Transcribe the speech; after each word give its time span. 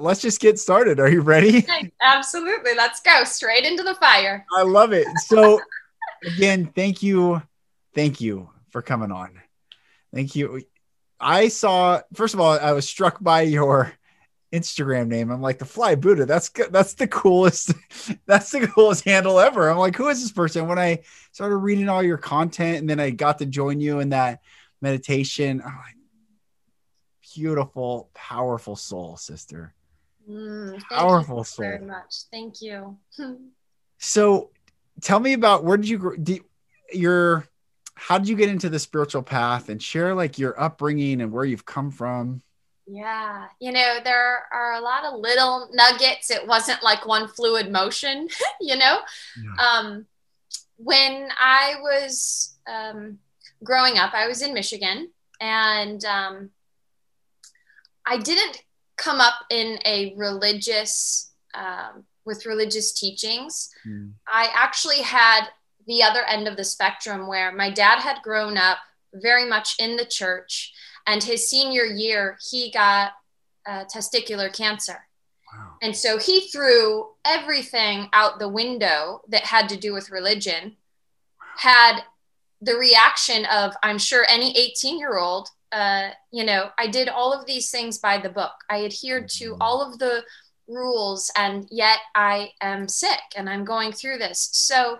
let's 0.00 0.20
just 0.20 0.40
get 0.40 0.58
started. 0.58 1.00
Are 1.00 1.08
you 1.08 1.20
ready? 1.20 1.66
Absolutely. 2.00 2.74
Let's 2.74 3.00
go 3.00 3.24
straight 3.24 3.64
into 3.64 3.82
the 3.82 3.94
fire. 3.94 4.44
I 4.56 4.62
love 4.62 4.92
it. 4.92 5.06
So, 5.26 5.60
again, 6.24 6.70
thank 6.74 7.02
you. 7.02 7.42
Thank 7.94 8.20
you 8.20 8.50
for 8.70 8.82
coming 8.82 9.10
on. 9.10 9.40
Thank 10.14 10.36
you. 10.36 10.62
I 11.20 11.48
saw, 11.48 12.00
first 12.14 12.34
of 12.34 12.40
all, 12.40 12.58
I 12.58 12.72
was 12.72 12.88
struck 12.88 13.18
by 13.20 13.42
your 13.42 13.92
Instagram 14.52 15.08
name. 15.08 15.30
I'm 15.30 15.42
like 15.42 15.58
the 15.58 15.64
Fly 15.64 15.96
Buddha. 15.96 16.24
That's 16.26 16.48
that's 16.70 16.94
the 16.94 17.08
coolest. 17.08 17.72
That's 18.26 18.50
the 18.50 18.66
coolest 18.66 19.04
handle 19.04 19.38
ever. 19.38 19.68
I'm 19.68 19.78
like, 19.78 19.96
who 19.96 20.08
is 20.08 20.22
this 20.22 20.32
person? 20.32 20.68
When 20.68 20.78
I 20.78 21.00
started 21.32 21.56
reading 21.56 21.88
all 21.88 22.02
your 22.02 22.16
content, 22.16 22.78
and 22.78 22.88
then 22.88 23.00
I 23.00 23.10
got 23.10 23.38
to 23.38 23.46
join 23.46 23.80
you 23.80 24.00
in 24.00 24.10
that 24.10 24.40
meditation. 24.80 25.60
I'm 25.60 25.76
like, 25.76 25.96
beautiful, 27.34 28.10
powerful 28.14 28.76
soul, 28.76 29.16
sister. 29.16 29.74
Mm, 30.28 30.80
powerful 30.90 31.44
soul. 31.44 31.64
Very 31.64 31.84
much. 31.84 32.24
Thank 32.30 32.60
you. 32.60 32.98
so, 33.98 34.50
tell 35.00 35.20
me 35.20 35.32
about 35.32 35.64
where 35.64 35.76
did 35.76 35.88
you 35.88 36.16
do 36.22 36.40
your 36.92 37.46
how 37.94 38.18
did 38.18 38.28
you 38.28 38.36
get 38.36 38.48
into 38.48 38.68
the 38.68 38.78
spiritual 38.78 39.22
path 39.22 39.68
and 39.68 39.82
share 39.82 40.14
like 40.14 40.38
your 40.38 40.58
upbringing 40.60 41.20
and 41.20 41.32
where 41.32 41.44
you've 41.44 41.66
come 41.66 41.90
from? 41.90 42.42
Yeah, 42.86 43.46
you 43.60 43.72
know, 43.72 43.98
there 44.02 44.44
are 44.52 44.74
a 44.74 44.80
lot 44.80 45.04
of 45.04 45.20
little 45.20 45.68
nuggets. 45.72 46.30
It 46.30 46.46
wasn't 46.46 46.82
like 46.82 47.06
one 47.06 47.28
fluid 47.28 47.70
motion, 47.70 48.28
you 48.60 48.76
know. 48.76 49.00
Yeah. 49.42 49.64
Um, 49.64 50.06
when 50.76 51.28
I 51.38 51.74
was 51.82 52.56
um, 52.66 53.18
growing 53.64 53.98
up, 53.98 54.14
I 54.14 54.28
was 54.28 54.42
in 54.42 54.54
Michigan, 54.54 55.10
and 55.40 56.02
um, 56.04 56.50
I 58.06 58.16
didn't 58.18 58.62
come 58.98 59.20
up 59.20 59.34
in 59.50 59.78
a 59.84 60.14
religious 60.16 61.32
um, 61.54 62.04
with 62.24 62.44
religious 62.44 62.92
teachings. 62.92 63.70
Mm. 63.86 64.12
I 64.26 64.50
actually 64.54 65.00
had 65.00 65.46
the 65.86 66.02
other 66.02 66.24
end 66.24 66.46
of 66.46 66.56
the 66.56 66.64
spectrum 66.64 67.26
where 67.26 67.50
my 67.52 67.70
dad 67.70 68.00
had 68.00 68.20
grown 68.22 68.58
up 68.58 68.78
very 69.14 69.46
much 69.46 69.76
in 69.78 69.96
the 69.96 70.04
church 70.04 70.72
and 71.08 71.24
his 71.24 71.48
senior 71.48 71.84
year, 71.84 72.36
he 72.50 72.70
got 72.70 73.12
uh, 73.66 73.84
testicular 73.84 74.54
cancer. 74.54 75.06
Wow. 75.50 75.76
And 75.80 75.96
so 75.96 76.18
he 76.18 76.48
threw 76.48 77.08
everything 77.24 78.10
out 78.12 78.38
the 78.38 78.48
window 78.48 79.22
that 79.28 79.44
had 79.44 79.70
to 79.70 79.78
do 79.78 79.94
with 79.94 80.10
religion, 80.10 80.76
had 81.56 82.02
the 82.60 82.74
reaction 82.74 83.46
of, 83.46 83.74
I'm 83.82 83.98
sure 83.98 84.26
any 84.28 84.56
18 84.56 84.98
year 84.98 85.16
old, 85.16 85.48
uh, 85.72 86.10
you 86.32 86.44
know, 86.44 86.70
I 86.78 86.86
did 86.86 87.08
all 87.08 87.32
of 87.32 87.46
these 87.46 87.70
things 87.70 87.98
by 87.98 88.18
the 88.18 88.28
book. 88.28 88.52
I 88.70 88.84
adhered 88.84 89.28
to 89.30 89.52
mm-hmm. 89.52 89.62
all 89.62 89.82
of 89.82 89.98
the 89.98 90.22
rules, 90.66 91.30
and 91.36 91.66
yet 91.70 91.98
I 92.14 92.52
am 92.60 92.88
sick 92.88 93.20
and 93.36 93.48
I'm 93.48 93.64
going 93.64 93.92
through 93.92 94.18
this. 94.18 94.48
So 94.52 94.98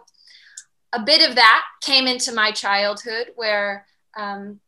a 0.92 1.02
bit 1.02 1.28
of 1.28 1.36
that 1.36 1.64
came 1.83 2.06
into 2.06 2.33
my 2.33 2.50
childhood 2.50 3.33
where 3.36 3.86
um, 4.16 4.60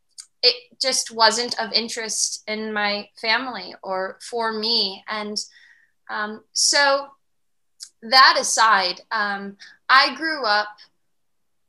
it 0.43 0.55
just 0.81 1.11
wasn't 1.11 1.59
of 1.59 1.71
interest 1.73 2.43
in 2.47 2.73
my 2.73 3.09
family 3.19 3.75
or 3.83 4.17
for 4.21 4.53
me. 4.53 5.03
And 5.07 5.37
um, 6.09 6.43
so, 6.53 7.07
that 8.03 8.35
aside, 8.39 9.01
um, 9.11 9.57
I 9.87 10.15
grew 10.15 10.43
up 10.43 10.69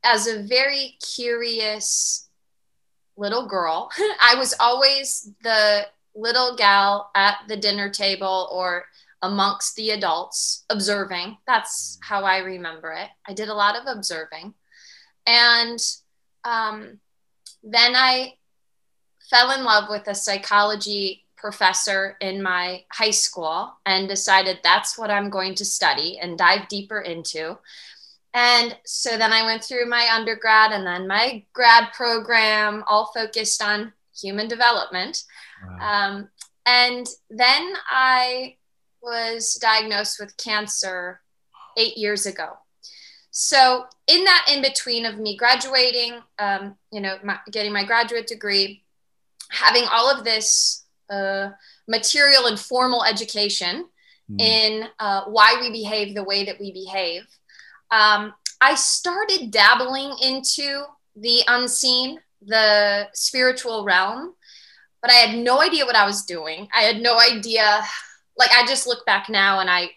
as 0.03 0.27
a 0.27 0.41
very 0.41 0.97
curious 1.15 2.27
little 3.17 3.47
girl. 3.47 3.89
I 4.21 4.35
was 4.37 4.55
always 4.59 5.29
the 5.43 5.87
little 6.15 6.55
gal 6.55 7.11
at 7.15 7.37
the 7.47 7.57
dinner 7.57 7.89
table 7.89 8.49
or 8.51 8.85
amongst 9.21 9.75
the 9.75 9.91
adults 9.91 10.65
observing. 10.69 11.37
That's 11.47 11.97
how 12.01 12.23
I 12.23 12.39
remember 12.39 12.91
it. 12.91 13.09
I 13.27 13.33
did 13.33 13.49
a 13.49 13.53
lot 13.53 13.75
of 13.75 13.83
observing. 13.87 14.53
And 15.25 15.79
um, 16.43 16.99
then 17.63 17.95
I 17.95 18.33
fell 19.29 19.51
in 19.51 19.63
love 19.63 19.85
with 19.89 20.07
a 20.07 20.15
psychology 20.15 21.23
professor 21.37 22.17
in 22.21 22.41
my 22.41 22.83
high 22.91 23.11
school 23.11 23.73
and 23.85 24.07
decided 24.07 24.59
that's 24.63 24.97
what 24.97 25.09
I'm 25.09 25.29
going 25.29 25.55
to 25.55 25.65
study 25.65 26.19
and 26.21 26.37
dive 26.37 26.67
deeper 26.67 26.99
into. 26.99 27.57
And 28.33 28.75
so 28.85 29.17
then 29.17 29.31
I 29.31 29.45
went 29.45 29.63
through 29.63 29.87
my 29.87 30.09
undergrad 30.11 30.71
and 30.71 30.85
then 30.85 31.07
my 31.07 31.43
grad 31.53 31.93
program, 31.93 32.83
all 32.87 33.11
focused 33.13 33.61
on 33.61 33.93
human 34.19 34.47
development. 34.47 35.23
Wow. 35.67 36.07
Um, 36.07 36.29
and 36.65 37.07
then 37.29 37.73
I 37.87 38.55
was 39.01 39.55
diagnosed 39.61 40.19
with 40.19 40.35
cancer 40.37 41.21
eight 41.77 41.97
years 41.97 42.25
ago. 42.25 42.57
So 43.31 43.85
in 44.07 44.23
that 44.25 44.47
in 44.51 44.61
between 44.61 45.05
of 45.05 45.17
me 45.17 45.35
graduating, 45.35 46.19
um, 46.39 46.75
you 46.91 47.01
know, 47.01 47.17
my, 47.23 47.39
getting 47.51 47.73
my 47.73 47.83
graduate 47.83 48.27
degree, 48.27 48.83
having 49.49 49.85
all 49.91 50.09
of 50.09 50.23
this 50.23 50.85
uh, 51.09 51.49
material 51.87 52.45
and 52.45 52.59
formal 52.59 53.03
education 53.03 53.85
mm. 54.29 54.39
in 54.41 54.87
uh, 54.99 55.23
why 55.25 55.57
we 55.59 55.71
behave 55.71 56.15
the 56.15 56.23
way 56.23 56.45
that 56.45 56.59
we 56.59 56.71
behave, 56.71 57.23
um, 57.91 58.33
I 58.61 58.75
started 58.75 59.51
dabbling 59.51 60.15
into 60.21 60.83
the 61.15 61.41
unseen, 61.47 62.19
the 62.45 63.07
spiritual 63.13 63.83
realm, 63.83 64.33
but 65.01 65.11
I 65.11 65.15
had 65.15 65.37
no 65.37 65.61
idea 65.61 65.85
what 65.85 65.95
I 65.95 66.05
was 66.05 66.25
doing. 66.25 66.67
I 66.75 66.81
had 66.81 67.01
no 67.01 67.19
idea. 67.19 67.83
Like 68.37 68.51
I 68.51 68.65
just 68.65 68.87
look 68.87 69.05
back 69.05 69.29
now 69.29 69.59
and 69.59 69.69
I, 69.69 69.91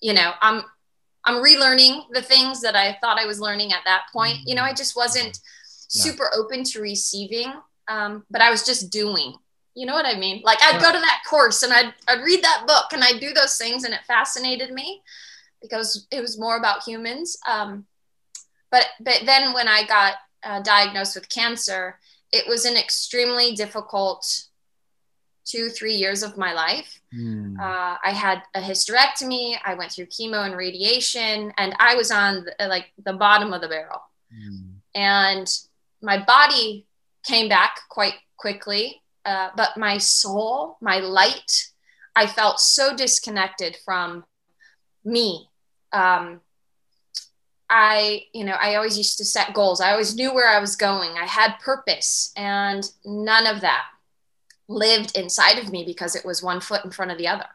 you 0.00 0.14
know, 0.14 0.32
I'm 0.40 0.62
I'm 1.24 1.42
relearning 1.42 2.04
the 2.12 2.22
things 2.22 2.62
that 2.62 2.74
I 2.74 2.96
thought 3.00 3.18
I 3.18 3.26
was 3.26 3.40
learning 3.40 3.72
at 3.72 3.84
that 3.84 4.04
point. 4.12 4.38
You 4.46 4.54
know, 4.54 4.62
I 4.62 4.72
just 4.72 4.96
wasn't 4.96 5.38
yeah. 5.92 6.02
super 6.02 6.30
open 6.34 6.64
to 6.64 6.80
receiving 6.80 7.52
um, 7.88 8.24
but 8.30 8.42
I 8.42 8.50
was 8.50 8.64
just 8.64 8.90
doing. 8.90 9.34
You 9.74 9.86
know 9.86 9.94
what 9.94 10.06
I 10.06 10.18
mean? 10.18 10.42
Like 10.44 10.58
I'd 10.62 10.80
go 10.80 10.92
to 10.92 10.98
that 10.98 11.22
course 11.28 11.62
and 11.62 11.72
I'd, 11.72 11.94
I'd 12.08 12.22
read 12.22 12.42
that 12.42 12.64
book 12.66 12.86
and 12.92 13.02
I'd 13.02 13.20
do 13.20 13.32
those 13.32 13.56
things 13.56 13.84
and 13.84 13.94
it 13.94 14.00
fascinated 14.06 14.72
me 14.72 15.02
because 15.62 16.06
it 16.10 16.20
was 16.20 16.38
more 16.38 16.56
about 16.56 16.84
humans. 16.84 17.38
Um, 17.48 17.86
but 18.70 18.86
but 19.00 19.22
then 19.24 19.52
when 19.52 19.68
I 19.68 19.86
got 19.86 20.14
uh, 20.44 20.60
diagnosed 20.60 21.14
with 21.14 21.28
cancer, 21.28 21.98
it 22.32 22.46
was 22.48 22.64
an 22.64 22.76
extremely 22.76 23.54
difficult 23.54 24.44
two 25.44 25.70
three 25.70 25.94
years 25.94 26.22
of 26.22 26.36
my 26.36 26.52
life. 26.52 27.00
Mm. 27.14 27.58
Uh, 27.58 27.96
I 28.04 28.10
had 28.12 28.42
a 28.54 28.60
hysterectomy. 28.60 29.56
I 29.64 29.74
went 29.74 29.92
through 29.92 30.06
chemo 30.06 30.44
and 30.44 30.56
radiation, 30.56 31.52
and 31.56 31.74
I 31.78 31.94
was 31.94 32.10
on 32.10 32.44
the, 32.44 32.68
like 32.68 32.92
the 33.04 33.14
bottom 33.14 33.52
of 33.52 33.62
the 33.62 33.68
barrel. 33.68 34.02
Mm. 34.32 34.74
And 34.94 35.58
my 36.02 36.22
body 36.22 36.86
came 37.24 37.48
back 37.48 37.80
quite 37.88 38.14
quickly. 38.36 39.02
Uh, 39.24 39.50
but 39.56 39.76
my 39.76 39.98
soul, 39.98 40.78
my 40.80 41.00
light, 41.00 41.70
I 42.16 42.26
felt 42.26 42.60
so 42.60 42.96
disconnected 42.96 43.76
from 43.84 44.24
me. 45.04 45.48
Um, 45.92 46.40
I, 47.70 48.22
you 48.32 48.44
know, 48.44 48.54
I 48.54 48.76
always 48.76 48.96
used 48.96 49.18
to 49.18 49.24
set 49.24 49.52
goals. 49.52 49.80
I 49.80 49.92
always 49.92 50.14
knew 50.14 50.32
where 50.32 50.48
I 50.48 50.58
was 50.58 50.76
going. 50.76 51.12
I 51.18 51.26
had 51.26 51.58
purpose, 51.60 52.32
and 52.36 52.90
none 53.04 53.46
of 53.46 53.60
that 53.60 53.84
lived 54.68 55.16
inside 55.16 55.58
of 55.58 55.70
me 55.70 55.84
because 55.84 56.14
it 56.14 56.24
was 56.24 56.42
one 56.42 56.60
foot 56.60 56.84
in 56.84 56.90
front 56.90 57.10
of 57.10 57.18
the 57.18 57.28
other, 57.28 57.46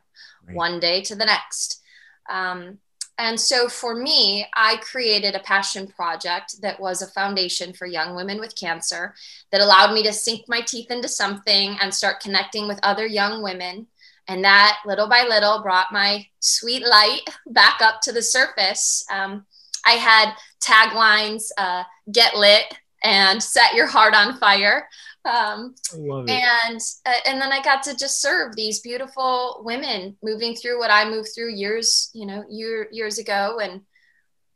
right. 0.48 0.56
one 0.56 0.80
day 0.80 1.02
to 1.04 1.16
the 1.16 1.26
next. 1.26 1.82
Um, 2.30 2.80
and 3.20 3.40
so 3.40 3.70
for 3.70 3.96
me, 3.96 4.46
I 4.56 4.78
created 4.78 5.36
a 5.36 5.40
passion 5.40 5.88
project 5.88 6.62
that 6.62 6.80
was 6.80 7.02
a 7.02 7.08
foundation 7.08 7.72
for 7.72 7.86
young 7.86 8.16
women 8.16 8.40
with 8.40 8.56
cancer 8.56 9.14
that 9.52 9.62
allowed 9.62 9.94
me 9.94 10.02
to 10.04 10.14
sink 10.14 10.46
my 10.48 10.62
teeth 10.62 10.90
into 10.90 11.08
something 11.08 11.78
and 11.80 11.94
start 11.94 12.22
connecting 12.22 12.68
with 12.68 12.80
other 12.82 13.06
young 13.06 13.44
women. 13.44 13.88
And 14.28 14.44
that 14.44 14.80
little 14.86 15.10
by 15.10 15.26
little 15.28 15.62
brought 15.62 15.92
my 15.92 16.26
sweet 16.40 16.86
light 16.86 17.22
back 17.48 17.82
up 17.82 18.02
to 18.02 18.12
the 18.12 18.22
surface. 18.22 19.06
Um, 19.12 19.46
I 19.86 19.94
had 19.94 20.34
taglines 20.64 21.50
uh, 21.58 21.84
get 22.12 22.36
lit 22.36 22.74
and 23.04 23.44
set 23.44 23.74
your 23.74 23.88
heart 23.88 24.16
on 24.16 24.38
fire 24.38 24.88
um, 25.26 25.74
and 25.94 26.80
uh, 27.06 27.20
and 27.26 27.42
then 27.42 27.52
I 27.54 27.62
got 27.64 27.84
to 27.84 27.96
just 27.96 28.22
serve 28.22 28.56
these 28.56 28.82
beautiful 28.82 29.62
women 29.64 30.18
moving 30.22 30.54
through 30.54 30.80
what 30.80 30.92
I 30.92 31.10
moved 31.10 31.30
through 31.34 31.54
years 31.54 32.10
you 32.14 32.26
know 32.26 32.44
year, 32.50 32.90
years 32.92 33.20
ago 33.20 33.60
and 33.62 33.82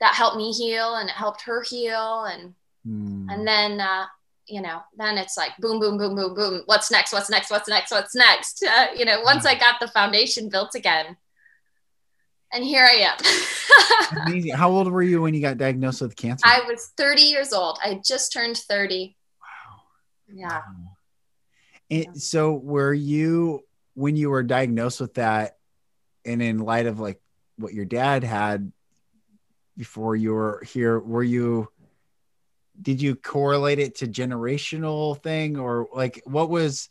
that 0.02 0.14
helped 0.14 0.38
me 0.38 0.52
heal 0.52 0.96
and 0.96 1.10
it 1.10 1.16
helped 1.16 1.42
her 1.44 1.62
heal 1.62 2.26
and 2.26 2.54
mm. 2.86 3.34
and 3.34 3.48
then 3.48 3.80
uh, 3.80 4.06
you 4.48 4.62
know 4.62 4.80
then 4.98 5.18
it's 5.18 5.38
like 5.38 5.52
boom 5.60 5.80
boom 5.80 5.98
boom 5.98 6.16
boom 6.16 6.34
boom 6.34 6.62
what's 6.66 6.90
next 6.90 7.12
what's 7.12 7.30
next 7.30 7.52
what's 7.52 7.68
next 7.68 7.92
what's 7.92 8.16
next 8.16 8.64
uh, 8.64 8.88
you 8.96 9.06
know 9.06 9.22
once 9.24 9.46
I 9.46 9.56
got 9.56 9.80
the 9.80 9.88
foundation 9.90 10.50
built 10.50 10.76
again 10.76 11.18
and 12.54 12.64
here 12.64 12.86
I 12.86 13.14
am. 14.14 14.22
Amazing. 14.28 14.54
How 14.54 14.70
old 14.70 14.90
were 14.90 15.04
you 15.04 15.22
when 15.22 15.34
you 15.34 15.42
got 15.42 15.58
diagnosed 15.58 16.02
with 16.02 16.16
cancer? 16.16 16.44
I 16.46 16.62
was 16.68 16.92
30 16.98 17.22
years 17.22 17.52
old. 17.54 17.78
I 17.84 18.02
just 18.06 18.32
turned 18.32 18.58
30 18.58 19.16
Wow. 19.42 19.84
yeah. 20.34 20.62
And 21.90 22.22
so 22.22 22.54
were 22.54 22.94
you 22.94 23.64
when 23.96 24.16
you 24.16 24.30
were 24.30 24.44
diagnosed 24.44 25.02
with 25.02 25.16
that 25.16 25.58
and 26.26 26.42
in 26.42 26.60
light 26.60 26.86
of 26.86 27.00
like 27.00 27.20
what 27.58 27.74
your 27.74 27.86
dad 27.86 28.24
had 28.24 28.72
before 29.78 30.16
you 30.16 30.34
were 30.34 30.64
here, 30.66 31.00
were 31.00 31.24
you 31.24 31.70
did 32.82 33.02
you 33.02 33.16
correlate 33.16 33.80
it 33.80 33.96
to 33.96 34.08
generational 34.08 35.22
thing 35.22 35.58
or 35.58 35.88
like 35.94 36.22
what 36.26 36.50
was 36.50 36.90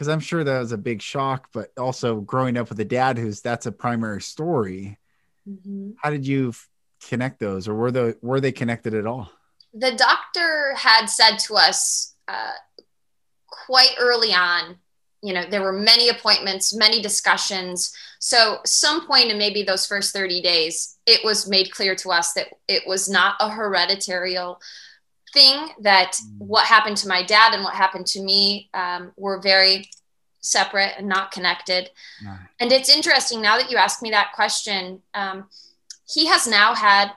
because 0.00 0.08
I'm 0.08 0.20
sure 0.20 0.42
that 0.42 0.58
was 0.58 0.72
a 0.72 0.78
big 0.78 1.02
shock, 1.02 1.50
but 1.52 1.72
also 1.76 2.22
growing 2.22 2.56
up 2.56 2.70
with 2.70 2.80
a 2.80 2.86
dad 2.86 3.18
who's 3.18 3.42
that's 3.42 3.66
a 3.66 3.72
primary 3.72 4.22
story. 4.22 4.98
Mm-hmm. 5.46 5.90
How 5.98 6.08
did 6.08 6.26
you 6.26 6.50
f- 6.50 6.68
connect 7.06 7.38
those, 7.38 7.68
or 7.68 7.74
were 7.74 7.90
the 7.90 8.16
were 8.22 8.40
they 8.40 8.50
connected 8.50 8.94
at 8.94 9.06
all? 9.06 9.30
The 9.74 9.92
doctor 9.92 10.72
had 10.74 11.04
said 11.06 11.36
to 11.40 11.56
us 11.56 12.14
uh, 12.28 12.52
quite 13.46 13.94
early 14.00 14.32
on. 14.32 14.78
You 15.22 15.34
know, 15.34 15.44
there 15.44 15.62
were 15.62 15.74
many 15.74 16.08
appointments, 16.08 16.74
many 16.74 17.02
discussions. 17.02 17.92
So, 18.20 18.60
some 18.64 19.06
point 19.06 19.30
in 19.30 19.36
maybe 19.36 19.64
those 19.64 19.86
first 19.86 20.14
30 20.14 20.40
days, 20.40 20.96
it 21.04 21.22
was 21.22 21.46
made 21.46 21.72
clear 21.72 21.94
to 21.96 22.10
us 22.10 22.32
that 22.32 22.46
it 22.68 22.86
was 22.86 23.06
not 23.06 23.34
a 23.38 23.50
hereditary 23.50 24.38
thing 25.32 25.68
that 25.80 26.12
mm. 26.12 26.38
what 26.38 26.66
happened 26.66 26.96
to 26.98 27.08
my 27.08 27.22
dad 27.22 27.54
and 27.54 27.62
what 27.62 27.74
happened 27.74 28.06
to 28.06 28.22
me 28.22 28.68
um, 28.74 29.12
were 29.16 29.40
very 29.40 29.88
separate 30.40 30.94
and 30.96 31.06
not 31.06 31.30
connected. 31.30 31.90
And 32.58 32.72
it's 32.72 32.88
interesting 32.88 33.42
now 33.42 33.58
that 33.58 33.70
you 33.70 33.76
ask 33.76 34.02
me 34.02 34.10
that 34.10 34.32
question. 34.34 35.02
Um, 35.14 35.48
he 36.08 36.26
has 36.26 36.46
now 36.46 36.74
had 36.74 37.12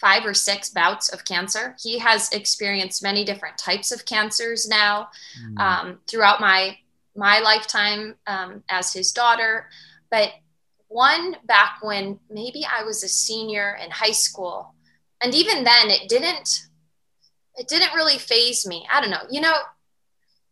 five 0.00 0.24
or 0.24 0.34
six 0.34 0.70
bouts 0.70 1.08
of 1.08 1.24
cancer. 1.24 1.76
He 1.80 1.98
has 1.98 2.30
experienced 2.32 3.02
many 3.02 3.24
different 3.24 3.58
types 3.58 3.90
of 3.90 4.04
cancers 4.04 4.68
now 4.68 5.08
mm. 5.40 5.58
um, 5.58 5.98
throughout 6.06 6.40
my 6.40 6.78
my 7.16 7.40
lifetime 7.40 8.14
um, 8.28 8.62
as 8.68 8.92
his 8.92 9.10
daughter. 9.10 9.68
But 10.10 10.30
one 10.86 11.36
back 11.46 11.78
when 11.82 12.20
maybe 12.30 12.64
I 12.64 12.84
was 12.84 13.02
a 13.02 13.08
senior 13.08 13.76
in 13.82 13.90
high 13.90 14.12
school, 14.12 14.74
and 15.20 15.34
even 15.34 15.64
then 15.64 15.90
it 15.90 16.08
didn't 16.08 16.68
it 17.58 17.68
didn't 17.68 17.94
really 17.94 18.18
phase 18.18 18.66
me. 18.66 18.86
I 18.90 19.00
don't 19.00 19.10
know. 19.10 19.22
You 19.30 19.40
know, 19.40 19.54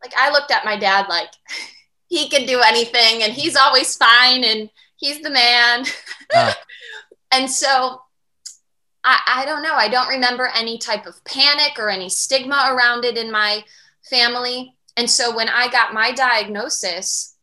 like 0.03 0.13
I 0.19 0.31
looked 0.31 0.51
at 0.51 0.65
my 0.65 0.79
dad 0.79 1.07
like 1.09 1.31
he 2.09 2.29
can 2.29 2.47
do 2.47 2.61
anything 2.61 3.23
and 3.23 3.33
he's 3.33 3.57
always 3.57 3.97
fine 3.97 4.45
and 4.45 4.71
he's 4.97 5.21
the 5.23 5.31
man. 5.31 5.87
Uh. 6.35 6.53
and 7.33 7.51
so 7.51 8.03
I, 9.05 9.21
I 9.29 9.45
don't 9.45 9.63
know. 9.63 9.75
I 9.75 9.89
don't 9.89 10.09
remember 10.09 10.51
any 10.55 10.79
type 10.79 11.07
of 11.07 11.25
panic 11.25 11.79
or 11.79 11.89
any 11.89 12.09
stigma 12.09 12.71
around 12.71 13.05
it 13.05 13.17
in 13.17 13.31
my 13.31 13.65
family. 14.09 14.77
And 14.97 15.11
so 15.11 15.35
when 15.35 15.49
I 15.49 15.69
got 15.71 15.95
my 15.95 16.13
diagnosis, 16.13 17.37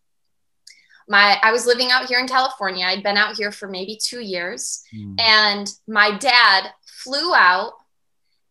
my 1.08 1.38
I 1.42 1.52
was 1.52 1.66
living 1.66 1.92
out 1.92 2.06
here 2.06 2.20
in 2.20 2.28
California. 2.28 2.86
I'd 2.86 3.04
been 3.04 3.18
out 3.18 3.36
here 3.36 3.52
for 3.52 3.68
maybe 3.68 3.98
2 4.02 4.22
years 4.22 4.84
mm. 4.96 5.20
and 5.20 5.70
my 5.88 6.18
dad 6.18 6.72
flew 6.86 7.34
out 7.36 7.74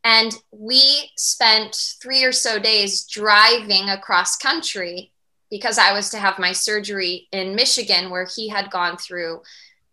and 0.05 0.33
we 0.51 1.11
spent 1.17 1.97
3 2.03 2.25
or 2.25 2.33
so 2.33 2.59
days 2.59 3.05
driving 3.05 3.89
across 3.89 4.37
country 4.37 5.13
because 5.51 5.79
I 5.79 5.93
was 5.93 6.09
to 6.11 6.19
have 6.19 6.39
my 6.39 6.53
surgery 6.53 7.29
in 7.31 7.55
Michigan, 7.55 8.11
where 8.11 8.27
he 8.35 8.49
had 8.49 8.71
gone 8.71 8.97
through 8.97 9.43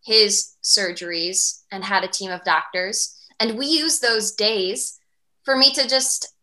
his 0.06 0.56
surgeries 0.64 1.64
and 1.72 1.84
had 1.84 2.04
a 2.04 2.08
team 2.08 2.32
of 2.32 2.44
doctors. 2.44 3.16
And 3.40 3.58
we 3.58 3.66
used 3.66 4.02
those 4.02 4.32
days 4.32 5.00
for 5.44 5.58
me 5.58 5.74
to 5.74 5.88
just 5.88 6.34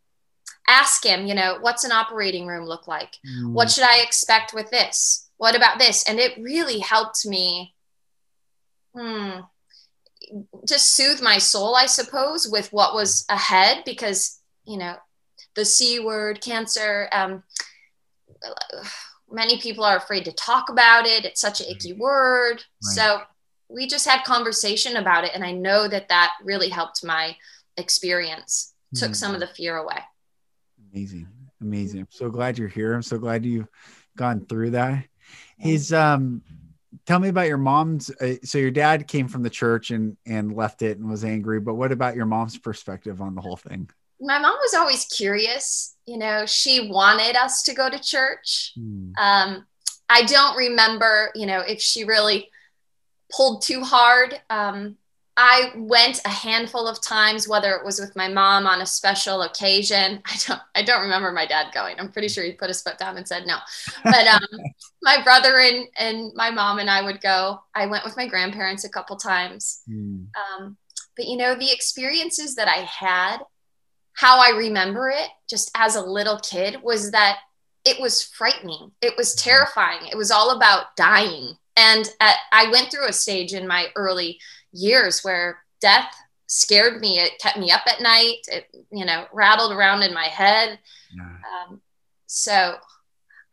ask 0.69 1.05
him, 1.05 1.27
you 1.27 1.35
know, 1.35 1.59
what's 1.61 1.85
an 1.85 1.93
operating 1.93 2.47
room 2.47 2.67
look 2.67 2.87
like? 2.87 3.17
Mm. 3.27 3.53
What 3.53 3.71
should 3.71 3.85
I 3.85 4.03
expect 4.03 4.53
with 4.53 4.71
this? 4.71 5.29
What 5.39 5.57
about 5.57 5.79
this? 5.79 6.07
And 6.09 6.19
it 6.19 6.37
really 6.39 6.81
helped 6.81 7.25
me 7.25 7.75
hmm, 8.95 9.41
just 10.67 10.95
soothe 10.95 11.23
my 11.23 11.39
soul, 11.39 11.75
I 11.75 11.87
suppose, 11.87 12.49
with 12.49 12.73
what 12.73 12.95
was 12.95 13.25
ahead 13.29 13.83
because, 13.85 14.41
you 14.65 14.79
know, 14.79 14.97
the 15.55 15.65
C 15.65 16.01
word, 16.01 16.41
cancer, 16.41 17.09
um, 17.13 17.43
many 19.31 19.59
people 19.59 19.85
are 19.85 19.97
afraid 19.97 20.25
to 20.25 20.33
talk 20.33 20.69
about 20.69 21.07
it. 21.07 21.25
It's 21.25 21.41
such 21.41 21.61
an 21.61 21.67
icky 21.69 21.93
word. 21.93 22.57
Right. 22.57 22.95
So 22.95 23.21
we 23.69 23.87
just 23.87 24.07
had 24.07 24.25
conversation 24.25 24.97
about 24.97 25.25
it. 25.25 25.33
And 25.35 25.45
I 25.45 25.53
know 25.53 25.89
that 25.89 26.09
that 26.09 26.33
really 26.43 26.69
helped 26.69 27.05
my 27.05 27.37
experience, 27.77 28.75
mm-hmm. 28.95 29.05
took 29.05 29.15
some 29.15 29.35
of 29.35 29.41
the 29.41 29.47
fear 29.47 29.77
away. 29.77 29.99
Amazing. 30.93 31.29
Amazing. 31.61 32.01
I'm 32.01 32.09
so 32.11 32.29
glad 32.29 32.59
you're 32.59 32.69
here. 32.69 32.95
I'm 32.95 33.03
so 33.03 33.19
glad 33.19 33.45
you've 33.45 33.69
gone 34.17 34.47
through 34.47 34.71
that. 34.71 35.05
He's, 35.59 35.93
um, 35.93 36.43
tell 37.07 37.19
me 37.19 37.29
about 37.29 37.49
your 37.49 37.59
mom's 37.59 38.11
uh, 38.21 38.35
so 38.43 38.59
your 38.59 38.71
dad 38.71 39.07
came 39.07 39.29
from 39.29 39.43
the 39.43 39.51
church 39.51 39.91
and 39.91 40.17
and 40.27 40.55
left 40.55 40.83
it 40.83 40.99
and 40.99 41.09
was 41.09 41.25
angry 41.25 41.61
but 41.61 41.75
what 41.75 41.93
about 41.93 42.17
your 42.17 42.27
mom's 42.27 42.59
perspective 42.59 43.21
on 43.21 43.35
the 43.35 43.41
whole 43.41 43.57
thing 43.57 43.89
my 44.21 44.39
mom 44.39 44.57
was 44.63 44.75
always 44.75 45.05
curious. 45.05 45.95
You 46.07 46.19
know, 46.19 46.47
she 46.47 46.89
wanted 46.91 47.37
us 47.37 47.63
to 47.65 47.75
go 47.75 47.91
to 47.91 47.99
church. 47.99 48.73
Mm. 48.79 49.13
Um, 49.19 49.67
I 50.09 50.23
don't 50.23 50.57
remember, 50.57 51.31
you 51.35 51.47
know, 51.47 51.61
if 51.61 51.81
she 51.81 52.05
really 52.05 52.51
pulled 53.31 53.63
too 53.63 53.83
hard. 53.83 54.41
Um, 54.49 54.97
I 55.37 55.73
went 55.77 56.21
a 56.25 56.31
handful 56.31 56.87
of 56.87 57.03
times, 57.03 57.47
whether 57.47 57.73
it 57.75 57.85
was 57.85 58.01
with 58.01 58.17
my 58.17 58.29
mom 58.29 58.67
on 58.67 58.81
a 58.81 58.87
special 58.87 59.43
occasion. 59.43 60.23
I 60.27 60.37
don't, 60.47 60.61
I 60.75 60.83
don't 60.83 61.03
remember 61.03 61.31
my 61.33 61.47
dad 61.47 61.73
going. 61.75 62.01
I'm 62.01 62.11
pretty 62.11 62.29
sure 62.29 62.45
he 62.45 62.53
put 62.53 62.69
his 62.69 62.83
foot 62.83 62.99
down 62.99 63.17
and 63.17 63.29
said 63.29 63.47
no. 63.47 63.59
But 64.03 64.27
um, 64.27 64.41
my 65.03 65.23
brother 65.23 65.59
and 65.59 65.87
and 65.99 66.33
my 66.35 66.51
mom 66.51 66.79
and 66.79 66.89
I 66.89 67.03
would 67.03 67.21
go. 67.21 67.61
I 67.75 67.87
went 67.87 68.05
with 68.05 68.17
my 68.17 68.27
grandparents 68.27 68.85
a 68.85 68.91
couple 68.91 69.17
times. 69.17 69.83
Mm. 69.89 70.29
Um, 70.37 70.77
but 71.17 71.27
you 71.27 71.37
know, 71.37 71.55
the 71.55 71.73
experiences 71.73 72.55
that 72.57 72.69
I 72.69 72.79
had 72.79 73.39
how 74.17 74.41
I 74.41 74.57
remember 74.57 75.11
it 75.11 75.29
just 75.49 75.71
as 75.75 75.95
a 75.95 76.01
little 76.01 76.39
kid 76.39 76.83
was 76.83 77.11
that 77.13 77.39
it 77.85 78.01
was 78.01 78.23
frightening. 78.23 78.91
It 79.01 79.15
was 79.17 79.35
mm-hmm. 79.35 79.51
terrifying. 79.51 80.09
It 80.11 80.17
was 80.17 80.31
all 80.31 80.57
about 80.57 80.97
dying. 80.97 81.55
And 81.77 82.11
at, 82.21 82.37
I 82.51 82.71
went 82.71 82.91
through 82.91 83.09
a 83.09 83.13
stage 83.13 83.53
in 83.53 83.69
my 83.69 83.89
early 83.95 84.41
years 84.77 85.21
where 85.23 85.59
death 85.81 86.15
scared 86.47 87.01
me. 87.01 87.19
It 87.19 87.39
kept 87.39 87.59
me 87.59 87.71
up 87.71 87.83
at 87.87 88.01
night. 88.01 88.39
It, 88.49 88.67
you 88.91 89.05
know, 89.05 89.27
rattled 89.33 89.73
around 89.73 90.03
in 90.03 90.15
my 90.15 90.27
head. 90.27 90.79
Yeah. 91.15 91.69
Um, 91.69 91.81
so 92.27 92.77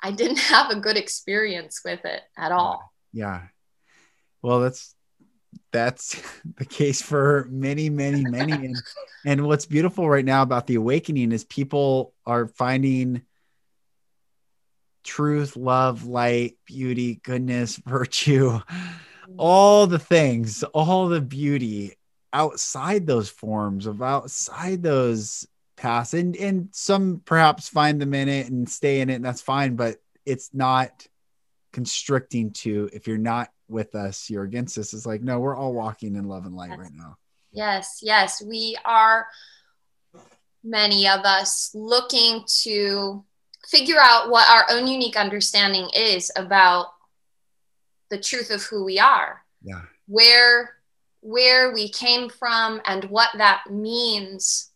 I 0.02 0.12
didn't 0.12 0.40
have 0.40 0.70
a 0.70 0.80
good 0.80 0.98
experience 0.98 1.82
with 1.84 2.06
it 2.06 2.22
at 2.38 2.52
all. 2.52 2.94
Yeah. 3.12 3.42
Well, 4.42 4.60
that's 4.60 4.96
that's 5.72 6.22
the 6.58 6.66
case 6.66 7.02
for 7.02 7.48
many, 7.50 7.90
many, 7.90 8.24
many. 8.24 8.54
and, 8.54 8.76
and 9.26 9.48
what's 9.48 9.66
beautiful 9.66 10.10
right 10.10 10.26
now 10.26 10.42
about 10.42 10.68
the 10.68 10.76
awakening 10.76 11.32
is 11.32 11.44
people 11.44 12.14
are 12.26 12.48
finding 12.48 13.24
truth, 15.04 15.58
love, 15.58 16.06
light, 16.06 16.58
beauty, 16.66 17.16
goodness, 17.24 17.76
virtue, 17.78 18.60
all 19.38 19.88
the 19.88 20.00
things, 20.00 20.64
all 20.64 21.08
the 21.08 21.22
beauty 21.22 21.96
outside 22.32 23.06
those 23.06 23.30
forms 23.30 23.86
of 23.86 24.02
outside 24.02 24.82
those 24.84 25.48
paths. 25.76 26.14
And 26.14 26.36
and 26.36 26.70
some 26.72 27.22
perhaps 27.26 27.70
find 27.70 28.02
them 28.02 28.14
in 28.14 28.30
it 28.30 28.50
and 28.50 28.70
stay 28.70 29.02
in 29.02 29.10
it, 29.10 29.16
and 29.16 29.26
that's 29.26 29.42
fine, 29.42 29.76
but 29.76 29.98
it's 30.26 30.50
not 30.54 31.08
constricting 31.72 32.52
to 32.52 32.90
if 32.94 33.08
you're 33.08 33.18
not 33.18 33.50
with 33.68 33.96
us, 33.96 34.30
you're 34.30 34.44
against 34.44 34.78
us. 34.78 34.94
It's 34.94 35.06
like, 35.06 35.22
no, 35.22 35.40
we're 35.40 35.56
all 35.56 35.74
walking 35.74 36.16
in 36.16 36.28
love 36.28 36.46
and 36.46 36.56
light 36.56 36.70
yes. 36.70 36.80
right 36.80 36.94
now. 36.94 37.18
Yes, 37.52 38.00
yes. 38.02 38.42
We 38.44 38.78
are, 38.86 39.28
many 40.64 41.08
of 41.08 41.22
us, 41.22 41.72
looking 41.74 42.44
to 42.64 43.24
figure 43.68 44.00
out 44.00 44.30
what 44.30 44.50
our 44.50 44.66
own 44.70 44.88
unique 44.88 45.18
understanding 45.18 45.90
is 45.96 46.32
about 46.36 46.88
the 48.10 48.20
truth 48.20 48.50
of 48.52 48.64
who 48.64 48.84
we 48.84 49.00
are. 49.00 49.44
Yeah. 49.64 49.82
Where 50.08 50.76
where 51.22 51.74
we 51.74 51.88
came 51.88 52.30
from 52.30 52.82
and 52.86 53.06
what 53.06 53.30
that 53.38 53.64
means 53.72 54.72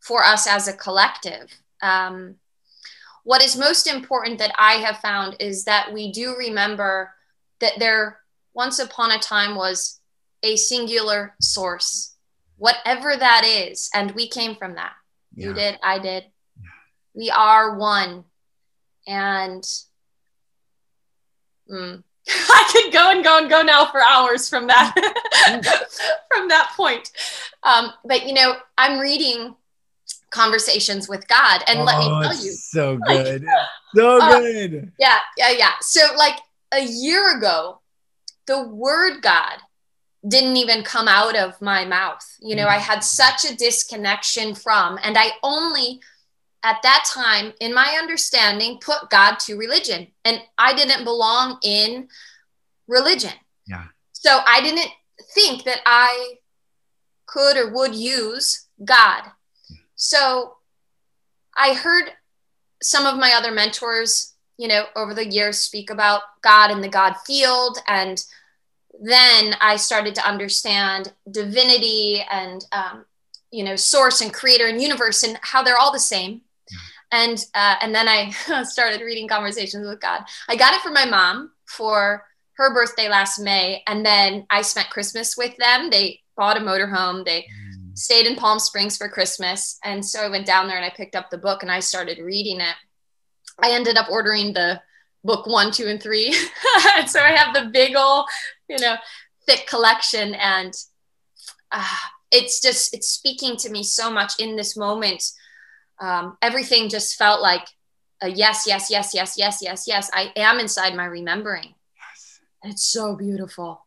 for 0.00 0.22
us 0.24 0.46
as 0.46 0.68
a 0.68 0.72
collective. 0.72 1.52
Um, 1.82 2.36
what 3.24 3.42
is 3.42 3.56
most 3.56 3.86
important 3.86 4.38
that 4.38 4.54
I 4.56 4.74
have 4.74 4.98
found 4.98 5.36
is 5.40 5.64
that 5.64 5.92
we 5.92 6.12
do 6.12 6.36
remember 6.36 7.12
that 7.58 7.74
there 7.78 8.20
once 8.54 8.78
upon 8.78 9.10
a 9.10 9.18
time 9.18 9.54
was 9.54 10.00
a 10.42 10.56
singular 10.56 11.34
source, 11.40 12.14
whatever 12.56 13.16
that 13.16 13.44
is. 13.44 13.90
And 13.92 14.12
we 14.12 14.28
came 14.28 14.54
from 14.54 14.76
that. 14.76 14.92
Yeah. 15.34 15.48
You 15.48 15.54
did, 15.54 15.78
I 15.82 15.98
did. 15.98 16.24
Yeah. 16.56 16.70
We 17.14 17.30
are 17.30 17.76
one. 17.76 18.24
And 19.06 19.62
mm, 21.70 22.02
I 22.48 22.68
could 22.70 22.92
go 22.92 23.10
and 23.10 23.24
go 23.24 23.38
and 23.38 23.48
go 23.48 23.62
now 23.62 23.86
for 23.86 24.02
hours 24.02 24.48
from 24.48 24.66
that 24.66 24.92
from 26.28 26.48
that 26.48 26.72
point. 26.76 27.10
Um, 27.62 27.92
but 28.04 28.26
you 28.26 28.34
know, 28.34 28.56
I'm 28.76 28.98
reading 28.98 29.54
conversations 30.30 31.08
with 31.08 31.26
God, 31.28 31.62
and 31.66 31.80
oh, 31.80 31.84
let 31.84 31.98
me 31.98 32.06
oh, 32.06 32.22
tell 32.22 32.44
you, 32.44 32.52
so 32.52 32.98
good, 32.98 33.42
like, 33.44 33.54
so 33.94 34.20
uh, 34.20 34.40
good. 34.40 34.92
Yeah, 34.98 35.18
yeah, 35.36 35.50
yeah. 35.50 35.72
So 35.80 36.00
like 36.16 36.38
a 36.72 36.84
year 36.84 37.38
ago, 37.38 37.80
the 38.46 38.68
word 38.68 39.22
God 39.22 39.58
didn't 40.26 40.56
even 40.56 40.82
come 40.82 41.08
out 41.08 41.36
of 41.36 41.60
my 41.62 41.84
mouth. 41.84 42.26
You 42.40 42.56
know, 42.56 42.66
I 42.66 42.78
had 42.78 43.00
such 43.00 43.44
a 43.44 43.56
disconnection 43.56 44.54
from, 44.54 44.98
and 45.02 45.16
I 45.16 45.30
only 45.42 46.00
at 46.62 46.78
that 46.82 47.04
time, 47.06 47.52
in 47.60 47.72
my 47.72 47.96
understanding, 48.00 48.78
put 48.80 49.10
God 49.10 49.38
to 49.40 49.56
religion. 49.56 50.08
And 50.24 50.40
I 50.56 50.74
didn't 50.74 51.04
belong 51.04 51.58
in 51.62 52.08
religion. 52.86 53.32
Yeah. 53.66 53.84
So 54.12 54.40
I 54.44 54.60
didn't 54.60 54.90
think 55.34 55.64
that 55.64 55.80
I 55.86 56.34
could 57.26 57.56
or 57.56 57.72
would 57.72 57.94
use 57.94 58.66
God. 58.84 59.24
So 59.94 60.54
I 61.56 61.74
heard 61.74 62.12
some 62.82 63.06
of 63.06 63.18
my 63.18 63.32
other 63.32 63.50
mentors, 63.50 64.34
you 64.56 64.68
know, 64.68 64.84
over 64.96 65.12
the 65.12 65.26
years 65.26 65.58
speak 65.58 65.90
about 65.90 66.22
God 66.42 66.70
and 66.70 66.82
the 66.82 66.88
God 66.88 67.14
field. 67.26 67.78
And 67.86 68.24
then 69.00 69.54
I 69.60 69.76
started 69.76 70.14
to 70.16 70.26
understand 70.26 71.12
divinity 71.30 72.24
and, 72.30 72.64
um, 72.72 73.04
you 73.50 73.64
know, 73.64 73.76
source 73.76 74.20
and 74.20 74.32
creator 74.32 74.66
and 74.66 74.80
universe 74.80 75.22
and 75.22 75.38
how 75.42 75.62
they're 75.62 75.78
all 75.78 75.92
the 75.92 75.98
same. 75.98 76.42
And 77.10 77.42
uh, 77.54 77.76
and 77.80 77.94
then 77.94 78.08
I 78.08 78.30
started 78.64 79.00
reading 79.00 79.28
Conversations 79.28 79.86
with 79.86 80.00
God. 80.00 80.22
I 80.48 80.56
got 80.56 80.74
it 80.74 80.82
from 80.82 80.94
my 80.94 81.04
mom 81.04 81.52
for 81.66 82.24
her 82.54 82.74
birthday 82.74 83.08
last 83.08 83.38
May, 83.38 83.82
and 83.86 84.04
then 84.04 84.46
I 84.50 84.62
spent 84.62 84.90
Christmas 84.90 85.36
with 85.36 85.56
them. 85.56 85.90
They 85.90 86.20
bought 86.36 86.56
a 86.56 86.60
motorhome. 86.60 87.24
They 87.24 87.42
mm. 87.42 87.96
stayed 87.96 88.26
in 88.26 88.36
Palm 88.36 88.58
Springs 88.58 88.96
for 88.96 89.08
Christmas, 89.08 89.78
and 89.84 90.04
so 90.04 90.20
I 90.20 90.28
went 90.28 90.46
down 90.46 90.68
there 90.68 90.76
and 90.76 90.84
I 90.84 90.90
picked 90.90 91.16
up 91.16 91.30
the 91.30 91.38
book 91.38 91.62
and 91.62 91.72
I 91.72 91.80
started 91.80 92.18
reading 92.18 92.60
it. 92.60 92.74
I 93.60 93.70
ended 93.70 93.96
up 93.96 94.10
ordering 94.10 94.52
the 94.52 94.80
book 95.24 95.46
one, 95.46 95.72
two, 95.72 95.86
and 95.86 96.02
three, 96.02 96.34
and 96.96 97.08
so 97.10 97.20
I 97.20 97.30
have 97.30 97.54
the 97.54 97.70
big 97.70 97.96
old, 97.96 98.26
you 98.68 98.78
know, 98.78 98.96
thick 99.46 99.66
collection, 99.66 100.34
and 100.34 100.74
uh, 101.72 101.84
it's 102.30 102.60
just 102.60 102.94
it's 102.94 103.08
speaking 103.08 103.56
to 103.56 103.70
me 103.70 103.82
so 103.82 104.10
much 104.10 104.32
in 104.38 104.56
this 104.56 104.76
moment 104.76 105.22
um, 106.00 106.36
everything 106.42 106.88
just 106.88 107.16
felt 107.16 107.40
like 107.40 107.66
a 108.20 108.28
yes, 108.28 108.64
yes, 108.66 108.90
yes, 108.90 109.14
yes, 109.14 109.34
yes, 109.36 109.58
yes, 109.62 109.84
yes. 109.86 110.10
I 110.12 110.32
am 110.36 110.58
inside 110.58 110.94
my 110.94 111.04
remembering. 111.04 111.74
Yes. 111.96 112.40
It's 112.64 112.86
so 112.86 113.16
beautiful. 113.16 113.84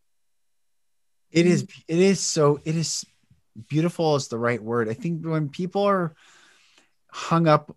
It 1.32 1.46
is, 1.46 1.64
it 1.88 2.00
is 2.00 2.20
so, 2.20 2.60
it 2.66 2.76
is 2.76 3.06
beautiful 3.68 4.16
is 4.16 4.28
the 4.28 4.38
right 4.38 4.62
word. 4.62 4.90
I 4.90 4.94
think 4.94 5.26
when 5.26 5.50
people 5.50 5.84
are 5.84 6.14
hung 7.10 7.48
up, 7.48 7.76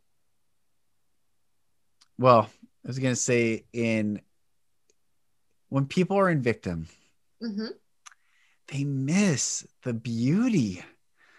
well, 2.18 2.48
I 2.84 2.88
was 2.88 2.98
going 2.98 3.14
to 3.14 3.20
say 3.20 3.64
in, 3.72 4.20
when 5.68 5.86
people 5.86 6.18
are 6.18 6.30
in 6.30 6.42
victim, 6.42 6.86
mm-hmm. 7.42 7.66
they 8.68 8.84
miss 8.84 9.66
the 9.82 9.92
beauty. 9.92 10.82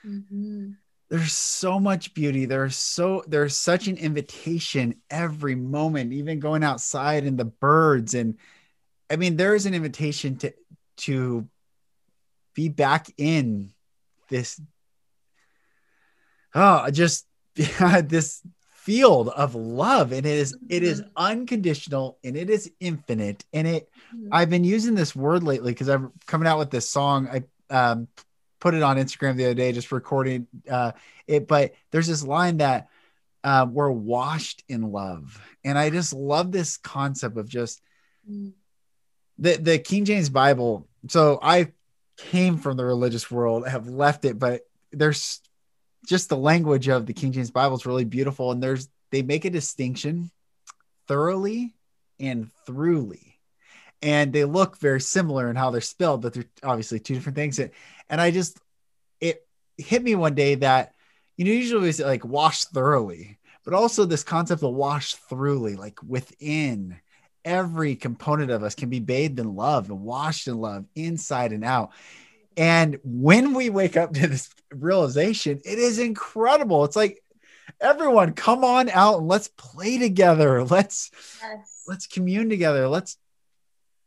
Mm-hmm 0.06 0.72
there's 1.09 1.33
so 1.33 1.79
much 1.79 2.13
beauty 2.13 2.45
there's 2.45 2.75
so 2.75 3.24
there's 3.27 3.57
such 3.57 3.88
an 3.88 3.97
invitation 3.97 4.95
every 5.09 5.55
moment 5.55 6.13
even 6.13 6.39
going 6.39 6.63
outside 6.63 7.25
and 7.25 7.38
the 7.38 7.45
birds 7.45 8.13
and 8.13 8.38
i 9.09 9.15
mean 9.15 9.38
there 9.38 9.55
is 9.55 9.65
an 9.65 9.74
invitation 9.74 10.35
to 10.35 10.53
to 10.97 11.47
be 12.53 12.69
back 12.69 13.07
in 13.17 13.71
this 14.29 14.59
oh 16.55 16.89
just 16.89 17.25
this 17.55 18.41
field 18.71 19.29
of 19.29 19.55
love 19.55 20.12
and 20.12 20.25
it 20.25 20.38
is 20.38 20.55
it 20.69 20.83
is 20.83 21.01
mm-hmm. 21.01 21.09
unconditional 21.17 22.19
and 22.24 22.38
it 22.38 22.50
is 22.51 22.71
infinite 22.79 23.43
and 23.51 23.67
it 23.67 23.89
mm-hmm. 24.15 24.27
i've 24.31 24.50
been 24.50 24.63
using 24.63 24.93
this 24.93 25.15
word 25.15 25.43
lately 25.43 25.71
because 25.71 25.89
i'm 25.89 26.12
coming 26.27 26.47
out 26.47 26.59
with 26.59 26.69
this 26.69 26.88
song 26.88 27.27
i 27.27 27.43
um, 27.71 28.07
put 28.65 28.74
it 28.74 28.81
on 28.81 28.98
Instagram 28.98 29.36
the 29.36 29.45
other 29.45 29.53
day, 29.53 29.72
just 29.72 29.91
recording 29.91 30.48
uh, 30.67 30.91
it. 31.27 31.48
But 31.48 31.75
there's 31.91 32.07
this 32.07 32.24
line 32.24 32.57
that 32.57 32.89
uh, 33.43 33.67
we're 33.69 33.91
washed 33.91 34.63
in 34.67 34.91
love, 34.91 35.39
and 35.63 35.77
I 35.77 35.91
just 35.91 36.13
love 36.13 36.51
this 36.51 36.77
concept 36.77 37.38
of 37.38 37.48
just 37.48 37.79
mm. 38.27 38.53
the 39.38 39.57
the 39.57 39.77
King 39.77 40.03
James 40.03 40.29
Bible. 40.29 40.88
So 41.10 41.38
I 41.43 41.74
came 42.17 42.57
from 42.57 42.75
the 42.75 42.86
religious 42.86 43.29
world, 43.29 43.67
have 43.67 43.88
left 43.88 44.25
it, 44.25 44.39
but 44.39 44.62
there's 44.91 45.41
just 46.07 46.29
the 46.29 46.38
language 46.38 46.88
of 46.88 47.05
the 47.05 47.13
King 47.13 47.34
James 47.34 47.51
Bible 47.51 47.75
is 47.75 47.86
really 47.86 48.05
beautiful, 48.05 48.51
and 48.51 48.63
there's 48.63 48.89
they 49.12 49.22
make 49.22 49.45
a 49.45 49.51
distinction 49.51 50.31
thoroughly 51.07 51.75
and 52.19 52.50
throughly 52.65 53.35
and 54.05 54.31
they 54.31 54.45
look 54.45 54.77
very 54.77 55.01
similar 55.01 55.50
in 55.50 55.55
how 55.55 55.71
they're 55.71 55.81
spelled, 55.81 56.21
but 56.21 56.31
they're 56.31 56.45
obviously 56.62 57.00
two 57.00 57.15
different 57.15 57.35
things. 57.35 57.57
And 57.57 57.71
and 58.07 58.21
I 58.21 58.29
just 58.29 58.59
it 59.19 59.45
hit 59.77 60.03
me 60.03 60.13
one 60.13 60.35
day 60.35 60.55
that 60.55 60.93
you 61.38 61.43
know 61.43 61.51
usually 61.51 61.91
like 61.91 62.24
wash 62.24 62.65
thoroughly, 62.65 63.39
but 63.63 63.74
also 63.74 64.05
this 64.05 64.24
concept 64.24 64.62
of 64.62 64.74
wash 64.75 65.15
throughly, 65.15 65.75
like 65.75 65.97
within 66.03 67.00
every 67.43 67.95
component 67.95 68.51
of 68.51 68.62
us 68.62 68.75
can 68.75 68.89
be 68.89 69.00
bathed 69.00 69.39
in 69.39 69.55
love 69.55 69.89
and 69.89 70.01
washed 70.01 70.47
in 70.47 70.59
love 70.59 70.85
inside 70.93 71.51
and 71.51 71.65
out. 71.65 71.91
And 72.55 73.00
when 73.03 73.55
we 73.55 73.71
wake 73.71 73.97
up 73.97 74.13
to 74.13 74.27
this 74.27 74.53
realization, 74.71 75.59
it 75.65 75.79
is 75.79 75.97
incredible. 75.97 76.85
It's 76.85 76.95
like 76.95 77.24
everyone 77.81 78.33
come 78.33 78.63
on 78.63 78.88
out 78.89 79.17
and 79.17 79.27
let's 79.27 79.47
play 79.47 79.97
together. 79.97 80.63
Let's 80.63 81.09
yes. 81.41 81.83
let's 81.88 82.05
commune 82.05 82.50
together. 82.50 82.88
Let's 82.88 83.17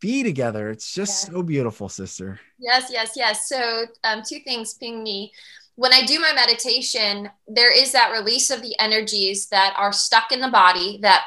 be 0.01 0.23
together. 0.23 0.71
It's 0.71 0.93
just 0.93 1.29
yes. 1.29 1.35
so 1.35 1.43
beautiful, 1.43 1.89
sister. 1.89 2.41
Yes, 2.59 2.89
yes, 2.91 3.13
yes. 3.17 3.49
So, 3.49 3.87
um, 4.05 4.23
two 4.27 4.41
things 4.41 4.75
ping 4.75 5.03
me. 5.03 5.33
When 5.77 5.93
I 5.93 6.05
do 6.05 6.19
my 6.19 6.33
meditation, 6.33 7.31
there 7.47 7.73
is 7.73 7.93
that 7.93 8.13
release 8.13 8.51
of 8.51 8.63
the 8.63 8.75
energies 8.81 9.47
that 9.49 9.75
are 9.77 9.93
stuck 9.93 10.33
in 10.33 10.41
the 10.41 10.51
body 10.51 10.99
that 11.03 11.25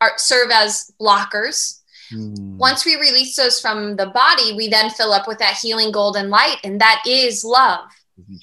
are 0.00 0.12
serve 0.16 0.50
as 0.50 0.92
blockers. 1.00 1.80
Mm. 2.12 2.56
Once 2.56 2.84
we 2.84 2.96
release 2.96 3.36
those 3.36 3.60
from 3.60 3.96
the 3.96 4.06
body, 4.06 4.54
we 4.54 4.68
then 4.68 4.90
fill 4.90 5.12
up 5.12 5.26
with 5.26 5.38
that 5.38 5.56
healing 5.56 5.92
golden 5.92 6.30
light, 6.30 6.58
and 6.64 6.80
that 6.80 7.02
is 7.06 7.44
love. 7.44 7.88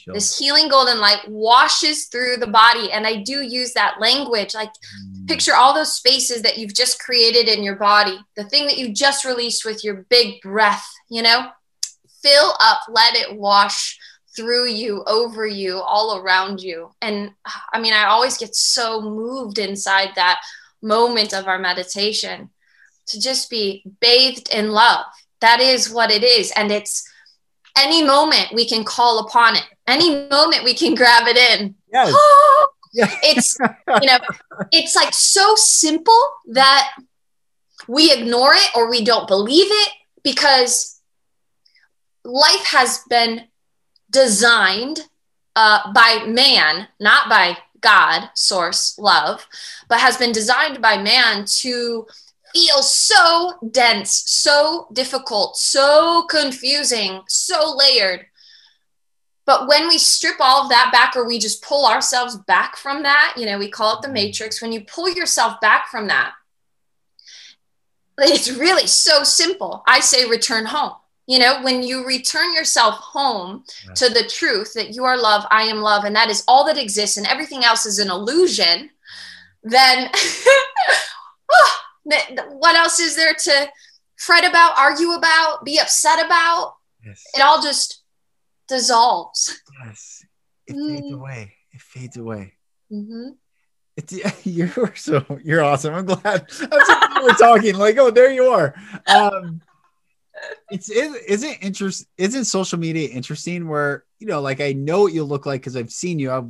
This 0.08 0.38
healing 0.38 0.70
golden 0.70 1.00
light 1.00 1.27
washes 1.27 2.05
through 2.05 2.38
the 2.38 2.48
body. 2.48 2.91
And 2.91 3.05
I 3.05 3.24
do 3.24 3.41
use 3.41 3.74
that 3.74 4.00
language 4.00 4.53
like, 4.53 4.72
mm. 4.72 5.27
picture 5.27 5.53
all 5.55 5.74
those 5.74 5.96
spaces 5.96 6.41
that 6.44 6.58
you've 6.58 6.74
just 6.74 7.00
created 7.00 7.48
in 7.48 7.63
your 7.63 7.75
body, 7.75 8.17
the 8.36 8.46
thing 8.46 8.65
that 8.67 8.77
you 8.77 8.94
just 8.94 9.25
released 9.25 9.65
with 9.65 9.84
your 9.84 10.05
big 10.10 10.41
breath, 10.41 10.86
you 11.10 11.22
know, 11.22 11.48
fill 12.22 12.53
up, 12.62 12.79
let 12.89 13.15
it 13.15 13.38
wash 13.38 13.98
through 14.36 14.67
you, 14.67 15.03
over 15.08 15.46
you, 15.46 15.79
all 15.79 16.17
around 16.17 16.62
you. 16.62 16.91
And 17.01 17.32
I 17.72 17.79
mean, 17.79 17.94
I 17.94 18.05
always 18.05 18.38
get 18.38 18.55
so 18.55 19.01
moved 19.01 19.60
inside 19.60 20.10
that 20.15 20.41
moment 20.82 21.34
of 21.34 21.48
our 21.48 21.60
meditation 21.60 22.50
to 23.08 23.20
just 23.20 23.50
be 23.50 23.84
bathed 24.00 24.53
in 24.53 24.72
love. 24.72 25.05
That 25.41 25.60
is 25.60 25.89
what 25.89 26.12
it 26.12 26.24
is. 26.24 26.51
And 26.55 26.72
it's, 26.72 27.08
any 27.77 28.03
moment 28.03 28.48
we 28.53 28.67
can 28.67 28.84
call 28.84 29.20
upon 29.20 29.55
it 29.55 29.63
any 29.88 30.27
moment 30.29 30.63
we 30.63 30.74
can 30.74 30.96
grab 30.96 31.27
it 31.27 31.38
in 31.38 31.75
yes. 31.91 32.08
yeah. 32.94 33.10
it's 33.24 33.58
you 34.01 34.08
know 34.08 34.17
it's 34.72 34.96
like 34.96 35.13
so 35.13 35.55
simple 35.55 36.20
that 36.48 36.96
we 37.88 38.12
ignore 38.12 38.53
it 38.53 38.70
or 38.75 38.89
we 38.89 39.03
don't 39.03 39.27
believe 39.27 39.67
it 39.70 39.89
because 40.24 41.00
life 42.24 42.65
has 42.65 43.03
been 43.10 43.41
designed 44.10 45.01
uh, 45.55 45.91
by 45.94 46.25
man 46.27 46.88
not 47.00 47.29
by 47.29 47.58
god 47.82 48.29
source 48.34 48.98
love 48.98 49.46
but 49.88 50.00
has 50.00 50.17
been 50.17 50.32
designed 50.32 50.82
by 50.82 50.98
man 50.98 51.46
to 51.46 52.08
feels 52.56 52.94
so 52.94 53.54
dense, 53.72 54.24
so 54.28 54.88
difficult, 54.94 55.58
so 55.58 56.26
confusing, 56.30 57.22
so 57.28 57.76
layered. 57.76 58.28
But 59.46 59.68
when 59.68 59.90
we 59.90 59.98
strip 59.98 60.38
all 60.40 60.64
of 60.64 60.70
that 60.70 60.90
back, 60.94 61.16
or 61.16 61.28
we 61.28 61.38
just 61.38 61.62
pull 61.62 61.86
ourselves 61.86 62.38
back 62.48 62.78
from 62.78 63.04
that, 63.04 63.36
you 63.38 63.46
know, 63.46 63.60
we 63.60 63.70
call 63.70 63.98
it 63.98 64.02
the 64.02 64.08
mm-hmm. 64.08 64.14
matrix. 64.14 64.62
When 64.62 64.72
you 64.72 64.82
pull 64.82 65.10
yourself 65.10 65.60
back 65.60 65.90
from 65.90 66.08
that, 66.08 66.32
it's 68.18 68.50
really 68.50 68.88
so 68.88 69.24
simple. 69.24 69.84
I 69.86 70.00
say 70.00 70.26
return 70.26 70.66
home. 70.66 70.94
You 71.28 71.40
know, 71.40 71.62
when 71.64 71.84
you 71.84 72.06
return 72.06 72.54
yourself 72.54 72.96
home 72.96 73.64
to 73.96 74.10
the 74.10 74.24
truth 74.24 74.74
that 74.76 74.96
you 74.96 75.04
are 75.06 75.18
love, 75.18 75.44
I 75.50 75.64
am 75.64 75.82
love, 75.82 76.06
and 76.06 76.16
that 76.16 76.30
is 76.30 76.44
all 76.48 76.66
that 76.68 76.78
exists, 76.78 77.18
and 77.18 77.26
everything 77.26 77.66
else 77.66 77.86
is 77.88 77.98
an 77.98 78.12
illusion, 78.12 78.92
then 79.64 80.10
oh, 81.52 81.80
what 82.06 82.76
else 82.76 83.00
is 83.00 83.16
there 83.16 83.34
to 83.34 83.70
fret 84.18 84.48
about, 84.48 84.78
argue 84.78 85.12
about, 85.12 85.66
be 85.66 85.80
upset 85.80 86.26
about? 86.26 86.76
Yes. 87.06 87.24
It 87.36 87.42
all 87.42 87.62
just 87.62 88.04
dissolves. 88.68 89.62
Yes. 89.84 90.26
It 90.68 90.76
mm. 90.76 90.96
fades 90.96 91.14
away. 91.14 91.54
It 91.72 91.82
fades 91.82 92.18
away. 92.18 92.54
Mm-hmm. 92.92 93.30
It's 93.98 94.46
you're 94.46 94.96
so 94.96 95.26
you're 95.44 95.64
awesome. 95.64 95.94
I'm 95.94 96.06
glad. 96.06 96.42
I'm 96.42 96.50
so 96.50 96.68
glad 96.68 97.24
we're 97.24 97.34
talking. 97.36 97.76
Like, 97.76 97.98
oh, 97.98 98.12
there 98.12 98.32
you 98.32 98.46
are. 98.48 98.76
Um, 99.08 99.62
it's 100.70 100.90
is 100.90 101.16
isn't 101.28 101.58
interest 101.62 102.08
isn't 102.18 102.46
social 102.46 102.80
media 102.80 103.10
interesting 103.10 103.68
where 103.68 104.04
you 104.20 104.28
know 104.28 104.42
like 104.42 104.62
I 104.62 104.74
know 104.74 105.02
what 105.02 105.14
you 105.14 105.24
look 105.24 105.46
like 105.46 105.62
because 105.62 105.76
I've 105.78 105.92
seen 105.92 106.20
you 106.20 106.32
I 106.32 106.44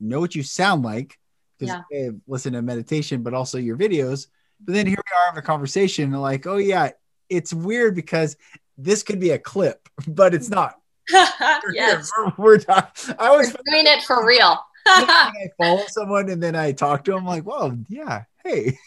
know 0.00 0.20
what 0.20 0.34
you 0.34 0.42
sound 0.42 0.82
like 0.82 1.16
because 1.58 1.76
yeah. 1.90 2.08
I've 2.08 2.20
listened 2.26 2.54
to 2.54 2.62
meditation 2.62 3.22
but 3.22 3.34
also 3.34 3.58
your 3.58 3.76
videos 3.76 4.26
but 4.60 4.74
then 4.74 4.86
here 4.86 4.96
we 4.96 5.16
are 5.16 5.26
having 5.26 5.38
a 5.38 5.42
conversation 5.42 6.12
like 6.12 6.46
oh 6.46 6.56
yeah 6.56 6.90
it's 7.28 7.52
weird 7.52 7.94
because 7.94 8.36
this 8.76 9.02
could 9.02 9.20
be 9.20 9.30
a 9.30 9.38
clip 9.38 9.88
but 10.08 10.34
it's 10.34 10.48
not. 10.48 10.76
Yes. 11.72 12.10
We're, 12.18 12.32
we're 12.36 12.60
not, 12.68 13.02
I 13.18 13.34
was 13.34 13.48
doing 13.48 13.86
it 13.86 14.02
for 14.02 14.26
real. 14.26 14.58
I 14.86 15.48
follow 15.58 15.84
someone 15.88 16.28
and 16.28 16.42
then 16.42 16.54
I 16.54 16.72
talk 16.72 17.04
to 17.04 17.12
them 17.12 17.24
like 17.24 17.46
well 17.46 17.76
yeah 17.88 18.24
hey. 18.44 18.78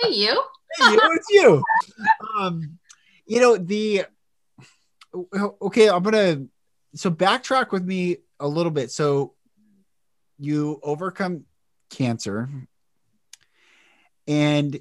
Hey 0.00 0.10
you. 0.10 0.42
Hey 0.78 0.92
you 0.92 1.00
it's 1.02 1.26
you. 1.30 1.62
Um 2.38 2.78
you 3.26 3.40
know 3.40 3.56
the 3.56 4.04
okay 5.62 5.88
i'm 5.88 6.02
gonna 6.02 6.44
so 6.94 7.10
backtrack 7.10 7.70
with 7.70 7.84
me 7.84 8.18
a 8.40 8.48
little 8.48 8.72
bit. 8.72 8.90
So 8.90 9.34
you 10.38 10.80
overcome 10.82 11.44
cancer 11.90 12.48
and 14.26 14.80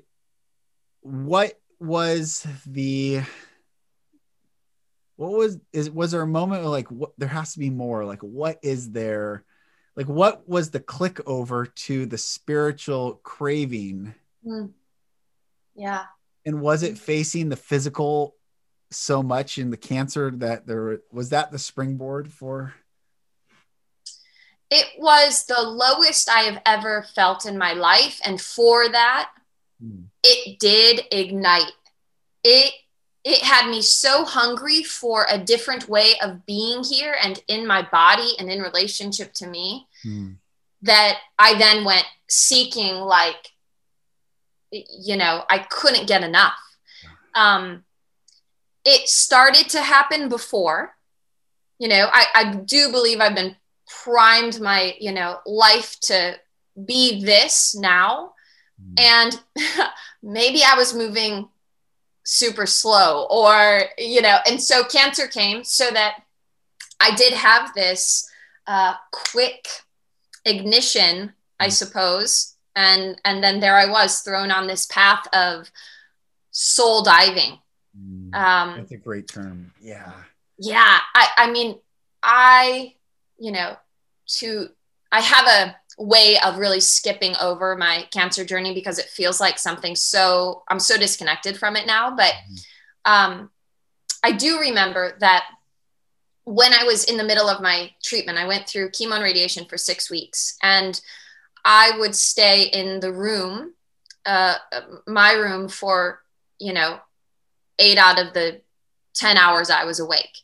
what 1.01 1.59
was 1.79 2.47
the 2.65 3.21
what 5.15 5.31
was 5.31 5.59
is 5.71 5.89
was 5.89 6.11
there 6.11 6.21
a 6.21 6.27
moment 6.27 6.63
like 6.65 6.89
what 6.89 7.11
there 7.17 7.27
has 7.29 7.53
to 7.53 7.59
be 7.59 7.69
more? 7.69 8.05
Like 8.05 8.21
what 8.21 8.59
is 8.61 8.91
there 8.91 9.43
like 9.95 10.07
what 10.07 10.47
was 10.47 10.71
the 10.71 10.79
click 10.79 11.19
over 11.27 11.65
to 11.65 12.05
the 12.05 12.17
spiritual 12.17 13.19
craving? 13.23 14.15
Mm. 14.45 14.71
yeah. 15.75 16.05
And 16.45 16.59
was 16.59 16.83
it 16.83 16.97
facing 16.97 17.49
the 17.49 17.55
physical 17.55 18.35
so 18.91 19.23
much 19.23 19.57
in 19.57 19.69
the 19.69 19.77
cancer 19.77 20.31
that 20.31 20.67
there 20.67 20.99
was 21.11 21.29
that 21.29 21.51
the 21.51 21.59
springboard 21.59 22.31
for 22.31 22.73
it 24.73 24.87
was 24.97 25.45
the 25.45 25.61
lowest 25.61 26.29
i 26.29 26.41
have 26.41 26.61
ever 26.65 27.05
felt 27.15 27.45
in 27.45 27.57
my 27.57 27.73
life 27.73 28.19
and 28.25 28.39
for 28.39 28.89
that 28.89 29.29
mm. 29.83 30.03
it 30.23 30.59
did 30.59 31.01
ignite 31.11 31.71
it 32.43 32.73
it 33.25 33.41
had 33.41 33.69
me 33.69 33.81
so 33.81 34.25
hungry 34.25 34.83
for 34.83 35.25
a 35.29 35.37
different 35.37 35.87
way 35.87 36.13
of 36.21 36.45
being 36.45 36.83
here 36.83 37.15
and 37.23 37.41
in 37.47 37.65
my 37.65 37.81
body 37.89 38.33
and 38.37 38.49
in 38.49 38.61
relationship 38.61 39.33
to 39.33 39.47
me 39.47 39.87
mm. 40.05 40.35
that 40.81 41.17
i 41.39 41.57
then 41.57 41.85
went 41.85 42.05
seeking 42.27 42.95
like 42.95 43.53
you 44.73 45.17
know, 45.17 45.43
I 45.49 45.59
couldn't 45.59 46.07
get 46.07 46.23
enough. 46.23 46.57
Um, 47.35 47.83
it 48.85 49.07
started 49.07 49.69
to 49.69 49.81
happen 49.81 50.29
before. 50.29 50.95
You 51.79 51.87
know, 51.87 52.09
I, 52.11 52.25
I 52.33 52.53
do 52.55 52.91
believe 52.91 53.19
I've 53.19 53.35
been 53.35 53.55
primed 54.03 54.59
my, 54.59 54.95
you 54.99 55.11
know, 55.11 55.39
life 55.45 55.99
to 56.01 56.35
be 56.85 57.23
this 57.23 57.75
now. 57.75 58.33
Mm. 58.81 58.99
And 58.99 59.41
maybe 60.23 60.61
I 60.63 60.75
was 60.75 60.93
moving 60.93 61.49
super 62.23 62.65
slow 62.65 63.27
or, 63.29 63.83
you 63.97 64.21
know, 64.21 64.37
and 64.47 64.61
so 64.61 64.83
cancer 64.83 65.27
came 65.27 65.63
so 65.63 65.89
that 65.91 66.23
I 66.99 67.15
did 67.15 67.33
have 67.33 67.73
this 67.73 68.29
uh, 68.67 68.95
quick 69.11 69.67
ignition, 70.45 71.33
I 71.59 71.67
mm. 71.67 71.71
suppose, 71.71 72.53
and 72.75 73.19
and 73.25 73.43
then 73.43 73.59
there 73.59 73.75
i 73.75 73.85
was 73.89 74.19
thrown 74.19 74.51
on 74.51 74.67
this 74.67 74.85
path 74.87 75.27
of 75.33 75.69
soul 76.51 77.03
diving 77.03 77.59
mm, 77.97 78.33
um 78.33 78.77
that's 78.77 78.91
a 78.91 78.97
great 78.97 79.27
term 79.27 79.71
yeah 79.81 80.11
yeah 80.57 80.99
i 81.15 81.27
i 81.37 81.51
mean 81.51 81.77
i 82.21 82.93
you 83.37 83.51
know 83.51 83.75
to 84.37 84.67
i 85.11 85.19
have 85.19 85.47
a 85.47 85.75
way 86.01 86.37
of 86.43 86.57
really 86.57 86.79
skipping 86.79 87.35
over 87.41 87.75
my 87.75 88.05
cancer 88.11 88.43
journey 88.43 88.73
because 88.73 88.97
it 88.97 89.05
feels 89.05 89.39
like 89.39 89.59
something 89.59 89.95
so 89.95 90.63
i'm 90.69 90.79
so 90.79 90.97
disconnected 90.97 91.57
from 91.57 91.75
it 91.75 91.85
now 91.85 92.15
but 92.15 92.33
mm-hmm. 92.33 93.11
um 93.11 93.49
i 94.23 94.31
do 94.31 94.59
remember 94.59 95.15
that 95.19 95.45
when 96.45 96.73
i 96.73 96.83
was 96.83 97.05
in 97.05 97.17
the 97.17 97.23
middle 97.23 97.47
of 97.47 97.61
my 97.61 97.91
treatment 98.03 98.37
i 98.37 98.47
went 98.47 98.67
through 98.67 98.89
chemo 98.89 99.13
and 99.13 99.23
radiation 99.23 99.65
for 99.65 99.77
six 99.77 100.09
weeks 100.09 100.57
and 100.63 101.01
I 101.65 101.97
would 101.97 102.15
stay 102.15 102.63
in 102.63 102.99
the 102.99 103.11
room, 103.11 103.73
uh, 104.25 104.55
my 105.07 105.33
room, 105.33 105.69
for 105.69 106.21
you 106.59 106.73
know 106.73 106.99
eight 107.79 107.97
out 107.97 108.19
of 108.19 108.33
the 108.33 108.61
ten 109.13 109.37
hours 109.37 109.69
I 109.69 109.85
was 109.85 109.99
awake. 109.99 110.37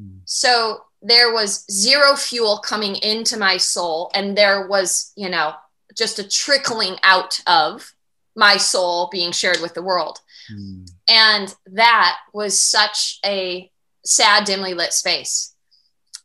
Mm. 0.00 0.20
So 0.24 0.82
there 1.00 1.32
was 1.32 1.64
zero 1.70 2.16
fuel 2.16 2.58
coming 2.58 2.96
into 2.96 3.36
my 3.36 3.56
soul, 3.56 4.10
and 4.14 4.36
there 4.36 4.66
was 4.66 5.12
you 5.16 5.28
know 5.28 5.54
just 5.96 6.18
a 6.18 6.28
trickling 6.28 6.96
out 7.02 7.40
of 7.46 7.92
my 8.36 8.56
soul 8.56 9.08
being 9.10 9.32
shared 9.32 9.60
with 9.60 9.74
the 9.74 9.82
world. 9.82 10.20
Mm. 10.52 10.88
And 11.08 11.54
that 11.72 12.18
was 12.32 12.60
such 12.62 13.18
a 13.24 13.70
sad, 14.04 14.44
dimly 14.44 14.74
lit 14.74 14.92
space. 14.92 15.54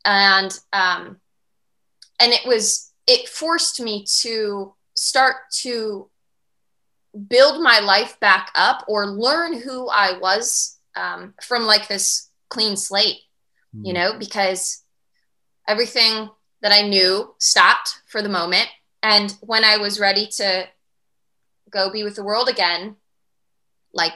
And 0.05 0.57
um, 0.71 1.17
and 2.19 2.31
it 2.31 2.45
was 2.45 2.91
it 3.07 3.27
forced 3.27 3.81
me 3.81 4.05
to 4.21 4.73
start 4.95 5.36
to 5.51 6.09
build 7.27 7.62
my 7.62 7.79
life 7.79 8.19
back 8.19 8.51
up 8.55 8.86
or 8.88 9.07
learn 9.07 9.59
who 9.59 9.88
I 9.89 10.17
was 10.17 10.79
um, 10.95 11.33
from 11.41 11.63
like 11.63 11.88
this 11.88 12.29
clean 12.49 12.75
slate, 12.77 13.21
mm. 13.75 13.86
you 13.86 13.93
know, 13.93 14.17
because 14.17 14.83
everything 15.67 16.29
that 16.62 16.71
I 16.71 16.81
knew 16.88 17.36
stopped 17.39 18.01
for 18.07 18.21
the 18.21 18.29
moment. 18.29 18.67
And 19.01 19.36
when 19.41 19.63
I 19.63 19.77
was 19.77 19.99
ready 19.99 20.27
to 20.38 20.67
go 21.69 21.91
be 21.91 22.03
with 22.03 22.15
the 22.15 22.23
world 22.23 22.47
again, 22.47 22.95
like 23.93 24.13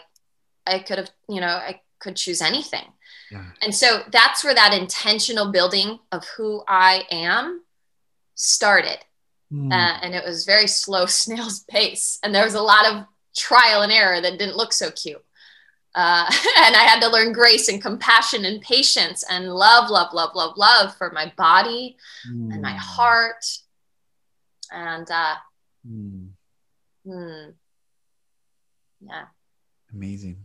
I 0.65 0.79
could 0.79 0.97
have, 0.97 1.11
you 1.27 1.41
know, 1.41 1.47
I 1.47 1.81
could 1.99 2.15
choose 2.15 2.41
anything. 2.41 2.85
Yeah. 3.31 3.45
And 3.61 3.75
so 3.75 4.01
that's 4.11 4.43
where 4.43 4.55
that 4.55 4.73
intentional 4.73 5.51
building 5.51 5.99
of 6.11 6.25
who 6.37 6.63
I 6.67 7.03
am 7.11 7.63
started. 8.35 8.99
Mm. 9.51 9.71
Uh, 9.71 9.99
and 10.01 10.15
it 10.15 10.23
was 10.25 10.45
very 10.45 10.67
slow 10.67 11.05
snail's 11.07 11.63
pace. 11.69 12.19
And 12.23 12.33
there 12.33 12.45
was 12.45 12.55
a 12.55 12.61
lot 12.61 12.85
of 12.85 13.05
trial 13.35 13.81
and 13.81 13.91
error 13.91 14.21
that 14.21 14.39
didn't 14.39 14.57
look 14.57 14.73
so 14.73 14.89
cute. 14.91 15.23
Uh, 15.97 16.25
and 16.59 16.75
I 16.75 16.83
had 16.83 16.99
to 17.01 17.09
learn 17.09 17.33
grace 17.33 17.69
and 17.69 17.81
compassion 17.81 18.45
and 18.45 18.61
patience 18.61 19.23
and 19.31 19.51
love, 19.51 19.89
love, 19.89 20.13
love, 20.13 20.35
love, 20.35 20.55
love 20.55 20.95
for 20.95 21.09
my 21.11 21.33
body 21.35 21.97
mm. 22.29 22.53
and 22.53 22.61
my 22.61 22.73
hmm. 22.73 22.77
heart. 22.77 23.43
And 24.71 25.09
uh, 25.09 25.35
mm. 25.89 26.27
yeah. 29.01 29.25
Amazing. 29.91 30.37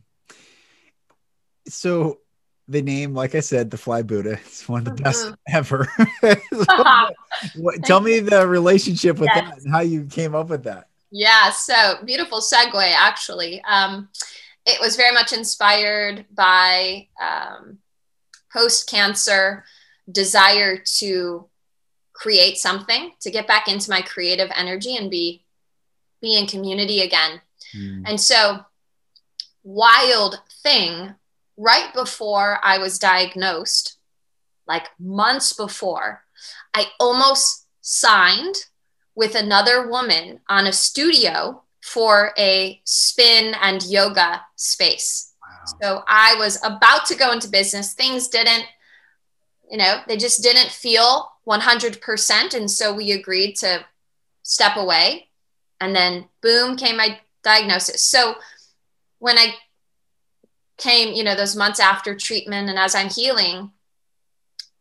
So 1.69 2.21
the 2.67 2.81
name, 2.81 3.13
like 3.13 3.35
I 3.35 3.41
said, 3.41 3.71
the 3.71 3.77
Fly 3.77 4.01
Buddha. 4.01 4.39
It's 4.47 4.67
one 4.67 4.87
of 4.87 4.97
the 4.97 5.03
best 5.03 5.27
mm-hmm. 5.27 5.35
ever. 5.55 7.13
what, 7.57 7.85
tell 7.85 8.01
me 8.01 8.21
the 8.21 8.49
relationship 8.49 9.19
with 9.19 9.29
yes. 9.35 9.51
that 9.51 9.63
and 9.65 9.71
how 9.71 9.81
you 9.81 10.07
came 10.07 10.35
up 10.35 10.49
with 10.49 10.65
that. 10.65 10.89
Yeah, 11.11 11.51
so 11.51 11.97
beautiful 12.07 12.41
segue, 12.41 12.95
actually. 12.97 13.61
Um, 13.65 14.09
it 14.67 14.81
was 14.81 14.97
very 14.97 15.13
much 15.13 15.33
inspired 15.33 16.25
by 16.33 17.09
um, 17.21 17.79
post 18.53 18.89
cancer 18.89 19.65
desire 20.11 20.83
to 20.99 21.49
create 22.13 22.59
something, 22.59 23.13
to 23.21 23.31
get 23.31 23.47
back 23.47 23.69
into 23.69 23.91
my 23.91 24.03
creative 24.03 24.51
energy 24.55 24.97
and 24.97 25.11
be 25.11 25.45
be 26.21 26.39
in 26.39 26.47
community 26.47 27.01
again. 27.01 27.41
Mm. 27.77 28.05
And 28.07 28.21
so, 28.21 28.61
wild 29.65 30.41
thing 30.63 31.15
right 31.57 31.93
before 31.93 32.61
I 32.63 32.79
was 32.79 32.99
diagnosed, 32.99 33.97
like 34.67 34.87
months 34.99 35.53
before, 35.53 36.25
I 36.73 36.87
almost 37.01 37.67
signed 37.81 38.55
with 39.15 39.35
another 39.35 39.89
woman 39.89 40.41
on 40.49 40.67
a 40.67 40.73
studio 40.73 41.62
for 41.83 42.33
a 42.39 42.81
spin 42.85 43.55
and 43.61 43.85
yoga 43.85 44.41
space. 44.57 45.35
Wow. 45.43 45.79
So 45.83 46.05
I 46.07 46.37
was 46.39 46.59
about 46.65 47.07
to 47.07 47.17
go 47.17 47.33
into 47.33 47.49
business. 47.49 47.93
Things 47.93 48.29
didn't, 48.29 48.65
you 49.71 49.77
know, 49.77 50.01
they 50.07 50.17
just 50.17 50.43
didn't 50.43 50.71
feel 50.71 51.29
100%. 51.47 52.55
And 52.55 52.71
so 52.71 52.95
we 52.95 53.13
agreed 53.13 53.57
to 53.57 53.85
step 54.43 54.77
away. 54.77 55.29
And 55.81 55.95
then, 55.95 56.27
boom, 56.41 56.77
came 56.77 56.97
my 56.97 57.19
diagnosis. 57.43 58.05
So 58.05 58.37
when 59.19 59.37
I 59.37 59.55
came, 60.79 61.15
you 61.15 61.25
know, 61.25 61.35
those 61.35 61.57
months 61.57 61.81
after 61.81 62.15
treatment 62.15 62.69
and 62.69 62.79
as 62.79 62.95
I'm 62.95 63.11
healing, 63.11 63.73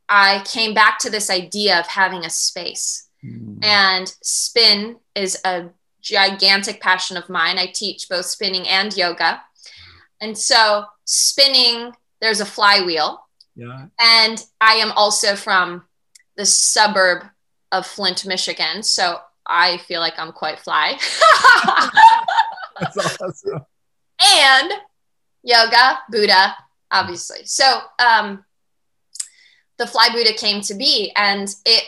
I 0.08 0.44
came 0.46 0.76
back 0.76 1.00
to 1.00 1.10
this 1.10 1.32
idea 1.32 1.80
of 1.80 1.88
having 1.88 2.26
a 2.26 2.30
space. 2.30 3.08
Mm. 3.24 3.64
And 3.64 4.14
spin 4.22 4.98
is 5.16 5.40
a 5.44 5.70
gigantic 6.02 6.82
passion 6.82 7.18
of 7.18 7.30
mine. 7.30 7.58
I 7.58 7.68
teach 7.68 8.10
both 8.10 8.26
spinning 8.26 8.68
and 8.68 8.96
yoga. 8.96 9.42
And 10.20 10.38
so 10.38 10.86
spinning. 11.06 11.94
There's 12.22 12.40
a 12.40 12.46
flywheel. 12.46 13.26
Yeah. 13.56 13.88
And 14.00 14.44
I 14.60 14.76
am 14.76 14.92
also 14.92 15.36
from 15.36 15.84
the 16.38 16.46
suburb 16.46 17.26
of 17.72 17.86
Flint, 17.86 18.26
Michigan. 18.26 18.84
So 18.84 19.20
I 19.46 19.78
feel 19.80 20.00
like 20.00 20.14
I'm 20.18 20.32
quite 20.32 20.60
fly. 20.60 20.98
That's 22.80 22.98
awesome. 22.98 23.66
and 24.20 24.72
yoga, 25.44 26.00
Buddha, 26.10 26.56
obviously. 26.92 27.46
So 27.46 27.82
um, 28.00 28.46
the 29.78 29.88
Fly 29.88 30.10
Buddha 30.14 30.34
came 30.34 30.62
to 30.62 30.76
be, 30.76 31.12
and 31.16 31.54
it 31.66 31.84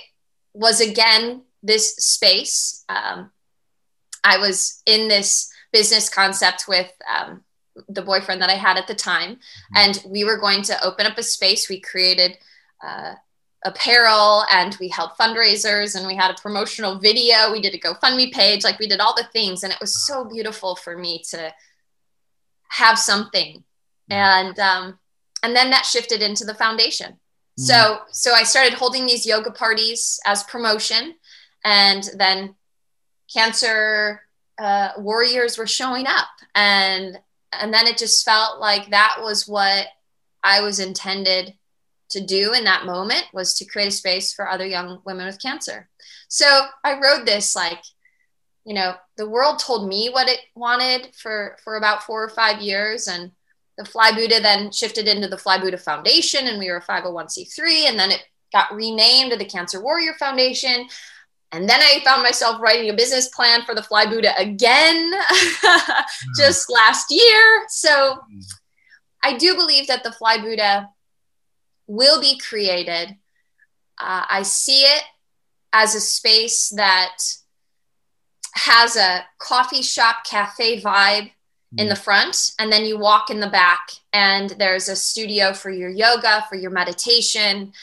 was 0.54 0.82
again 0.82 1.44
this 1.62 1.96
space. 1.96 2.84
Um, 2.90 3.32
I 4.24 4.38
was 4.38 4.82
in 4.86 5.08
this 5.08 5.52
business 5.72 6.10
concept 6.10 6.68
with 6.68 6.92
um, 7.14 7.44
the 7.90 8.02
boyfriend 8.02 8.42
that 8.42 8.50
I 8.50 8.56
had 8.56 8.78
at 8.78 8.88
the 8.88 8.96
time, 8.96 9.36
mm-hmm. 9.36 9.78
and 9.78 10.04
we 10.08 10.24
were 10.24 10.38
going 10.38 10.62
to 10.64 10.84
open 10.84 11.06
up 11.06 11.18
a 11.18 11.24
space. 11.24 11.70
We 11.70 11.80
created 11.80 12.38
uh, 12.86 13.16
apparel 13.66 14.44
and 14.52 14.76
we 14.80 14.90
held 14.90 15.12
fundraisers 15.20 15.96
and 15.96 16.06
we 16.06 16.16
had 16.16 16.32
a 16.32 16.42
promotional 16.42 17.00
video. 17.00 17.52
We 17.52 17.62
did 17.62 17.74
a 17.74 17.80
GoFundMe 17.80 18.32
page, 18.32 18.64
like 18.64 18.80
we 18.80 18.88
did 18.88 19.00
all 19.00 19.16
the 19.16 19.28
things, 19.32 19.64
and 19.64 19.72
it 19.72 19.80
was 19.80 20.06
so 20.06 20.26
beautiful 20.26 20.76
for 20.76 20.98
me 20.98 21.24
to 21.30 21.54
have 22.70 23.00
something. 23.00 23.64
And 24.10 24.60
um, 24.60 25.00
and 25.42 25.56
then 25.56 25.70
that 25.72 25.86
shifted 25.86 26.22
into 26.22 26.46
the 26.46 26.54
foundation. 26.54 27.14
Mm. 27.60 27.64
So 27.64 28.00
so 28.12 28.34
I 28.34 28.44
started 28.44 28.74
holding 28.74 29.06
these 29.06 29.26
yoga 29.26 29.52
parties 29.52 30.20
as 30.26 30.44
promotion, 30.44 31.16
and 31.64 32.10
then 32.18 32.56
cancer 33.32 34.22
uh, 34.58 34.90
warriors 34.98 35.58
were 35.58 35.68
showing 35.68 36.08
up, 36.08 36.28
and 36.56 37.20
and 37.52 37.74
then 37.74 37.88
it 37.88 37.98
just 37.98 38.26
felt 38.26 38.60
like 38.60 38.90
that 38.90 39.18
was 39.22 39.48
what 39.48 39.88
I 40.44 40.62
was 40.62 40.80
intended 40.80 41.54
to 42.10 42.22
do 42.22 42.54
in 42.54 42.64
that 42.64 42.86
moment 42.86 43.26
was 43.34 43.56
to 43.56 43.66
create 43.66 43.88
a 43.88 43.92
space 43.92 44.34
for 44.34 44.48
other 44.48 44.66
young 44.66 45.02
women 45.06 45.26
with 45.26 45.42
cancer. 45.42 45.90
So 46.28 46.66
I 46.84 47.00
wrote 47.00 47.26
this 47.26 47.56
like, 47.56 47.84
you 48.66 48.74
know, 48.74 48.96
the 49.18 49.30
world 49.30 49.60
told 49.60 49.88
me 49.88 50.10
what 50.12 50.28
it 50.28 50.40
wanted 50.56 51.10
for 51.16 51.58
for 51.64 51.76
about 51.76 52.04
four 52.04 52.24
or 52.24 52.30
five 52.30 52.62
years, 52.62 53.08
and 53.08 53.32
the 53.78 53.86
Fly 53.86 54.12
Buddha 54.12 54.40
then 54.42 54.72
shifted 54.72 55.08
into 55.08 55.28
the 55.28 55.38
Fly 55.38 55.60
Buddha 55.60 55.78
Foundation, 55.78 56.48
and 56.48 56.60
we 56.60 56.70
were 56.70 56.78
a 56.78 56.82
501c3, 56.82 57.90
and 57.90 58.00
then 58.00 58.12
it 58.12 58.24
got 58.52 58.74
renamed 58.74 59.32
to 59.32 59.38
the 59.38 59.46
Cancer 59.46 59.82
Warrior 59.82 60.14
Foundation. 60.20 60.88
And 61.54 61.70
then 61.70 61.80
I 61.80 62.02
found 62.04 62.24
myself 62.24 62.60
writing 62.60 62.90
a 62.90 62.94
business 62.94 63.30
plan 63.30 63.64
for 63.64 63.76
the 63.76 63.84
Fly 63.84 64.08
Buddha 64.08 64.34
again 64.38 65.14
just 66.38 66.70
last 66.70 67.12
year. 67.12 67.64
So 67.70 68.18
I 69.24 69.38
do 69.38 69.56
believe 69.56 69.88
that 69.88 70.04
the 70.04 70.12
Fly 70.12 70.40
Buddha 70.40 70.90
will 71.86 72.20
be 72.20 72.40
created. 72.40 73.16
Uh, 74.00 74.26
I 74.28 74.42
see 74.42 74.82
it 74.82 75.04
as 75.72 75.94
a 75.94 76.00
space 76.00 76.70
that 76.70 77.18
has 78.56 78.96
a 78.96 79.26
coffee 79.38 79.82
shop 79.84 80.26
cafe 80.26 80.82
vibe 80.82 81.32
in 81.78 81.90
the 81.90 81.96
mm. 81.96 82.04
front 82.04 82.52
and 82.60 82.72
then 82.72 82.86
you 82.86 83.00
walk 83.00 83.30
in 83.30 83.40
the 83.40 83.50
back 83.50 83.90
and 84.12 84.52
there's 84.52 84.90
a 84.90 84.96
studio 84.96 85.54
for 85.54 85.72
your 85.72 85.90
yoga 85.90 86.46
for 86.48 86.56
your 86.56 86.70
meditation 86.70 87.74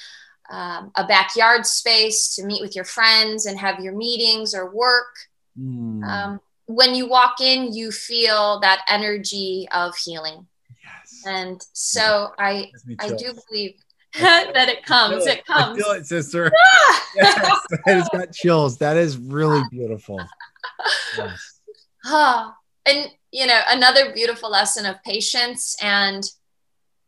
um, 0.51 0.91
a 0.97 1.07
backyard 1.07 1.65
space 1.65 2.35
to 2.35 2.45
meet 2.45 2.61
with 2.61 2.75
your 2.75 2.85
friends 2.85 3.47
and 3.47 3.59
have 3.59 3.81
your 3.81 3.95
meetings 3.95 4.55
or 4.55 4.75
work 4.75 5.15
mm. 5.59 6.05
um, 6.05 6.41
when 6.67 6.95
you 6.95 7.09
walk 7.09 7.41
in 7.41 7.73
you 7.73 7.91
feel 7.91 8.61
that 8.61 8.85
energy 8.89 9.69
of 9.73 9.97
healing 9.97 10.47
yes. 10.85 11.23
and 11.27 11.65
so 11.73 12.33
i 12.39 12.71
i 12.99 13.09
do 13.09 13.33
believe 13.49 13.75
that 14.19 14.69
it 14.69 14.85
comes. 14.85 15.25
It. 15.27 15.39
it. 15.39 15.47
comes. 15.47 15.81
I 15.81 15.83
feel 15.83 15.93
it, 15.93 16.07
sister. 16.07 16.51
yes, 17.15 17.61
has 17.87 18.09
got 18.09 18.33
chills. 18.33 18.79
That 18.79 18.97
is 18.97 19.17
really 19.17 19.63
beautiful. 19.71 20.21
Yes. 21.17 21.61
Oh, 22.07 22.53
and 22.87 23.09
you 23.31 23.47
know, 23.47 23.61
another 23.69 24.13
beautiful 24.13 24.51
lesson 24.51 24.85
of 24.85 25.01
patience 25.05 25.77
and 25.81 26.25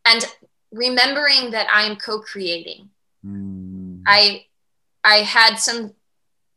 and 0.05 0.25
remembering 0.71 1.51
that 1.51 1.67
I 1.69 1.83
am 1.83 1.97
co-creating. 1.97 2.89
I 4.05 4.45
I 5.03 5.17
had 5.17 5.55
some 5.55 5.93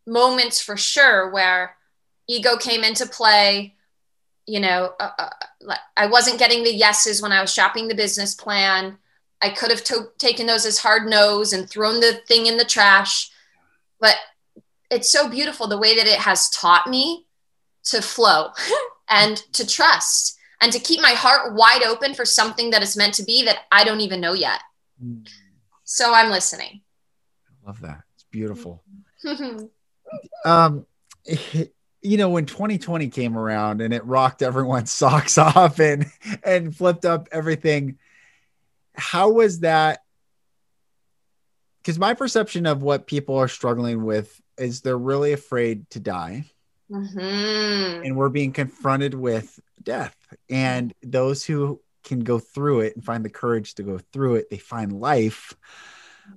moments 0.07 0.61
for 0.61 0.77
sure 0.77 1.31
where 1.31 1.77
ego 2.29 2.57
came 2.57 2.85
into 2.85 3.07
play. 3.07 3.75
You 4.47 4.61
know, 4.61 4.95
uh, 5.01 5.11
uh, 5.19 5.77
I 5.97 6.07
wasn't 6.07 6.39
getting 6.39 6.63
the 6.63 6.73
yeses 6.73 7.21
when 7.21 7.33
I 7.33 7.41
was 7.41 7.53
shopping 7.53 7.89
the 7.89 7.95
business 7.97 8.35
plan 8.35 8.99
I 9.43 9.51
could 9.51 9.71
have 9.71 9.85
to- 9.85 10.13
taken 10.19 10.47
those 10.47 10.65
as 10.65 10.79
hard 10.79 11.09
no's 11.09 11.53
and 11.53 11.69
thrown 11.69 12.01
the 12.01 12.15
thing 12.27 12.47
in 12.47 12.57
the 12.57 12.65
trash. 12.65 13.31
But 14.01 14.17
it's 14.91 15.11
so 15.11 15.29
beautiful 15.29 15.67
the 15.67 15.79
way 15.79 15.97
that 15.97 16.07
it 16.07 16.21
has 16.21 16.49
taught 16.51 16.87
me 16.87 17.27
to 17.85 18.01
flow 18.01 18.51
and 19.11 19.37
to 19.53 19.67
trust 19.67 20.39
and 20.61 20.73
to 20.73 20.79
keep 20.79 21.01
my 21.01 21.13
heart 21.13 21.55
wide 21.55 21.83
open 21.83 22.15
for 22.15 22.25
something 22.25 22.71
that 22.71 22.83
is 22.83 22.97
meant 22.97 23.15
to 23.15 23.25
be 23.25 23.45
that 23.45 23.61
I 23.71 23.85
don't 23.85 24.01
even 24.01 24.21
know 24.21 24.33
yet. 24.33 24.61
Mm. 25.03 25.29
So 25.85 26.15
I'm 26.15 26.31
listening. 26.31 26.81
Love 27.67 27.81
that. 27.81 28.03
It's 28.15 28.25
beautiful. 28.31 28.83
um, 30.45 30.87
you 32.01 32.17
know, 32.17 32.29
when 32.29 32.47
2020 32.47 33.09
came 33.09 33.37
around 33.37 33.81
and 33.81 33.93
it 33.93 34.05
rocked 34.05 34.43
everyone's 34.43 34.91
socks 34.93 35.37
off 35.37 35.81
and 35.81 36.07
and 36.45 36.75
flipped 36.75 37.05
up 37.05 37.29
everything, 37.33 37.99
how 38.95 39.31
was 39.31 39.61
that? 39.61 40.05
Because 41.83 41.99
my 41.99 42.15
perception 42.15 42.67
of 42.67 42.83
what 42.83 43.07
people 43.07 43.37
are 43.37 43.49
struggling 43.49 44.05
with 44.05 44.41
is 44.59 44.81
they're 44.81 44.97
really 44.97 45.33
afraid 45.33 45.89
to 45.91 46.01
die. 46.01 46.45
Mm-hmm. 46.91 48.05
And 48.05 48.17
we're 48.17 48.29
being 48.29 48.53
confronted 48.53 49.15
with 49.15 49.59
death. 49.83 50.17
And 50.49 50.93
those 51.03 51.45
who 51.45 51.81
can 52.05 52.21
go 52.21 52.39
through 52.39 52.81
it 52.81 52.95
and 52.95 53.05
find 53.05 53.25
the 53.25 53.31
courage 53.31 53.75
to 53.75 53.83
go 53.83 53.99
through 53.99 54.37
it, 54.37 54.51
they 54.51 54.59
find 54.59 55.01
life 55.01 55.55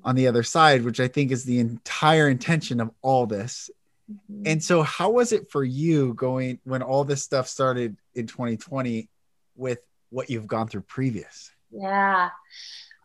on 0.04 0.15
the 0.15 0.28
other 0.28 0.43
side, 0.43 0.84
which 0.84 0.99
I 0.99 1.08
think 1.08 1.32
is 1.32 1.43
the 1.43 1.60
entire 1.60 2.30
intention 2.30 2.80
of 2.80 2.91
all 3.02 3.25
this. 3.25 3.69
Mm-hmm. 4.12 4.43
And 4.45 4.63
so, 4.63 4.82
how 4.82 5.12
was 5.12 5.32
it 5.32 5.52
for 5.52 5.63
you 5.63 6.13
going 6.13 6.60
when 6.63 6.82
all 6.82 7.04
this 7.04 7.23
stuff 7.23 7.47
started 7.47 7.97
in 8.15 8.28
2020 8.28 9.08
with 9.56 9.80
what 10.10 10.30
you've 10.30 10.47
gone 10.47 10.67
through 10.67 10.82
previous? 10.82 11.52
Yeah. 11.71 12.30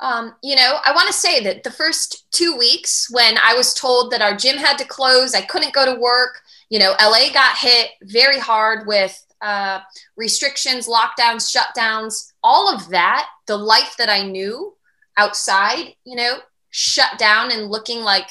Um, 0.01 0.35
you 0.43 0.57
know, 0.57 0.79
I 0.85 0.93
want 0.93 1.07
to 1.07 1.13
say 1.13 1.43
that 1.45 1.63
the 1.63 1.71
first 1.71 2.31
two 2.33 2.57
weeks 2.57 3.09
when 3.11 3.39
I 3.39 3.55
was 3.55 3.75
told 3.75 4.11
that 4.11 4.23
our 4.23 4.37
gym 4.37 4.57
had 4.57 4.77
to 4.79 4.85
close, 4.85 5.35
I 5.35 5.43
couldn't 5.43 5.73
go 5.73 5.85
to 5.85 6.01
work, 6.01 6.43
you 6.69 6.79
know, 6.79 6.95
LA 7.01 7.33
got 7.33 7.57
hit 7.57 7.91
very 8.03 8.39
hard 8.39 8.87
with 8.87 9.25
uh, 9.41 9.81
restrictions, 10.17 10.89
lockdowns, 10.89 11.55
shutdowns, 11.55 12.33
all 12.43 12.75
of 12.75 12.89
that, 12.89 13.29
the 13.47 13.57
life 13.57 13.95
that 13.99 14.09
I 14.09 14.27
knew 14.27 14.75
outside, 15.17 15.95
you 16.05 16.17
know, 16.17 16.39
shut 16.77 17.17
down 17.19 17.53
and 17.53 17.71
looking 17.71 18.01
like 18.01 18.29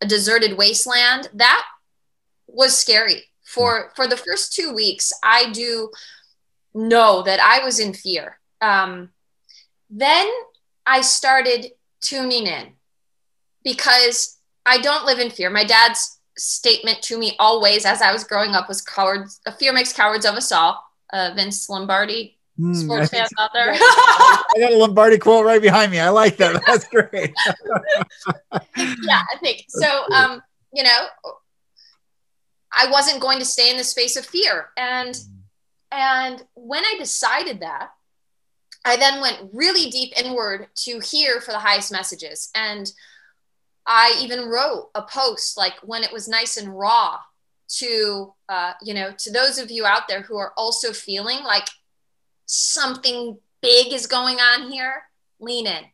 a 0.00 0.06
deserted 0.06 0.56
wasteland, 0.56 1.28
that 1.34 1.66
was 2.46 2.76
scary. 2.76 3.24
For 3.44 3.92
for 3.94 4.06
the 4.06 4.16
first 4.16 4.54
two 4.54 4.72
weeks, 4.72 5.12
I 5.22 5.52
do 5.52 5.90
know 6.72 7.22
that 7.22 7.40
I 7.40 7.62
was 7.62 7.78
in 7.78 7.92
fear. 7.92 8.38
Um, 8.62 9.10
then 9.90 10.26
I 10.86 11.02
started 11.02 11.72
tuning 12.00 12.46
in 12.46 12.72
because 13.62 14.38
I 14.64 14.80
don't 14.80 15.04
live 15.04 15.18
in 15.18 15.30
fear. 15.30 15.50
My 15.50 15.64
dad's 15.64 16.18
statement 16.38 17.02
to 17.02 17.18
me 17.18 17.36
always 17.38 17.84
as 17.84 18.00
I 18.00 18.12
was 18.12 18.24
growing 18.24 18.54
up 18.54 18.66
was 18.66 18.80
cowards, 18.80 19.40
fear 19.58 19.74
makes 19.74 19.92
cowards 19.92 20.24
of 20.24 20.34
us 20.34 20.50
all. 20.50 20.82
Uh, 21.12 21.32
Vince 21.36 21.68
Lombardi, 21.68 22.33
mm, 22.58 22.74
sports 22.74 23.10
fans 23.10 23.30
out 23.38 23.50
there. 23.52 23.72
I 23.74 24.44
got 24.58 24.72
a 24.72 24.76
Lombardi 24.76 25.18
quote 25.18 25.44
right 25.44 25.62
behind 25.62 25.90
me. 25.90 25.98
I 25.98 26.10
like 26.10 26.36
that. 26.38 26.62
That's 26.66 26.88
great. 26.88 27.34
yeah, 28.76 29.22
I 29.32 29.38
think 29.40 29.64
so. 29.68 30.04
Um, 30.12 30.42
you 30.72 30.82
know, 30.82 31.06
I 32.72 32.90
wasn't 32.90 33.20
going 33.20 33.38
to 33.38 33.44
stay 33.44 33.70
in 33.70 33.76
the 33.76 33.84
space 33.84 34.16
of 34.16 34.26
fear. 34.26 34.70
And 34.76 35.16
hmm. 35.16 35.38
and 35.92 36.42
when 36.54 36.84
I 36.84 36.96
decided 36.98 37.60
that, 37.60 37.90
I 38.84 38.96
then 38.96 39.20
went 39.20 39.50
really 39.52 39.90
deep 39.90 40.12
inward 40.16 40.68
to 40.76 41.00
hear 41.00 41.40
for 41.40 41.52
the 41.52 41.58
highest 41.58 41.90
messages. 41.90 42.50
And 42.54 42.92
I 43.86 44.18
even 44.20 44.48
wrote 44.48 44.90
a 44.94 45.02
post 45.02 45.56
like 45.56 45.74
when 45.82 46.02
it 46.02 46.12
was 46.12 46.28
nice 46.28 46.56
and 46.56 46.76
raw 46.76 47.18
to, 47.78 48.34
uh, 48.48 48.72
you 48.82 48.94
know, 48.94 49.12
to 49.18 49.32
those 49.32 49.58
of 49.58 49.70
you 49.70 49.86
out 49.86 50.08
there 50.08 50.22
who 50.22 50.36
are 50.36 50.52
also 50.56 50.92
feeling 50.92 51.42
like 51.44 51.66
something 52.46 53.38
big 53.60 53.92
is 53.92 54.06
going 54.06 54.36
on 54.36 54.70
here, 54.70 55.04
lean 55.40 55.66
in. 55.66 55.84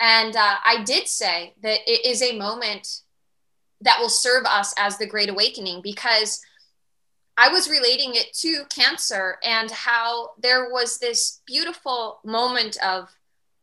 And 0.00 0.36
uh, 0.36 0.56
I 0.64 0.82
did 0.84 1.08
say 1.08 1.54
that 1.62 1.80
it 1.86 2.04
is 2.04 2.22
a 2.22 2.36
moment 2.38 3.00
that 3.80 3.98
will 4.00 4.08
serve 4.08 4.44
us 4.44 4.74
as 4.78 4.98
the 4.98 5.06
Great 5.06 5.28
Awakening 5.28 5.80
because 5.82 6.40
I 7.36 7.48
was 7.48 7.70
relating 7.70 8.14
it 8.14 8.32
to 8.34 8.64
cancer 8.74 9.38
and 9.42 9.70
how 9.70 10.30
there 10.40 10.70
was 10.70 10.98
this 10.98 11.40
beautiful 11.46 12.20
moment 12.24 12.76
of 12.84 13.08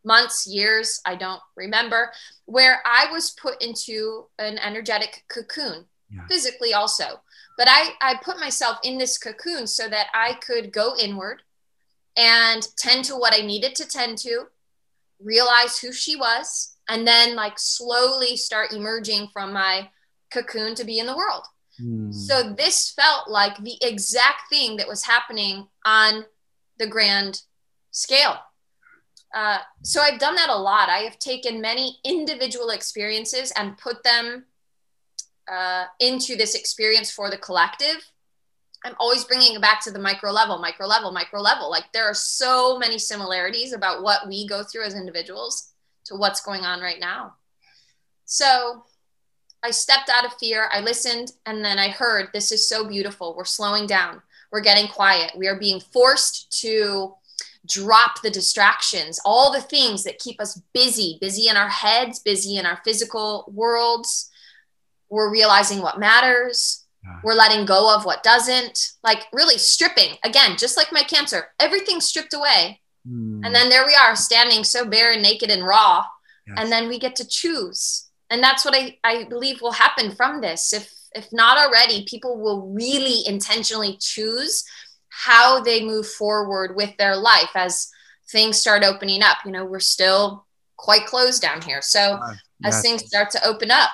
months, 0.03 0.47
years, 0.47 0.99
I 1.05 1.15
don't 1.15 1.41
remember, 1.55 2.11
where 2.45 2.81
I 2.85 3.11
was 3.11 3.31
put 3.31 3.61
into 3.61 4.25
an 4.39 4.57
energetic 4.57 5.23
cocoon, 5.27 5.85
yeah. 6.09 6.25
physically 6.27 6.73
also. 6.73 7.21
But 7.57 7.67
I, 7.69 7.91
I 8.01 8.15
put 8.23 8.39
myself 8.39 8.77
in 8.83 8.97
this 8.97 9.17
cocoon 9.17 9.67
so 9.67 9.87
that 9.89 10.07
I 10.13 10.33
could 10.45 10.71
go 10.71 10.95
inward 10.99 11.43
and 12.17 12.67
tend 12.77 13.05
to 13.05 13.15
what 13.15 13.33
I 13.33 13.45
needed 13.45 13.75
to 13.75 13.87
tend 13.87 14.17
to, 14.19 14.47
realize 15.19 15.79
who 15.79 15.91
she 15.91 16.15
was, 16.15 16.75
and 16.89 17.07
then 17.07 17.35
like 17.35 17.57
slowly 17.57 18.35
start 18.35 18.73
emerging 18.73 19.29
from 19.31 19.53
my 19.53 19.89
cocoon 20.31 20.75
to 20.75 20.83
be 20.83 20.99
in 20.99 21.05
the 21.05 21.15
world. 21.15 21.45
Hmm. 21.79 22.11
So 22.11 22.53
this 22.53 22.91
felt 22.91 23.29
like 23.29 23.57
the 23.57 23.77
exact 23.81 24.49
thing 24.49 24.77
that 24.77 24.87
was 24.87 25.03
happening 25.03 25.67
on 25.85 26.25
the 26.79 26.87
grand 26.87 27.41
scale. 27.91 28.37
Uh, 29.33 29.59
so 29.81 30.01
I've 30.01 30.19
done 30.19 30.35
that 30.35 30.49
a 30.49 30.55
lot. 30.55 30.89
I 30.89 30.99
have 30.99 31.17
taken 31.19 31.61
many 31.61 31.99
individual 32.03 32.69
experiences 32.69 33.53
and 33.55 33.77
put 33.77 34.03
them 34.03 34.45
uh, 35.49 35.85
into 35.99 36.35
this 36.35 36.55
experience 36.55 37.11
for 37.11 37.29
the 37.29 37.37
collective. 37.37 38.11
I'm 38.83 38.95
always 38.99 39.23
bringing 39.23 39.55
it 39.55 39.61
back 39.61 39.81
to 39.83 39.91
the 39.91 39.99
micro 39.99 40.31
level, 40.31 40.57
micro 40.57 40.87
level, 40.87 41.11
micro 41.11 41.39
level. 41.39 41.69
Like 41.69 41.91
there 41.93 42.05
are 42.05 42.15
so 42.15 42.79
many 42.79 42.97
similarities 42.97 43.73
about 43.73 44.01
what 44.01 44.27
we 44.27 44.47
go 44.47 44.63
through 44.63 44.85
as 44.85 44.95
individuals 44.95 45.71
to 46.05 46.15
what's 46.15 46.41
going 46.41 46.61
on 46.61 46.81
right 46.81 46.99
now. 46.99 47.35
So 48.25 48.85
I 49.63 49.71
stepped 49.71 50.09
out 50.09 50.25
of 50.25 50.33
fear. 50.33 50.67
I 50.71 50.81
listened 50.81 51.33
and 51.45 51.63
then 51.63 51.77
I 51.77 51.89
heard 51.89 52.29
this 52.33 52.51
is 52.51 52.67
so 52.67 52.87
beautiful. 52.87 53.35
We're 53.35 53.45
slowing 53.45 53.85
down. 53.85 54.21
We're 54.51 54.61
getting 54.61 54.87
quiet. 54.87 55.33
We 55.37 55.47
are 55.47 55.59
being 55.59 55.79
forced 55.79 56.59
to 56.61 57.13
drop 57.67 58.21
the 58.21 58.31
distractions, 58.31 59.19
all 59.23 59.51
the 59.51 59.61
things 59.61 60.03
that 60.03 60.17
keep 60.17 60.41
us 60.41 60.59
busy, 60.73 61.17
busy 61.21 61.47
in 61.47 61.55
our 61.55 61.69
heads, 61.69 62.19
busy 62.19 62.57
in 62.57 62.65
our 62.65 62.79
physical 62.83 63.45
worlds. 63.53 64.31
We're 65.09 65.31
realizing 65.31 65.81
what 65.81 65.99
matters. 65.99 66.80
Yeah. 67.03 67.19
We're 67.23 67.33
letting 67.33 67.65
go 67.65 67.93
of 67.93 68.05
what 68.05 68.23
doesn't. 68.23 68.91
Like 69.03 69.23
really 69.33 69.57
stripping. 69.57 70.17
Again, 70.23 70.57
just 70.57 70.77
like 70.77 70.91
my 70.91 71.03
cancer, 71.03 71.47
everything's 71.59 72.05
stripped 72.05 72.33
away. 72.33 72.81
Mm. 73.07 73.41
And 73.45 73.55
then 73.55 73.69
there 73.69 73.85
we 73.85 73.95
are 73.95 74.15
standing 74.15 74.63
so 74.63 74.85
bare 74.85 75.13
and 75.13 75.21
naked 75.21 75.49
and 75.49 75.65
raw. 75.65 76.05
Yes. 76.47 76.57
And 76.59 76.71
then 76.71 76.87
we 76.87 76.99
get 76.99 77.15
to 77.17 77.27
choose. 77.27 78.07
And 78.29 78.41
that's 78.41 78.63
what 78.63 78.75
I, 78.75 78.97
I 79.03 79.25
believe 79.25 79.61
will 79.61 79.71
happen 79.71 80.11
from 80.11 80.41
this. 80.41 80.73
If 80.73 80.93
if 81.13 81.31
not 81.33 81.57
already, 81.57 82.05
people 82.05 82.39
will 82.39 82.69
really 82.69 83.27
intentionally 83.27 83.97
choose 83.99 84.63
how 85.09 85.61
they 85.61 85.83
move 85.83 86.07
forward 86.07 86.75
with 86.75 86.95
their 86.97 87.17
life 87.17 87.49
as 87.53 87.89
things 88.29 88.57
start 88.57 88.83
opening 88.83 89.21
up. 89.21 89.39
You 89.45 89.51
know, 89.51 89.65
we're 89.65 89.79
still 89.79 90.45
quite 90.77 91.05
closed 91.05 91.41
down 91.41 91.61
here. 91.61 91.81
So 91.81 92.17
yes. 92.21 92.75
as 92.75 92.81
things 92.81 93.05
start 93.05 93.29
to 93.31 93.45
open 93.45 93.71
up, 93.71 93.89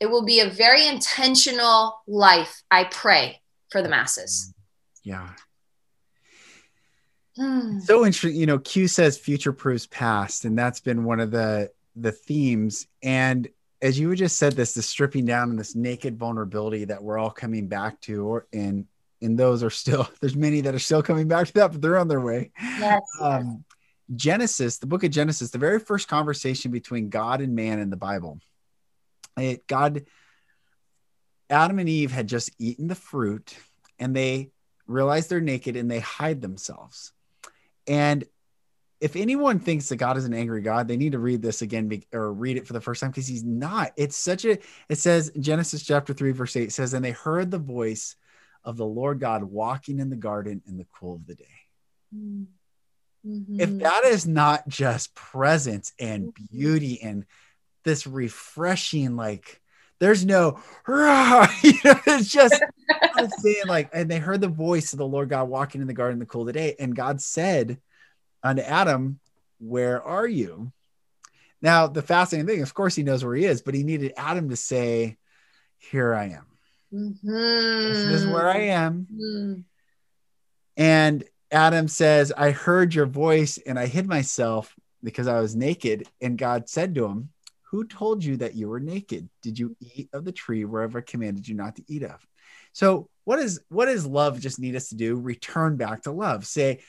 it 0.00 0.06
will 0.06 0.24
be 0.24 0.40
a 0.40 0.48
very 0.48 0.86
intentional 0.86 2.00
life, 2.06 2.62
I 2.70 2.84
pray, 2.84 3.40
for 3.70 3.82
the 3.82 3.88
masses. 3.88 4.52
Yeah. 5.02 5.30
Hmm. 7.36 7.80
So 7.80 8.06
interesting. 8.06 8.38
You 8.40 8.46
know, 8.46 8.58
Q 8.58 8.88
says 8.88 9.18
future 9.18 9.52
proofs 9.52 9.86
past, 9.90 10.44
and 10.44 10.56
that's 10.56 10.80
been 10.80 11.04
one 11.04 11.20
of 11.20 11.30
the 11.30 11.70
the 11.96 12.12
themes. 12.12 12.86
And 13.02 13.48
as 13.82 13.98
you 13.98 14.14
just 14.14 14.36
said, 14.36 14.54
this 14.54 14.74
the 14.74 14.82
stripping 14.82 15.26
down 15.26 15.50
and 15.50 15.58
this 15.58 15.74
naked 15.74 16.18
vulnerability 16.18 16.84
that 16.86 17.02
we're 17.02 17.18
all 17.18 17.30
coming 17.30 17.68
back 17.68 18.00
to, 18.02 18.24
or 18.24 18.46
in 18.52 18.86
and 19.20 19.38
those 19.38 19.62
are 19.62 19.70
still 19.70 20.08
there's 20.20 20.36
many 20.36 20.60
that 20.62 20.74
are 20.74 20.80
still 20.80 21.02
coming 21.02 21.28
back 21.28 21.48
to 21.48 21.52
that, 21.54 21.72
but 21.72 21.82
they're 21.82 21.98
on 21.98 22.08
their 22.08 22.20
way. 22.20 22.50
Yes. 22.78 23.02
Um, 23.20 23.64
Genesis, 24.14 24.78
the 24.78 24.86
book 24.86 25.02
of 25.02 25.10
Genesis, 25.10 25.50
the 25.50 25.58
very 25.58 25.80
first 25.80 26.08
conversation 26.08 26.70
between 26.70 27.08
God 27.08 27.40
and 27.40 27.54
man 27.54 27.78
in 27.78 27.90
the 27.90 27.96
Bible. 27.96 28.38
It 29.36 29.66
God, 29.66 30.04
Adam 31.50 31.78
and 31.78 31.88
Eve 31.88 32.12
had 32.12 32.28
just 32.28 32.50
eaten 32.58 32.88
the 32.88 32.94
fruit, 32.94 33.56
and 33.98 34.14
they 34.14 34.50
realize 34.86 35.26
they're 35.26 35.40
naked 35.40 35.76
and 35.76 35.90
they 35.90 36.00
hide 36.00 36.40
themselves. 36.40 37.12
And 37.86 38.24
if 39.00 39.16
anyone 39.16 39.58
thinks 39.58 39.88
that 39.88 39.96
God 39.96 40.16
is 40.16 40.24
an 40.24 40.34
angry 40.34 40.62
God, 40.62 40.88
they 40.88 40.96
need 40.96 41.12
to 41.12 41.18
read 41.18 41.42
this 41.42 41.62
again 41.62 42.02
or 42.12 42.32
read 42.32 42.56
it 42.56 42.66
for 42.66 42.72
the 42.72 42.80
first 42.80 43.00
time 43.00 43.10
because 43.10 43.26
he's 43.26 43.44
not. 43.44 43.92
It's 43.96 44.16
such 44.16 44.44
a, 44.44 44.58
it 44.88 44.98
says 44.98 45.30
Genesis 45.38 45.82
chapter 45.82 46.14
3, 46.14 46.32
verse 46.32 46.56
8 46.56 46.72
says, 46.72 46.94
And 46.94 47.04
they 47.04 47.10
heard 47.10 47.50
the 47.50 47.58
voice 47.58 48.16
of 48.64 48.76
the 48.76 48.86
Lord 48.86 49.20
God 49.20 49.44
walking 49.44 49.98
in 49.98 50.10
the 50.10 50.16
garden 50.16 50.62
in 50.66 50.78
the 50.78 50.86
cool 50.98 51.16
of 51.16 51.26
the 51.26 51.34
day. 51.34 51.44
Mm-hmm. 52.16 53.60
If 53.60 53.78
that 53.80 54.04
is 54.04 54.26
not 54.26 54.68
just 54.68 55.14
presence 55.14 55.92
and 55.98 56.32
beauty 56.50 57.02
and 57.02 57.26
this 57.84 58.06
refreshing, 58.06 59.16
like 59.16 59.60
there's 60.00 60.24
no, 60.24 60.60
you 60.88 60.92
know, 61.84 62.00
it's 62.06 62.28
just 62.28 62.62
I'm 63.16 63.30
saying 63.30 63.66
like, 63.66 63.90
and 63.92 64.10
they 64.10 64.18
heard 64.18 64.40
the 64.40 64.48
voice 64.48 64.92
of 64.92 64.98
the 64.98 65.06
Lord 65.06 65.28
God 65.28 65.48
walking 65.48 65.80
in 65.80 65.86
the 65.86 65.94
garden 65.94 66.14
in 66.14 66.18
the 66.18 66.26
cool 66.26 66.42
of 66.42 66.48
the 66.48 66.52
day, 66.52 66.76
and 66.78 66.96
God 66.96 67.20
said 67.20 67.78
unto 68.42 68.62
Adam, 68.62 69.20
"Where 69.58 70.02
are 70.02 70.26
you?" 70.26 70.72
Now 71.62 71.86
the 71.86 72.02
fascinating 72.02 72.48
thing, 72.48 72.62
of 72.62 72.74
course, 72.74 72.94
he 72.94 73.02
knows 73.02 73.24
where 73.24 73.36
he 73.36 73.44
is, 73.44 73.62
but 73.62 73.74
he 73.74 73.84
needed 73.84 74.14
Adam 74.16 74.48
to 74.50 74.56
say, 74.56 75.16
"Here 75.78 76.14
I 76.14 76.30
am." 76.30 76.46
Mm-hmm. 76.94 77.28
This 77.30 78.22
is 78.22 78.26
where 78.26 78.48
I 78.48 78.58
am. 78.68 79.06
Mm-hmm. 79.12 79.60
And 80.76 81.24
Adam 81.50 81.88
says, 81.88 82.32
I 82.32 82.50
heard 82.50 82.94
your 82.94 83.06
voice 83.06 83.58
and 83.58 83.78
I 83.78 83.86
hid 83.86 84.06
myself 84.06 84.74
because 85.02 85.26
I 85.28 85.40
was 85.40 85.56
naked. 85.56 86.08
And 86.20 86.38
God 86.38 86.68
said 86.68 86.94
to 86.94 87.06
him, 87.06 87.30
Who 87.74 87.84
told 87.84 88.22
you 88.22 88.36
that 88.36 88.54
you 88.54 88.68
were 88.68 88.78
naked? 88.78 89.28
Did 89.42 89.58
you 89.58 89.76
eat 89.80 90.08
of 90.12 90.24
the 90.24 90.30
tree 90.30 90.64
wherever 90.64 90.98
I 90.98 91.02
commanded 91.02 91.48
you 91.48 91.56
not 91.56 91.74
to 91.74 91.82
eat 91.88 92.04
of? 92.04 92.24
So, 92.72 93.08
what 93.24 93.40
is 93.40 93.62
what 93.68 93.86
does 93.86 94.06
love 94.06 94.38
just 94.38 94.60
need 94.60 94.76
us 94.76 94.90
to 94.90 94.94
do? 94.94 95.16
Return 95.16 95.76
back 95.76 96.02
to 96.02 96.12
love. 96.12 96.46
Say, 96.46 96.84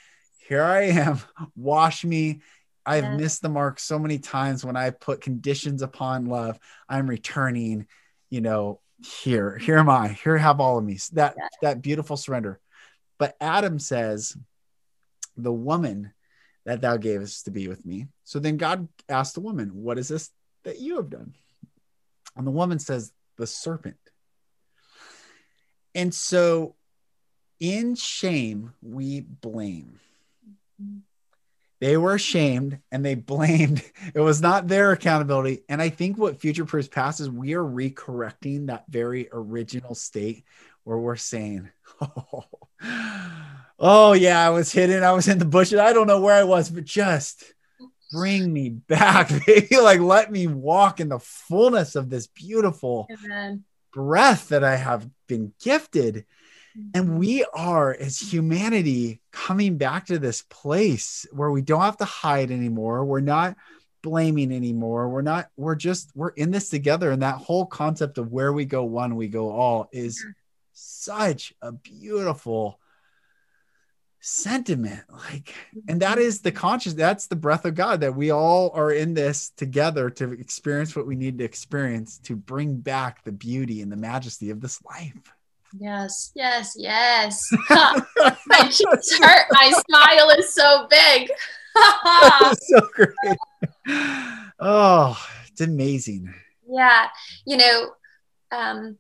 Here 0.48 0.62
I 0.62 0.84
am, 0.84 1.20
wash 1.56 2.06
me. 2.06 2.42
I've 2.86 3.04
yeah. 3.04 3.18
missed 3.18 3.42
the 3.42 3.50
mark 3.50 3.80
so 3.80 3.98
many 3.98 4.20
times 4.20 4.64
when 4.64 4.78
I 4.78 4.92
put 4.92 5.22
conditions 5.22 5.82
upon 5.82 6.28
love. 6.28 6.60
I'm 6.88 7.10
returning, 7.10 7.88
you 8.30 8.42
know, 8.42 8.80
here 9.04 9.58
here 9.58 9.78
am 9.78 9.90
i 9.90 10.08
here 10.08 10.38
have 10.38 10.62
all 10.62 10.78
of 10.78 10.84
me 10.84 10.98
that 11.12 11.36
yeah. 11.38 11.48
that 11.62 11.82
beautiful 11.82 12.16
surrender 12.16 12.62
but 13.18 13.36
adam 13.42 13.78
says 13.78 14.38
the 15.36 15.52
woman 15.52 16.14
that 16.66 16.80
thou 16.80 16.96
gavest 16.96 17.44
to 17.44 17.52
be 17.52 17.68
with 17.68 17.86
me 17.86 18.08
so 18.24 18.40
then 18.40 18.56
god 18.56 18.88
asked 19.10 19.34
the 19.34 19.42
woman 19.42 19.70
what 19.74 19.98
is 19.98 20.08
this 20.08 20.32
that 20.66 20.80
you 20.80 20.98
have 20.98 21.10
done. 21.10 21.34
And 22.36 22.46
the 22.46 22.52
woman 22.52 22.80
says 22.80 23.14
the 23.38 23.48
serpent. 23.48 23.98
And 25.94 26.14
so 26.14 26.76
in 27.60 27.96
shame 27.96 28.74
we 28.82 29.22
blame. 29.22 30.00
They 31.80 31.98
were 31.98 32.16
ashamed 32.16 32.80
and 32.92 33.06
they 33.06 33.16
blamed. 33.16 33.84
It 34.14 34.20
was 34.20 34.42
not 34.42 34.68
their 34.68 34.92
accountability. 34.92 35.64
And 35.70 35.82
i 35.82 35.90
think 35.90 36.18
what 36.18 36.42
future 36.42 36.66
proofs 36.66 36.88
past 36.90 37.22
is 37.22 37.30
we 37.30 37.54
are 37.54 37.64
recorrecting 37.64 38.68
that 38.68 38.86
very 38.90 39.30
original 39.32 39.96
state 39.96 40.44
where 40.84 40.98
we're 40.98 41.16
saying 41.16 41.70
oh, 42.02 42.44
oh 43.80 44.14
yeah 44.14 44.46
i 44.46 44.50
was 44.50 44.72
hidden. 44.72 45.04
I 45.04 45.14
was 45.14 45.28
in 45.28 45.40
the 45.40 45.46
bushes. 45.46 45.80
I 45.80 45.94
don't 45.94 46.08
know 46.08 46.22
where 46.22 46.36
i 46.36 46.44
was 46.44 46.70
but 46.70 46.84
just 46.86 47.55
bring 48.16 48.52
me 48.52 48.70
back 48.70 49.30
baby 49.46 49.78
like 49.78 50.00
let 50.00 50.32
me 50.32 50.48
walk 50.48 51.00
in 51.00 51.10
the 51.10 51.20
fullness 51.20 51.96
of 51.96 52.10
this 52.10 52.28
beautiful 52.28 53.08
Amen. 53.12 53.64
breath 53.94 54.50
that 54.50 54.64
i 54.64 54.76
have 54.76 55.08
been 55.28 55.54
gifted 55.62 56.26
and 56.94 57.06
mm-hmm. 57.06 57.18
we 57.18 57.46
are, 57.54 57.96
as 57.98 58.20
humanity, 58.20 59.22
coming 59.32 59.78
back 59.78 60.08
to 60.08 60.20
this 60.20 60.42
place 60.50 61.26
where 61.32 61.50
we 61.50 61.62
don't 61.62 61.82
have 61.82 61.98
to 61.98 62.06
hide 62.06 62.52
anymore. 62.52 63.06
We're 63.06 63.22
not 63.22 63.56
blaming 64.02 64.52
anymore. 64.52 65.08
We're 65.10 65.22
not, 65.22 65.48
we're 65.56 65.76
just, 65.76 66.12
we're 66.16 66.30
in 66.30 66.52
this 66.52 66.70
together. 66.70 67.12
And 67.12 67.22
that 67.22 67.38
whole 67.38 67.66
concept 67.66 68.18
of 68.18 68.32
where 68.32 68.52
we 68.52 68.66
go 68.66 68.84
one, 68.84 69.16
we 69.16 69.30
go 69.30 69.52
all 69.52 69.88
is 69.94 70.26
such 70.74 71.54
a 71.62 71.72
beautiful 71.72 72.80
sentiment. 74.26 75.02
Like, 75.12 75.54
and 75.88 76.02
that 76.02 76.18
is 76.18 76.42
the 76.42 76.52
conscious, 76.52 76.94
that's 76.94 77.28
the 77.28 77.36
breath 77.36 77.64
of 77.64 77.76
God 77.76 78.02
that 78.02 78.16
we 78.16 78.32
all 78.32 78.72
are 78.74 78.92
in 78.92 79.14
this 79.14 79.52
together 79.52 80.10
to 80.10 80.32
experience 80.32 80.96
what 80.96 81.06
we 81.06 81.16
need 81.16 81.38
to 81.38 81.44
experience 81.44 82.18
to 82.20 82.36
bring 82.36 82.78
back 82.78 83.24
the 83.24 83.32
beauty 83.32 83.82
and 83.82 83.92
the 83.92 83.96
majesty 83.96 84.50
of 84.50 84.62
this 84.62 84.84
life. 84.84 85.14
Yes, 85.78 86.32
yes, 86.34 86.74
yes. 86.76 87.48
my 87.70 88.68
cheeks 88.72 89.20
hurt. 89.20 89.46
My 89.52 89.72
smile 89.88 90.30
is 90.32 90.52
so 90.54 90.88
big. 90.90 91.30
so 92.62 92.90
great. 92.94 93.38
Oh, 94.60 95.24
it's 95.48 95.62
amazing. 95.62 96.34
Yeah. 96.68 97.10
You 97.46 97.58
know, 97.58 97.92
um, 98.52 98.98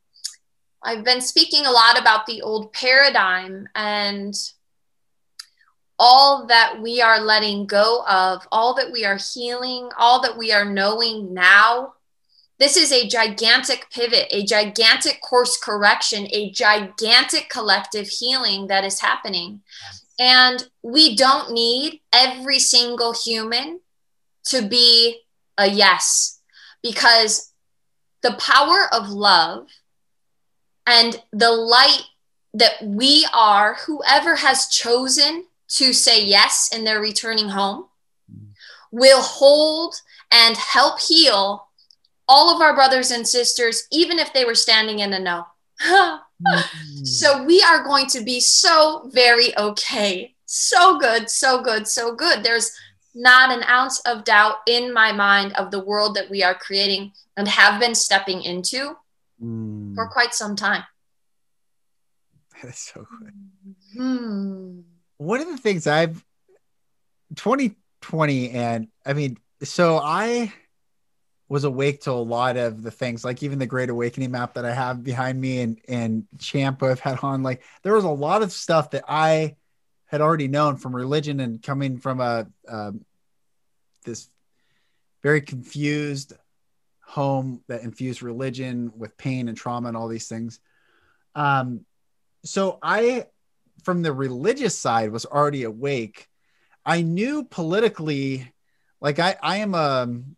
I've 0.83 1.03
been 1.03 1.21
speaking 1.21 1.65
a 1.65 1.71
lot 1.71 1.99
about 1.99 2.27
the 2.27 2.43
old 2.43 2.73
paradigm 2.73 3.67
and 3.73 4.35
all 5.97 6.45
that 6.47 6.81
we 6.81 7.01
are 7.01 7.19
letting 7.19 7.65
go 7.65 8.03
of, 8.05 8.47
all 8.51 8.73
that 8.75 8.91
we 8.91 9.05
are 9.05 9.17
healing, 9.33 9.89
all 9.97 10.21
that 10.21 10.37
we 10.37 10.51
are 10.51 10.65
knowing 10.65 11.33
now. 11.33 11.93
This 12.57 12.77
is 12.77 12.91
a 12.91 13.07
gigantic 13.07 13.87
pivot, 13.91 14.27
a 14.31 14.45
gigantic 14.45 15.21
course 15.21 15.57
correction, 15.57 16.27
a 16.31 16.51
gigantic 16.51 17.49
collective 17.49 18.07
healing 18.07 18.67
that 18.67 18.85
is 18.85 19.01
happening. 19.01 19.61
And 20.17 20.65
we 20.81 21.15
don't 21.15 21.51
need 21.51 22.01
every 22.13 22.59
single 22.59 23.13
human 23.13 23.81
to 24.45 24.61
be 24.61 25.21
a 25.57 25.67
yes, 25.67 26.39
because 26.81 27.51
the 28.21 28.33
power 28.33 28.87
of 28.93 29.09
love 29.09 29.67
and 30.87 31.21
the 31.31 31.51
light 31.51 32.03
that 32.53 32.81
we 32.81 33.27
are, 33.33 33.75
whoever 33.85 34.35
has 34.35 34.67
chosen 34.67 35.45
to 35.75 35.91
say 35.91 36.23
yes 36.23 36.69
in 36.73 36.85
their 36.85 37.01
returning 37.01 37.49
home, 37.49 37.87
will 38.91 39.21
hold 39.21 39.95
and 40.31 40.55
help 40.55 40.99
heal 41.01 41.67
all 42.27 42.55
of 42.55 42.61
our 42.61 42.73
brothers 42.73 43.11
and 43.11 43.27
sisters, 43.27 43.85
even 43.91 44.17
if 44.17 44.31
they 44.33 44.45
were 44.45 44.55
standing 44.55 44.99
in 44.99 45.11
a 45.13 45.19
no. 45.19 45.45
so 47.03 47.43
we 47.43 47.61
are 47.61 47.83
going 47.83 48.07
to 48.07 48.21
be 48.21 48.39
so 48.39 49.09
very 49.13 49.55
okay. 49.57 50.33
So 50.45 50.97
good, 50.97 51.29
so 51.29 51.61
good, 51.61 51.87
so 51.87 52.15
good. 52.15 52.41
There's 52.41 52.71
not 53.13 53.51
an 53.51 53.63
ounce 53.63 53.99
of 54.01 54.23
doubt 54.23 54.55
in 54.67 54.93
my 54.93 55.11
mind 55.11 55.53
of 55.53 55.71
the 55.71 55.83
world 55.83 56.15
that 56.15 56.29
we 56.29 56.41
are 56.41 56.55
creating 56.55 57.11
and 57.35 57.47
have 57.47 57.81
been 57.81 57.95
stepping 57.95 58.41
into 58.43 58.95
mm. 59.43 59.93
for 59.93 60.07
quite 60.07 60.33
some 60.33 60.55
time. 60.55 60.83
That's 62.63 62.93
so 62.93 63.05
good. 63.19 63.33
Mm 63.97 64.83
one 65.25 65.41
of 65.41 65.47
the 65.47 65.57
things 65.57 65.87
I've 65.87 66.23
2020 67.35 68.51
and 68.51 68.87
I 69.05 69.13
mean, 69.13 69.37
so 69.63 69.97
I 69.97 70.53
was 71.47 71.63
awake 71.63 72.01
to 72.01 72.11
a 72.11 72.13
lot 72.13 72.57
of 72.57 72.81
the 72.81 72.91
things, 72.91 73.23
like 73.23 73.43
even 73.43 73.59
the 73.59 73.67
Great 73.67 73.89
Awakening 73.89 74.31
map 74.31 74.55
that 74.55 74.65
I 74.65 74.73
have 74.73 75.03
behind 75.03 75.39
me 75.39 75.61
and 75.61 75.79
and 75.87 76.27
Champa 76.39 76.87
I've 76.87 76.99
had 76.99 77.19
on. 77.23 77.43
Like 77.43 77.63
there 77.83 77.93
was 77.93 78.03
a 78.03 78.09
lot 78.09 78.41
of 78.41 78.51
stuff 78.51 78.91
that 78.91 79.03
I 79.07 79.55
had 80.05 80.21
already 80.21 80.47
known 80.47 80.77
from 80.77 80.95
religion 80.95 81.39
and 81.39 81.61
coming 81.61 81.97
from 81.97 82.19
a 82.19 82.47
um, 82.67 83.05
this 84.03 84.29
very 85.23 85.41
confused 85.41 86.33
home 87.03 87.63
that 87.67 87.81
infused 87.81 88.21
religion 88.21 88.91
with 88.95 89.17
pain 89.17 89.47
and 89.47 89.57
trauma 89.57 89.87
and 89.87 89.97
all 89.97 90.07
these 90.07 90.27
things. 90.27 90.59
Um, 91.33 91.85
so 92.43 92.77
I 92.81 93.25
from 93.85 94.01
the 94.01 94.11
religious 94.11 94.77
side 94.77 95.11
was 95.11 95.25
already 95.25 95.63
awake. 95.63 96.27
I 96.85 97.01
knew 97.01 97.43
politically, 97.43 98.51
like 98.99 99.19
I, 99.19 99.37
I 99.41 99.57
am 99.57 99.75
a, 99.75 99.77
um, 99.77 100.35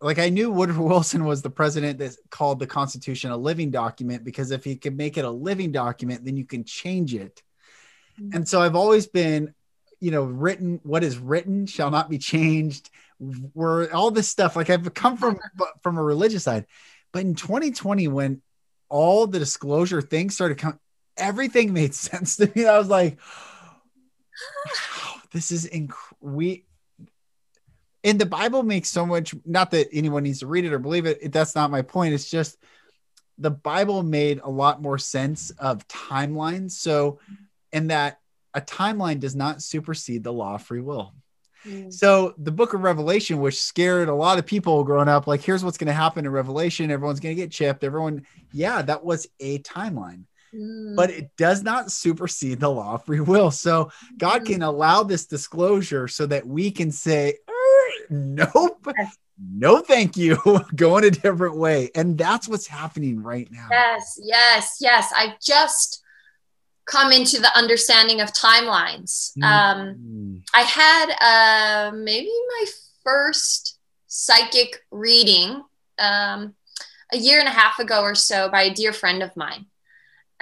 like 0.00 0.18
I 0.18 0.30
knew 0.30 0.50
Woodrow 0.50 0.82
Wilson 0.88 1.24
was 1.24 1.42
the 1.42 1.50
president 1.50 1.98
that 1.98 2.16
called 2.30 2.58
the 2.58 2.66
Constitution 2.66 3.30
a 3.30 3.36
living 3.36 3.70
document 3.70 4.24
because 4.24 4.50
if 4.50 4.64
he 4.64 4.76
could 4.76 4.96
make 4.96 5.16
it 5.16 5.24
a 5.24 5.30
living 5.30 5.70
document, 5.70 6.24
then 6.24 6.36
you 6.36 6.44
can 6.44 6.64
change 6.64 7.14
it. 7.14 7.42
Mm-hmm. 8.20 8.36
And 8.36 8.48
so 8.48 8.60
I've 8.60 8.76
always 8.76 9.06
been, 9.06 9.54
you 10.00 10.10
know, 10.10 10.24
written. 10.24 10.80
What 10.82 11.04
is 11.04 11.18
written 11.18 11.66
shall 11.66 11.90
not 11.90 12.10
be 12.10 12.18
changed. 12.18 12.90
Where 13.52 13.94
all 13.94 14.10
this 14.10 14.28
stuff, 14.28 14.56
like 14.56 14.68
I've 14.68 14.92
come 14.94 15.16
from 15.16 15.38
from 15.82 15.98
a 15.98 16.02
religious 16.02 16.44
side, 16.44 16.66
but 17.12 17.22
in 17.22 17.34
2020 17.34 18.08
when 18.08 18.42
all 18.88 19.26
the 19.26 19.38
disclosure 19.38 20.02
things 20.02 20.34
started 20.34 20.58
coming, 20.58 20.78
everything 21.16 21.72
made 21.72 21.94
sense 21.94 22.36
to 22.36 22.50
me. 22.54 22.66
I 22.66 22.78
was 22.78 22.88
like, 22.88 23.18
wow, 24.66 25.14
this 25.32 25.52
is 25.52 25.68
inc- 25.68 25.92
we 26.20 26.64
and 28.04 28.20
the 28.20 28.26
Bible 28.26 28.62
makes 28.62 28.88
so 28.88 29.06
much 29.06 29.34
not 29.44 29.70
that 29.70 29.88
anyone 29.92 30.24
needs 30.24 30.40
to 30.40 30.46
read 30.46 30.64
it 30.64 30.72
or 30.72 30.78
believe 30.78 31.06
it, 31.06 31.30
that's 31.32 31.54
not 31.54 31.70
my 31.70 31.82
point. 31.82 32.14
It's 32.14 32.28
just 32.28 32.56
the 33.38 33.50
Bible 33.50 34.02
made 34.02 34.40
a 34.42 34.50
lot 34.50 34.82
more 34.82 34.98
sense 34.98 35.50
of 35.50 35.86
timelines. 35.88 36.72
So, 36.72 37.20
in 37.72 37.88
that 37.88 38.18
a 38.54 38.60
timeline 38.60 39.20
does 39.20 39.34
not 39.34 39.62
supersede 39.62 40.24
the 40.24 40.32
law 40.32 40.56
of 40.56 40.62
free 40.62 40.80
will. 40.80 41.14
Mm. 41.66 41.92
So 41.92 42.34
the 42.38 42.50
book 42.50 42.74
of 42.74 42.82
Revelation, 42.82 43.40
which 43.40 43.62
scared 43.62 44.08
a 44.08 44.14
lot 44.14 44.38
of 44.38 44.44
people 44.44 44.84
growing 44.84 45.08
up, 45.08 45.26
like 45.26 45.40
here's 45.40 45.64
what's 45.64 45.78
going 45.78 45.86
to 45.86 45.92
happen 45.92 46.26
in 46.26 46.32
Revelation. 46.32 46.90
Everyone's 46.90 47.20
going 47.20 47.34
to 47.34 47.40
get 47.40 47.50
chipped. 47.50 47.84
Everyone, 47.84 48.26
yeah, 48.52 48.82
that 48.82 49.04
was 49.04 49.26
a 49.40 49.60
timeline 49.60 50.24
but 50.52 51.10
mm. 51.10 51.18
it 51.18 51.30
does 51.36 51.62
not 51.62 51.90
supersede 51.90 52.60
the 52.60 52.68
law 52.68 52.94
of 52.94 53.04
free 53.04 53.20
will. 53.20 53.50
So 53.50 53.90
God 54.18 54.42
mm. 54.42 54.46
can 54.46 54.62
allow 54.62 55.02
this 55.02 55.26
disclosure 55.26 56.08
so 56.08 56.26
that 56.26 56.46
we 56.46 56.70
can 56.70 56.90
say, 56.90 57.34
er, 57.48 58.06
nope, 58.10 58.86
no, 59.38 59.78
thank 59.80 60.16
you, 60.16 60.38
going 60.76 61.04
a 61.04 61.10
different 61.10 61.56
way. 61.56 61.90
And 61.94 62.18
that's 62.18 62.48
what's 62.48 62.66
happening 62.66 63.22
right 63.22 63.48
now. 63.50 63.68
Yes, 63.70 64.20
yes, 64.22 64.76
yes. 64.80 65.12
I've 65.16 65.40
just 65.40 66.02
come 66.84 67.12
into 67.12 67.40
the 67.40 67.56
understanding 67.56 68.20
of 68.20 68.32
timelines. 68.32 69.36
Mm. 69.38 69.44
Um, 69.44 70.42
I 70.54 70.62
had 70.62 71.90
uh, 71.90 71.96
maybe 71.96 72.30
my 72.48 72.64
first 73.02 73.78
psychic 74.06 74.80
reading 74.90 75.62
um, 75.98 76.54
a 77.12 77.16
year 77.16 77.38
and 77.38 77.48
a 77.48 77.52
half 77.52 77.78
ago 77.78 78.02
or 78.02 78.14
so 78.14 78.48
by 78.50 78.62
a 78.62 78.74
dear 78.74 78.92
friend 78.92 79.22
of 79.22 79.34
mine. 79.36 79.66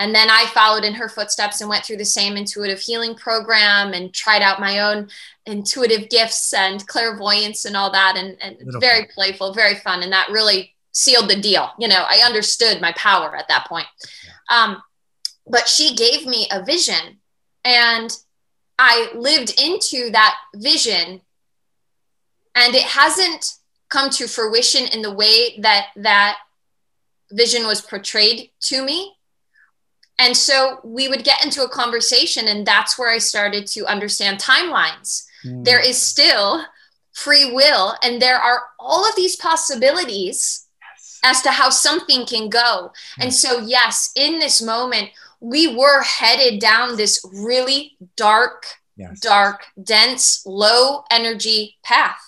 And 0.01 0.15
then 0.15 0.31
I 0.31 0.47
followed 0.47 0.83
in 0.83 0.95
her 0.95 1.11
footsteps 1.11 1.61
and 1.61 1.69
went 1.69 1.85
through 1.85 1.99
the 1.99 2.07
same 2.07 2.39
intuitive 2.39 2.81
healing 2.81 3.15
program 3.15 3.93
and 3.93 4.15
tried 4.15 4.41
out 4.41 4.59
my 4.59 4.79
own 4.79 5.11
intuitive 5.45 6.09
gifts 6.09 6.55
and 6.55 6.85
clairvoyance 6.89 7.67
and 7.67 7.77
all 7.77 7.93
that. 7.93 8.17
And, 8.17 8.39
and 8.41 8.57
very 8.81 9.05
playful, 9.15 9.53
very 9.53 9.75
fun. 9.75 10.03
And 10.03 10.11
that 10.11 10.31
really 10.31 10.75
sealed 10.93 11.29
the 11.29 11.39
deal. 11.39 11.71
You 11.79 11.87
know, 11.87 12.07
I 12.09 12.23
understood 12.25 12.81
my 12.81 12.93
power 12.97 13.37
at 13.37 13.47
that 13.49 13.67
point. 13.69 13.89
Um, 14.51 14.83
but 15.47 15.69
she 15.69 15.95
gave 15.95 16.27
me 16.27 16.49
a 16.51 16.65
vision 16.65 17.21
and 17.63 18.11
I 18.79 19.11
lived 19.15 19.61
into 19.61 20.11
that 20.13 20.35
vision. 20.55 21.21
And 22.55 22.75
it 22.75 22.85
hasn't 22.85 23.53
come 23.91 24.09
to 24.13 24.27
fruition 24.27 24.87
in 24.87 25.03
the 25.03 25.13
way 25.13 25.59
that 25.59 25.89
that 25.97 26.39
vision 27.31 27.67
was 27.67 27.83
portrayed 27.83 28.49
to 28.61 28.83
me 28.83 29.19
and 30.21 30.37
so 30.37 30.81
we 30.85 31.09
would 31.09 31.25
get 31.25 31.43
into 31.43 31.65
a 31.65 31.69
conversation, 31.69 32.47
and 32.47 32.67
that's 32.67 32.99
where 32.99 33.11
I 33.11 33.19
started 33.19 33.67
to 33.69 33.87
understand 33.87 34.39
timelines. 34.39 35.27
Mm. 35.45 35.65
There 35.65 35.81
is 35.81 35.97
still 35.97 36.63
free 37.13 37.51
will, 37.53 37.95
and 38.03 38.21
there 38.21 38.37
are 38.37 38.65
all 38.79 39.09
of 39.09 39.17
these 39.17 39.37
possibilities 39.37 40.67
yes. 40.81 41.21
as 41.25 41.41
to 41.43 41.51
how 41.51 41.71
something 41.71 42.27
can 42.27 42.51
go. 42.51 42.93
Mm. 43.19 43.25
And 43.25 43.35
so, 43.35 43.61
yes, 43.61 44.13
in 44.15 44.39
this 44.39 44.61
moment, 44.61 45.09
we 45.41 45.75
were 45.75 46.03
headed 46.03 46.61
down 46.61 46.99
this 46.99 47.25
really 47.33 47.97
dark, 48.17 48.67
yes. 48.97 49.21
dark, 49.21 49.65
dense, 49.83 50.45
low 50.45 51.05
energy 51.11 51.79
path. 51.83 52.21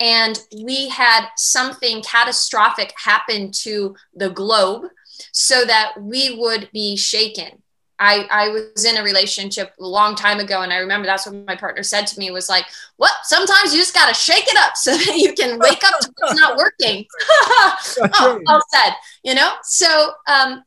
And 0.00 0.38
we 0.64 0.88
had 0.88 1.28
something 1.36 2.02
catastrophic 2.02 2.94
happen 2.96 3.50
to 3.62 3.94
the 4.14 4.30
globe 4.30 4.86
so 5.32 5.64
that 5.64 5.94
we 6.00 6.36
would 6.38 6.70
be 6.72 6.96
shaken. 6.96 7.62
I, 7.98 8.26
I 8.30 8.48
was 8.48 8.84
in 8.84 8.98
a 8.98 9.02
relationship 9.02 9.72
a 9.80 9.86
long 9.86 10.14
time 10.14 10.38
ago, 10.38 10.60
and 10.60 10.72
I 10.72 10.78
remember 10.78 11.06
that's 11.06 11.26
what 11.26 11.34
my 11.46 11.56
partner 11.56 11.82
said 11.82 12.06
to 12.08 12.18
me 12.18 12.30
was 12.30 12.48
like, 12.48 12.66
"What? 12.96 13.12
Sometimes 13.22 13.72
you 13.72 13.80
just 13.80 13.94
got 13.94 14.08
to 14.08 14.14
shake 14.14 14.46
it 14.46 14.58
up 14.58 14.76
so 14.76 14.92
that 14.96 15.16
you 15.16 15.32
can 15.32 15.58
wake 15.58 15.82
up 15.84 16.00
to 16.00 16.12
what's 16.18 16.38
not 16.38 16.56
working." 16.58 17.06
oh, 17.30 18.40
well 18.44 18.62
said. 18.72 18.92
You 19.22 19.34
know. 19.34 19.54
So 19.62 20.12
um, 20.26 20.62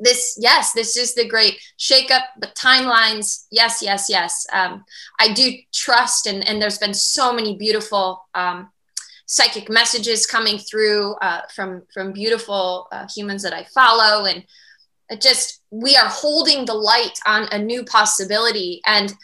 this, 0.00 0.36
yes, 0.40 0.72
this 0.72 0.96
is 0.96 1.14
the 1.14 1.28
great 1.28 1.58
shake 1.76 2.10
up, 2.10 2.24
but 2.38 2.54
timelines, 2.54 3.46
yes, 3.50 3.80
yes, 3.82 4.08
yes. 4.08 4.46
Um, 4.52 4.84
I 5.20 5.32
do 5.32 5.52
trust, 5.72 6.26
and 6.26 6.46
and 6.46 6.60
there's 6.60 6.78
been 6.78 6.94
so 6.94 7.32
many 7.32 7.56
beautiful 7.56 8.26
um, 8.34 8.70
psychic 9.26 9.68
messages 9.68 10.24
coming 10.26 10.58
through 10.58 11.14
uh, 11.16 11.42
from 11.54 11.82
from 11.92 12.12
beautiful 12.12 12.88
uh, 12.92 13.06
humans 13.14 13.42
that 13.42 13.52
I 13.52 13.64
follow, 13.64 14.24
and 14.24 14.44
it 15.08 15.20
just 15.20 15.62
we 15.70 15.96
are 15.96 16.08
holding 16.08 16.64
the 16.64 16.74
light 16.74 17.18
on 17.26 17.48
a 17.52 17.58
new 17.58 17.84
possibility 17.84 18.80
and 18.86 19.14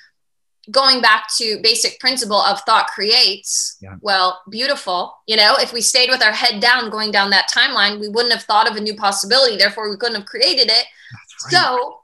going 0.71 1.01
back 1.01 1.27
to 1.37 1.59
basic 1.63 1.99
principle 1.99 2.41
of 2.41 2.61
thought 2.61 2.87
creates 2.87 3.79
yeah. 3.83 3.97
well 4.01 4.41
beautiful 4.49 5.17
you 5.27 5.37
know 5.37 5.57
if 5.59 5.73
we 5.73 5.81
stayed 5.81 6.09
with 6.09 6.23
our 6.23 6.31
head 6.31 6.61
down 6.61 6.89
going 6.89 7.11
down 7.11 7.31
that 7.31 7.51
timeline 7.53 7.99
we 7.99 8.09
wouldn't 8.09 8.33
have 8.33 8.45
thought 8.45 8.71
of 8.71 8.77
a 8.77 8.81
new 8.81 8.95
possibility 8.95 9.57
therefore 9.57 9.91
we 9.91 9.97
couldn't 9.97 10.15
have 10.15 10.27
created 10.27 10.71
it 10.71 10.87
right. 11.45 11.51
so 11.51 11.99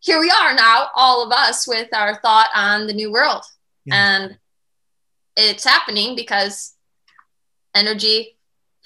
here 0.00 0.20
we 0.20 0.30
are 0.30 0.54
now 0.54 0.88
all 0.94 1.24
of 1.24 1.32
us 1.32 1.66
with 1.66 1.88
our 1.94 2.20
thought 2.20 2.50
on 2.54 2.86
the 2.86 2.92
new 2.92 3.10
world 3.10 3.42
yeah. 3.86 3.94
and 4.16 4.38
it's 5.36 5.64
happening 5.64 6.14
because 6.14 6.74
energy 7.78 8.36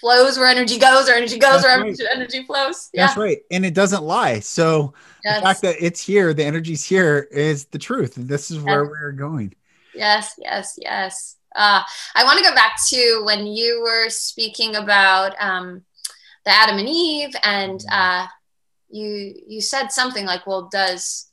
flows 0.01 0.37
where 0.39 0.49
energy 0.49 0.79
goes, 0.79 1.09
or 1.09 1.13
energy 1.13 1.39
goes 1.39 1.63
That's 1.63 1.65
where 1.65 1.77
right. 1.79 1.87
energy, 1.87 2.05
energy 2.13 2.43
flows. 2.45 2.91
Yeah. 2.93 3.07
That's 3.07 3.17
right. 3.17 3.39
And 3.51 3.65
it 3.65 3.75
doesn't 3.75 4.03
lie. 4.03 4.41
So 4.41 4.95
Yes. 5.25 5.37
the 5.39 5.43
fact 5.47 5.63
that 5.63 5.77
it's 5.79 6.01
here, 6.01 6.35
the 6.35 6.45
energy's 6.45 6.85
here 6.85 7.29
is 7.31 7.67
the 7.67 7.79
truth. 7.79 8.15
This 8.17 8.51
is 8.51 8.59
where 8.59 8.83
Yes. 8.83 8.91
we're 8.91 9.13
going. 9.13 9.55
Yes, 9.95 10.35
yes, 10.39 10.77
yes. 10.81 11.37
Uh, 11.55 11.83
I 12.15 12.25
want 12.25 12.39
to 12.39 12.45
go 12.45 12.55
back 12.55 12.75
to 12.89 13.23
when 13.25 13.47
you 13.47 13.81
were 13.83 14.09
speaking 14.09 14.75
about 14.75 15.35
um, 15.39 15.83
the 16.45 16.51
Adam 16.51 16.79
and 16.79 16.89
Eve, 16.89 17.35
and 17.45 17.79
uh, 17.93 18.27
you 18.89 19.35
you 19.47 19.61
said 19.61 19.89
something 19.93 20.25
like, 20.27 20.47
"Well, 20.47 20.69
does 20.73 21.29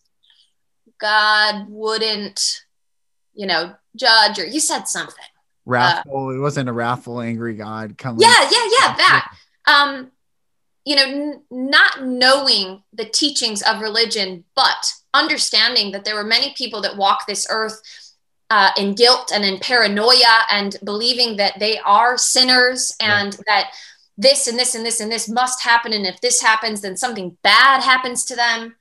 God 1.00 1.68
wouldn't, 1.70 2.62
you 3.34 3.48
know, 3.48 3.74
judge?" 3.96 4.40
Or 4.40 4.46
you 4.46 4.60
said 4.60 4.84
something. 4.90 5.32
Wrathful. 5.66 6.32
it 6.32 6.40
wasn't 6.40 6.70
a 6.70 6.74
wrathful, 6.74 7.22
angry 7.22 7.56
God 7.56 7.98
coming. 7.98 8.22
Yeah, 8.22 8.50
yeah, 8.52 8.70
yeah. 8.80 8.96
That. 8.96 9.34
Um, 9.68 10.12
you 10.86 10.96
know, 10.96 11.04
n- 11.04 11.42
not 11.52 12.04
knowing 12.04 12.82
the 12.94 13.06
teachings 13.06 13.62
of 13.62 13.82
religion, 13.82 14.44
but 14.56 14.94
understanding 15.14 15.92
that 15.92 16.06
there 16.06 16.16
were 16.16 16.24
many 16.24 16.54
people 16.58 16.82
that 16.82 16.98
walk 16.98 17.28
this 17.28 17.46
earth 17.50 17.82
uh, 18.50 18.72
in 18.78 18.96
guilt 18.96 19.32
and 19.34 19.46
in 19.46 19.60
paranoia 19.60 20.46
and 20.52 20.78
believing 20.84 21.38
that 21.38 21.60
they 21.60 21.78
are 21.80 22.18
sinners 22.18 22.96
and 23.00 23.38
that 23.46 23.72
this 24.18 24.48
and 24.48 24.58
this 24.58 24.76
and 24.76 24.86
this 24.86 25.00
and 25.00 25.12
this 25.12 25.30
must 25.30 25.62
happen. 25.62 25.94
And 25.94 26.06
if 26.06 26.20
this 26.22 26.42
happens, 26.42 26.82
then 26.82 26.98
something 26.98 27.38
bad 27.44 27.84
happens 27.84 28.26
to 28.26 28.36
them. 28.36 28.76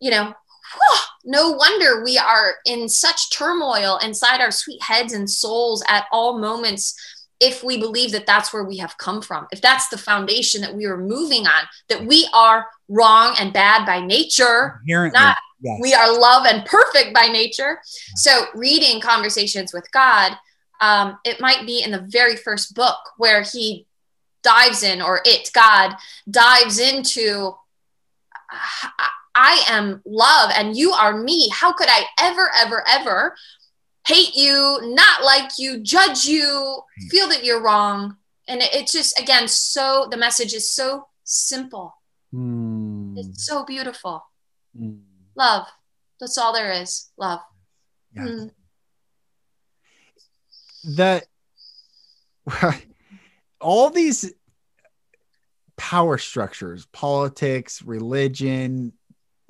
You 0.00 0.10
know, 0.10 0.34
whew, 0.76 0.98
no 1.24 1.50
wonder 1.52 2.04
we 2.04 2.18
are 2.18 2.56
in 2.64 2.88
such 2.88 3.30
turmoil 3.30 3.98
inside 3.98 4.40
our 4.40 4.50
sweet 4.50 4.82
heads 4.82 5.12
and 5.12 5.28
souls 5.28 5.82
at 5.88 6.06
all 6.12 6.38
moments 6.38 6.94
if 7.40 7.62
we 7.62 7.78
believe 7.78 8.12
that 8.12 8.26
that's 8.26 8.52
where 8.52 8.64
we 8.64 8.78
have 8.78 8.96
come 8.98 9.20
from, 9.20 9.46
if 9.52 9.60
that's 9.60 9.88
the 9.88 9.98
foundation 9.98 10.62
that 10.62 10.74
we 10.74 10.86
are 10.86 10.96
moving 10.96 11.46
on, 11.46 11.64
that 11.88 12.04
we 12.06 12.28
are 12.32 12.66
wrong 12.88 13.34
and 13.38 13.52
bad 13.52 13.84
by 13.84 14.00
nature, 14.00 14.80
Inherently. 14.86 15.20
not 15.20 15.36
yes. 15.60 15.78
we 15.82 15.92
are 15.92 16.18
love 16.18 16.46
and 16.46 16.64
perfect 16.64 17.14
by 17.14 17.26
nature. 17.26 17.80
So, 18.14 18.46
reading 18.54 19.00
Conversations 19.00 19.74
with 19.74 19.90
God, 19.92 20.32
um, 20.80 21.18
it 21.24 21.40
might 21.40 21.66
be 21.66 21.82
in 21.82 21.90
the 21.90 22.06
very 22.08 22.36
first 22.36 22.74
book 22.74 22.96
where 23.18 23.42
he 23.42 23.86
dives 24.42 24.82
in, 24.82 25.02
or 25.02 25.20
it, 25.24 25.50
God, 25.52 25.94
dives 26.30 26.78
into, 26.78 27.54
I- 28.50 29.10
I 29.36 29.62
am 29.68 30.00
love 30.06 30.50
and 30.54 30.74
you 30.76 30.92
are 30.92 31.14
me. 31.16 31.50
How 31.50 31.72
could 31.72 31.88
I 31.90 32.04
ever, 32.18 32.50
ever, 32.56 32.82
ever 32.88 33.36
hate 34.06 34.34
you, 34.34 34.78
not 34.94 35.22
like 35.22 35.50
you, 35.58 35.80
judge 35.82 36.24
you, 36.24 36.80
feel 37.10 37.28
that 37.28 37.44
you're 37.44 37.62
wrong? 37.62 38.16
And 38.48 38.62
it- 38.62 38.72
it's 38.74 38.92
just, 38.92 39.18
again, 39.20 39.46
so 39.46 40.08
the 40.10 40.16
message 40.16 40.54
is 40.54 40.70
so 40.70 41.08
simple. 41.24 41.94
Mm, 42.34 43.18
It's 43.18 43.44
so 43.46 43.64
beautiful. 43.64 44.24
mm, 44.78 45.00
Love. 45.36 45.66
That's 46.18 46.38
all 46.38 46.52
there 46.54 46.72
is. 46.72 47.10
Love. 47.18 47.40
yeah. 48.14 48.22
Mm. 48.22 48.50
that 50.96 51.26
all 53.60 53.90
these 53.90 54.32
power 55.76 56.16
structures 56.16 56.86
politics 56.92 57.82
religion 57.82 58.92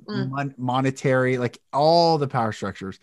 Mm. 0.08 0.30
mon- 0.30 0.54
monetary 0.56 1.38
like 1.38 1.58
all 1.72 2.18
the 2.18 2.28
power 2.28 2.52
structures 2.52 2.98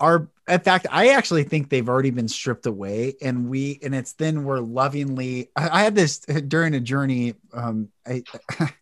are 0.00 0.28
in 0.48 0.60
fact 0.60 0.86
i 0.90 1.10
actually 1.10 1.44
think 1.44 1.68
they've 1.68 1.88
already 1.88 2.10
been 2.10 2.28
stripped 2.28 2.66
away 2.66 3.14
and 3.22 3.48
we 3.48 3.78
and 3.82 3.94
it's 3.94 4.14
then 4.14 4.44
we're 4.44 4.58
lovingly 4.58 5.50
i, 5.54 5.80
I 5.80 5.82
had 5.84 5.94
this 5.94 6.18
during 6.48 6.74
a 6.74 6.80
journey 6.80 7.34
um 7.52 7.88
i 8.06 8.24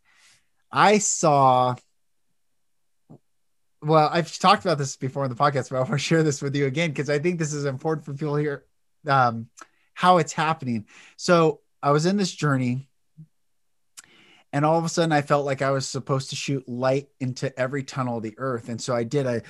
i 0.72 0.98
saw 0.98 1.74
well 3.82 4.08
i've 4.12 4.36
talked 4.38 4.64
about 4.64 4.78
this 4.78 4.96
before 4.96 5.24
in 5.24 5.30
the 5.30 5.36
podcast 5.36 5.70
but 5.70 5.76
i 5.76 5.80
want 5.80 5.92
to 5.92 5.98
share 5.98 6.22
this 6.22 6.40
with 6.40 6.56
you 6.56 6.66
again 6.66 6.90
because 6.90 7.10
i 7.10 7.18
think 7.18 7.38
this 7.38 7.52
is 7.52 7.66
important 7.66 8.04
for 8.06 8.14
people 8.14 8.36
here 8.36 8.64
um 9.06 9.48
how 9.94 10.18
it's 10.18 10.32
happening 10.32 10.86
so 11.16 11.60
i 11.82 11.90
was 11.90 12.06
in 12.06 12.16
this 12.16 12.32
journey 12.32 12.89
and 14.52 14.64
all 14.64 14.78
of 14.78 14.84
a 14.84 14.88
sudden 14.88 15.12
i 15.12 15.22
felt 15.22 15.46
like 15.46 15.62
i 15.62 15.70
was 15.70 15.86
supposed 15.86 16.30
to 16.30 16.36
shoot 16.36 16.68
light 16.68 17.08
into 17.20 17.56
every 17.58 17.82
tunnel 17.82 18.18
of 18.18 18.22
the 18.22 18.34
earth. 18.38 18.68
And 18.68 18.80
so 18.80 18.94
i 18.94 19.04
did 19.04 19.26
i 19.26 19.42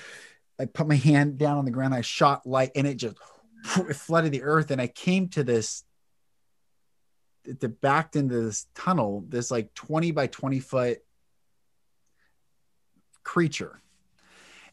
i 0.58 0.66
put 0.66 0.88
my 0.88 0.96
hand 0.96 1.38
down 1.38 1.58
on 1.58 1.64
the 1.64 1.70
ground 1.70 1.94
i 1.94 2.00
shot 2.00 2.46
light 2.46 2.72
and 2.74 2.86
it 2.86 2.96
just 2.96 3.16
it 3.76 3.96
flooded 3.96 4.32
the 4.32 4.42
earth. 4.42 4.70
And 4.70 4.80
i 4.80 4.86
came 4.86 5.28
to 5.30 5.44
this 5.44 5.84
it 7.44 7.80
backed 7.80 8.16
into 8.16 8.40
this 8.42 8.66
tunnel 8.74 9.24
this 9.28 9.50
like 9.50 9.74
20 9.74 10.10
by 10.12 10.26
20 10.26 10.60
foot 10.60 10.98
creature. 13.22 13.80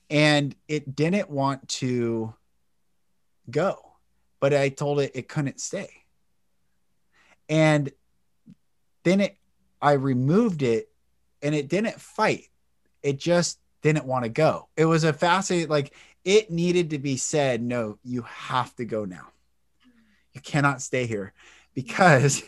And 0.09 0.55
it 0.67 0.95
didn't 0.95 1.29
want 1.29 1.67
to 1.67 2.33
go 3.49 3.87
but 4.39 4.53
i 4.53 4.69
told 4.69 4.99
it 4.99 5.11
it 5.15 5.27
couldn't 5.27 5.59
stay. 5.59 5.89
And 7.49 7.91
then 9.03 9.21
it 9.21 9.37
i 9.81 9.93
removed 9.93 10.61
it 10.61 10.89
and 11.41 11.53
it 11.55 11.67
didn't 11.67 11.99
fight 11.99 12.47
it 13.03 13.17
just 13.17 13.59
didn't 13.81 14.05
want 14.05 14.23
to 14.23 14.29
go 14.29 14.67
it 14.75 14.85
was 14.85 15.03
a 15.03 15.13
fascinating 15.13 15.69
like 15.69 15.93
it 16.25 16.49
needed 16.51 16.89
to 16.89 16.99
be 16.99 17.15
said 17.17 17.61
no 17.61 17.97
you 18.03 18.21
have 18.23 18.75
to 18.75 18.85
go 18.85 19.05
now 19.05 19.27
you 20.33 20.41
cannot 20.41 20.81
stay 20.81 21.05
here 21.05 21.33
because 21.73 22.43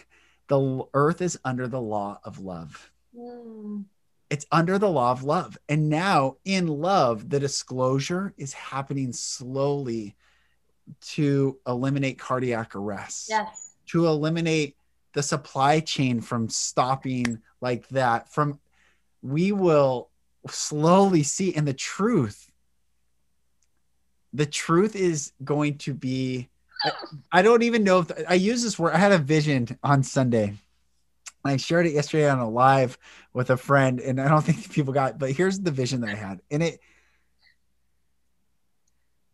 the 0.48 0.84
earth 0.94 1.22
is 1.22 1.40
under 1.46 1.68
the 1.68 1.82
law 1.82 2.20
of 2.24 2.40
love 2.40 2.92
Mm. 3.18 3.86
it's 4.30 4.46
under 4.52 4.78
the 4.78 4.88
law 4.90 5.12
of 5.12 5.24
love. 5.24 5.58
And 5.68 5.90
now 5.90 6.36
in 6.46 6.68
love, 6.68 7.28
the 7.28 7.40
disclosure 7.40 8.36
is 8.38 8.54
happening 8.54 9.12
slowly 9.14 10.16
to 11.02 11.58
eliminate 11.68 12.20
cardiac 12.20 12.76
arrest, 12.76 13.30
Yes. 13.30 13.72
to 13.88 14.06
eliminate 14.06 14.76
the 15.20 15.24
supply 15.24 15.82
chain 15.82 16.22
from 16.22 16.48
stopping 16.48 17.42
like 17.60 17.86
that. 17.90 18.32
From 18.32 18.58
we 19.22 19.52
will 19.52 20.10
slowly 20.48 21.24
see, 21.24 21.54
and 21.54 21.68
the 21.68 21.74
truth, 21.74 22.50
the 24.32 24.46
truth 24.46 24.96
is 24.96 25.34
going 25.44 25.78
to 25.80 25.94
be. 25.94 26.48
I, 26.86 26.92
I 27.34 27.42
don't 27.42 27.64
even 27.64 27.84
know 27.84 28.00
if 28.00 28.12
I 28.30 28.36
use 28.36 28.64
this 28.64 28.80
word. 28.80 28.94
I 28.94 28.98
had 28.98 29.12
a 29.12 29.18
vision 29.18 29.78
on 29.84 30.04
Sunday. 30.04 30.54
I 31.44 31.58
shared 31.58 31.86
it 31.86 31.92
yesterday 31.92 32.30
on 32.30 32.40
a 32.40 32.50
live 32.50 32.98
with 33.34 33.50
a 33.50 33.58
friend, 33.58 34.00
and 34.00 34.22
I 34.22 34.30
don't 34.30 34.42
think 34.46 34.72
people 34.72 34.94
got. 34.94 35.20
But 35.20 35.34
here's 35.34 35.60
the 35.60 35.72
vision 35.72 36.00
that 36.00 36.12
I 36.12 36.16
had, 36.16 36.40
and 36.50 36.64
it. 36.64 36.80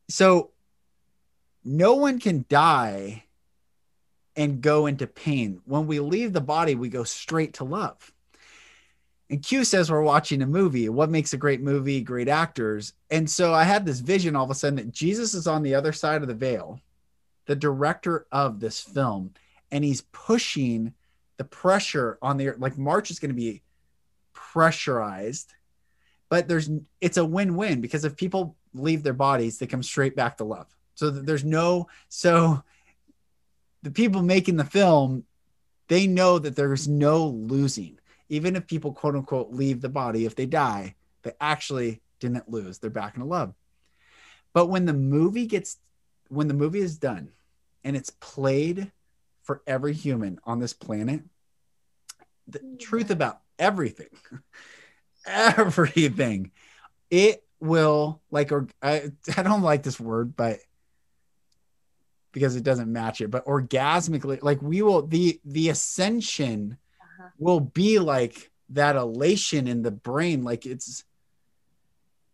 So, 0.09 0.49
no 1.63 1.93
one 1.93 2.19
can 2.19 2.43
die 2.49 3.24
and 4.36 4.61
go 4.61 4.86
into 4.86 5.07
pain. 5.07 5.61
When 5.65 5.88
we 5.88 5.99
leave 5.99 6.33
the 6.33 6.41
body, 6.41 6.75
we 6.75 6.89
go 6.89 7.03
straight 7.03 7.53
to 7.55 7.63
love. 7.63 8.11
And 9.29 9.41
Q 9.41 9.63
says 9.63 9.89
we're 9.89 10.01
watching 10.01 10.41
a 10.41 10.47
movie. 10.47 10.88
What 10.89 11.09
makes 11.09 11.33
a 11.33 11.38
great 11.38 11.61
movie? 11.61 12.01
Great 12.01 12.27
actors. 12.27 12.93
And 13.09 13.29
so 13.29 13.53
I 13.53 13.63
had 13.63 13.86
this 13.86 13.99
vision 13.99 14.36
all 14.36 14.45
of 14.45 14.51
a 14.51 14.55
sudden 14.55 14.75
that 14.75 14.91
Jesus 14.91 15.33
is 15.33 15.47
on 15.47 15.63
the 15.63 15.73
other 15.73 15.93
side 15.93 16.21
of 16.21 16.27
the 16.27 16.36
veil, 16.36 16.79
the 17.47 17.55
director 17.55 18.27
of 18.31 18.59
this 18.59 18.79
film, 18.79 19.33
and 19.71 19.83
he's 19.83 20.01
pushing 20.11 20.93
the 21.38 21.43
pressure 21.43 22.17
on 22.21 22.38
the 22.38 22.51
like 22.57 22.77
March 22.77 23.11
is 23.11 23.19
going 23.19 23.29
to 23.29 23.36
be 23.36 23.61
pressurized, 24.33 25.53
but 26.29 26.47
there's 26.47 26.69
it's 27.01 27.17
a 27.17 27.25
win-win 27.25 27.81
because 27.81 28.05
if 28.05 28.15
people 28.15 28.55
leave 28.73 29.03
their 29.03 29.13
bodies, 29.13 29.57
they 29.57 29.67
come 29.67 29.83
straight 29.83 30.15
back 30.15 30.38
to 30.38 30.43
love. 30.43 30.67
So 30.93 31.09
there's 31.09 31.43
no 31.43 31.88
so 32.09 32.63
the 33.86 33.91
people 33.91 34.23
making 34.23 34.55
the 34.55 34.65
film, 34.65 35.23
they 35.89 36.07
know 36.07 36.39
that 36.39 36.55
there's 36.55 36.88
no 36.88 37.27
losing. 37.27 37.99
Even 38.29 38.55
if 38.55 38.65
people 38.65 38.91
quote 38.91 39.15
unquote 39.15 39.53
leave 39.53 39.79
the 39.79 39.89
body, 39.89 40.25
if 40.25 40.36
they 40.36 40.47
die, 40.47 40.95
they 41.21 41.33
actually 41.39 42.01
didn't 42.19 42.49
lose. 42.49 42.79
They're 42.79 42.89
back 42.89 43.15
in 43.15 43.29
love. 43.29 43.53
But 44.53 44.67
when 44.67 44.86
the 44.86 44.93
movie 44.93 45.45
gets 45.45 45.77
when 46.29 46.47
the 46.47 46.55
movie 46.55 46.79
is 46.79 46.97
done 46.97 47.29
and 47.83 47.95
it's 47.95 48.09
played 48.09 48.91
for 49.43 49.61
every 49.67 49.93
human 49.93 50.39
on 50.45 50.59
this 50.59 50.73
planet, 50.73 51.21
the 52.47 52.57
mm-hmm. 52.57 52.77
truth 52.77 53.11
about 53.11 53.39
everything, 53.59 54.09
everything, 55.27 56.49
it 57.11 57.43
will 57.59 58.19
like 58.31 58.51
or 58.51 58.67
I, 58.81 59.11
I 59.38 59.43
don't 59.43 59.61
like 59.61 59.83
this 59.83 59.99
word, 59.99 60.36
but 60.36 60.57
because 62.36 62.57
it 62.57 62.63
doesn't 62.65 62.91
match 62.91 63.21
it, 63.21 63.31
but 63.31 63.45
orgasmically, 63.45 64.38
like 64.43 64.61
we 64.61 64.81
will 64.81 65.07
the 65.07 65.39
the 65.45 65.69
ascension 65.69 66.77
Uh-huh. 67.01 67.29
will 67.39 67.61
be 67.61 67.97
like 67.97 68.51
that 68.69 68.97
elation 68.97 69.67
in 69.67 69.81
the 69.81 69.91
brain, 69.91 70.43
like 70.43 70.65
it's 70.65 71.05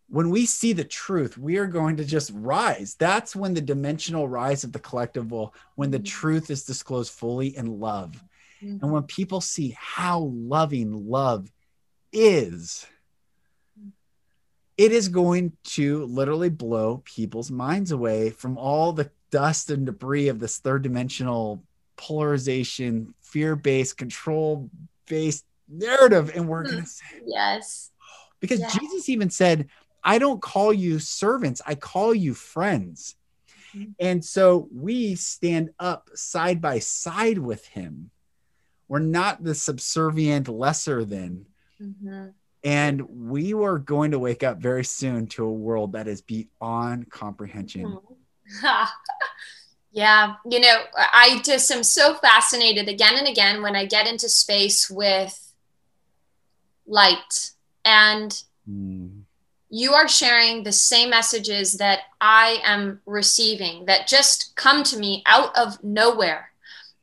when 0.08 0.28
we 0.28 0.44
see 0.44 0.72
the 0.74 0.84
truth, 0.84 1.38
we 1.38 1.56
are 1.56 1.68
going 1.68 1.96
to 1.98 2.04
just 2.04 2.32
rise. 2.34 2.96
That's 2.98 3.34
when 3.36 3.54
the 3.54 3.62
dimensional 3.62 4.28
rise 4.28 4.64
of 4.64 4.72
the 4.72 4.80
collective 4.80 5.30
will, 5.30 5.54
when 5.76 5.90
the 5.92 6.00
Mhm. 6.00 6.04
truth 6.20 6.50
is 6.50 6.64
disclosed 6.64 7.12
fully 7.12 7.56
in 7.56 7.78
love. 7.80 8.10
Mm-hmm. 8.60 8.78
And 8.82 8.92
when 8.92 9.04
people 9.04 9.40
see 9.40 9.74
how 9.78 10.18
loving 10.54 11.08
love 11.08 11.50
is, 12.12 12.84
it 14.76 14.90
is 14.90 15.08
going 15.08 15.52
to 15.64 16.04
literally 16.06 16.50
blow 16.50 17.02
people's 17.04 17.50
minds 17.50 17.92
away 17.92 18.30
from 18.30 18.58
all 18.58 18.92
the 18.92 19.10
dust 19.32 19.70
and 19.70 19.86
debris 19.86 20.28
of 20.28 20.38
this 20.38 20.58
third 20.58 20.82
dimensional 20.82 21.64
polarization, 21.96 23.14
fear 23.20 23.56
based, 23.56 23.96
control 23.96 24.70
based 25.08 25.44
narrative. 25.68 26.30
And 26.36 26.46
we're 26.46 26.62
going 26.62 26.82
to 26.82 26.86
say, 26.86 27.22
yes. 27.26 27.90
Because 28.38 28.60
yes. 28.60 28.78
Jesus 28.78 29.08
even 29.08 29.30
said, 29.30 29.68
I 30.04 30.18
don't 30.18 30.40
call 30.40 30.72
you 30.72 30.98
servants, 31.00 31.60
I 31.66 31.74
call 31.74 32.14
you 32.14 32.34
friends. 32.34 33.16
Mm-hmm. 33.74 33.92
And 33.98 34.24
so 34.24 34.68
we 34.72 35.14
stand 35.14 35.70
up 35.78 36.10
side 36.14 36.60
by 36.60 36.78
side 36.78 37.38
with 37.38 37.66
him. 37.66 38.10
We're 38.88 38.98
not 38.98 39.42
the 39.42 39.54
subservient 39.54 40.48
lesser 40.48 41.04
than. 41.04 41.46
Mm-hmm. 41.80 42.28
And 42.64 43.30
we 43.30 43.54
were 43.54 43.78
going 43.78 44.10
to 44.10 44.18
wake 44.18 44.42
up 44.42 44.58
very 44.58 44.84
soon 44.84 45.26
to 45.28 45.44
a 45.44 45.52
world 45.52 45.92
that 45.92 46.06
is 46.06 46.20
beyond 46.20 47.10
comprehension. 47.10 47.86
Mm-hmm. 47.86 48.11
yeah. 49.92 50.34
You 50.48 50.60
know, 50.60 50.82
I 50.96 51.40
just 51.44 51.70
am 51.70 51.82
so 51.82 52.14
fascinated 52.14 52.88
again 52.88 53.16
and 53.16 53.28
again 53.28 53.62
when 53.62 53.76
I 53.76 53.86
get 53.86 54.06
into 54.06 54.28
space 54.28 54.90
with 54.90 55.52
light. 56.86 57.50
And 57.84 58.42
mm. 58.68 59.22
you 59.70 59.92
are 59.92 60.08
sharing 60.08 60.62
the 60.62 60.72
same 60.72 61.10
messages 61.10 61.74
that 61.74 62.00
I 62.20 62.60
am 62.64 63.00
receiving 63.06 63.86
that 63.86 64.06
just 64.06 64.54
come 64.56 64.82
to 64.84 64.98
me 64.98 65.22
out 65.26 65.56
of 65.56 65.82
nowhere. 65.82 66.50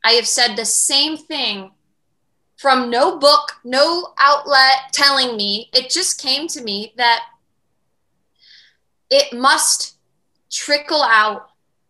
I 0.03 0.11
have 0.11 0.27
said 0.27 0.55
the 0.55 0.65
same 0.65 1.17
thing 1.17 1.71
from 2.59 2.89
no 2.89 3.17
book, 3.17 3.53
no 3.63 4.13
outlet 4.17 4.91
telling 4.91 5.37
me. 5.37 5.69
It 5.73 5.89
just 5.89 6.21
came 6.21 6.47
to 6.49 6.61
me 6.61 6.93
that 6.97 7.23
it 9.09 9.37
must 9.37 9.95
trickle 10.49 11.03
out 11.03 11.49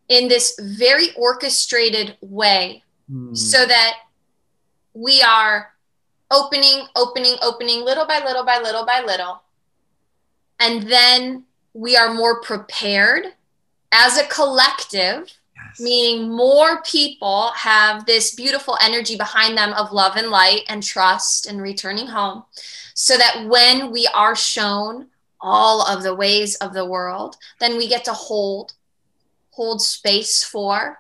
in 0.10 0.28
this 0.28 0.60
very 0.60 1.14
orchestrated 1.16 2.18
way 2.22 2.84
mm. 3.12 3.38
so 3.38 3.66
that 3.66 3.93
we 4.93 5.22
are 5.22 5.74
opening, 6.32 6.86
opening, 6.95 7.36
opening 7.41 7.84
little 7.84 8.05
by 8.05 8.24
little 8.24 8.45
by 8.45 8.60
little 8.60 8.86
by 8.86 9.01
little. 9.05 9.41
And 10.60 10.84
then 10.84 11.45
we 11.74 11.95
are 11.95 12.14
more 12.14 12.41
prepared 12.41 13.26
as 13.91 14.18
a 14.18 14.28
collective, 14.28 15.32
yes. 15.55 15.80
meaning 15.80 16.30
more 16.30 16.82
people 16.84 17.51
have 17.55 18.05
this 18.05 18.36
beautiful 18.36 18.78
energy 18.82 19.16
behind 19.16 19.57
them 19.57 19.74
of 19.74 19.91
love 19.91 20.16
and 20.16 20.30
light 20.30 20.64
and 20.68 20.84
trust 20.84 21.47
and 21.47 21.62
returning 21.62 22.07
home. 22.07 22.43
So 22.93 23.18
that 23.18 23.47
when 23.47 23.91
we 23.91 24.07
are 24.14 24.36
shown 24.36 25.07
all 25.42 25.82
of 25.86 26.04
the 26.04 26.16
ways 26.16 26.56
of 26.56 26.74
the 26.74 26.86
world, 26.86 27.38
then 27.60 27.78
we 27.78 27.88
get 27.88 28.06
to 28.06 28.14
hold 28.14 28.74
hold 29.52 29.82
space 29.82 30.44
for 30.44 31.00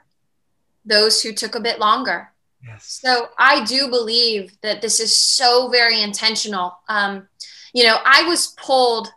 those 0.85 1.21
who 1.21 1.31
took 1.31 1.55
a 1.55 1.59
bit 1.61 1.79
longer 1.79 2.29
Yes. 2.65 2.99
So 3.01 3.29
I 3.37 3.63
do 3.63 3.89
believe 3.89 4.59
that 4.61 4.81
this 4.81 4.99
is 4.99 5.17
so 5.17 5.69
very 5.69 6.01
intentional. 6.01 6.77
Um, 6.89 7.27
you 7.73 7.83
know, 7.83 7.97
I 8.05 8.23
was 8.23 8.47
pulled 8.57 9.09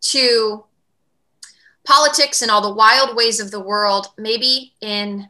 to 0.00 0.64
politics 1.84 2.42
and 2.42 2.50
all 2.50 2.62
the 2.62 2.74
wild 2.74 3.16
ways 3.16 3.40
of 3.40 3.50
the 3.50 3.60
world 3.60 4.08
maybe 4.16 4.74
in 4.80 5.28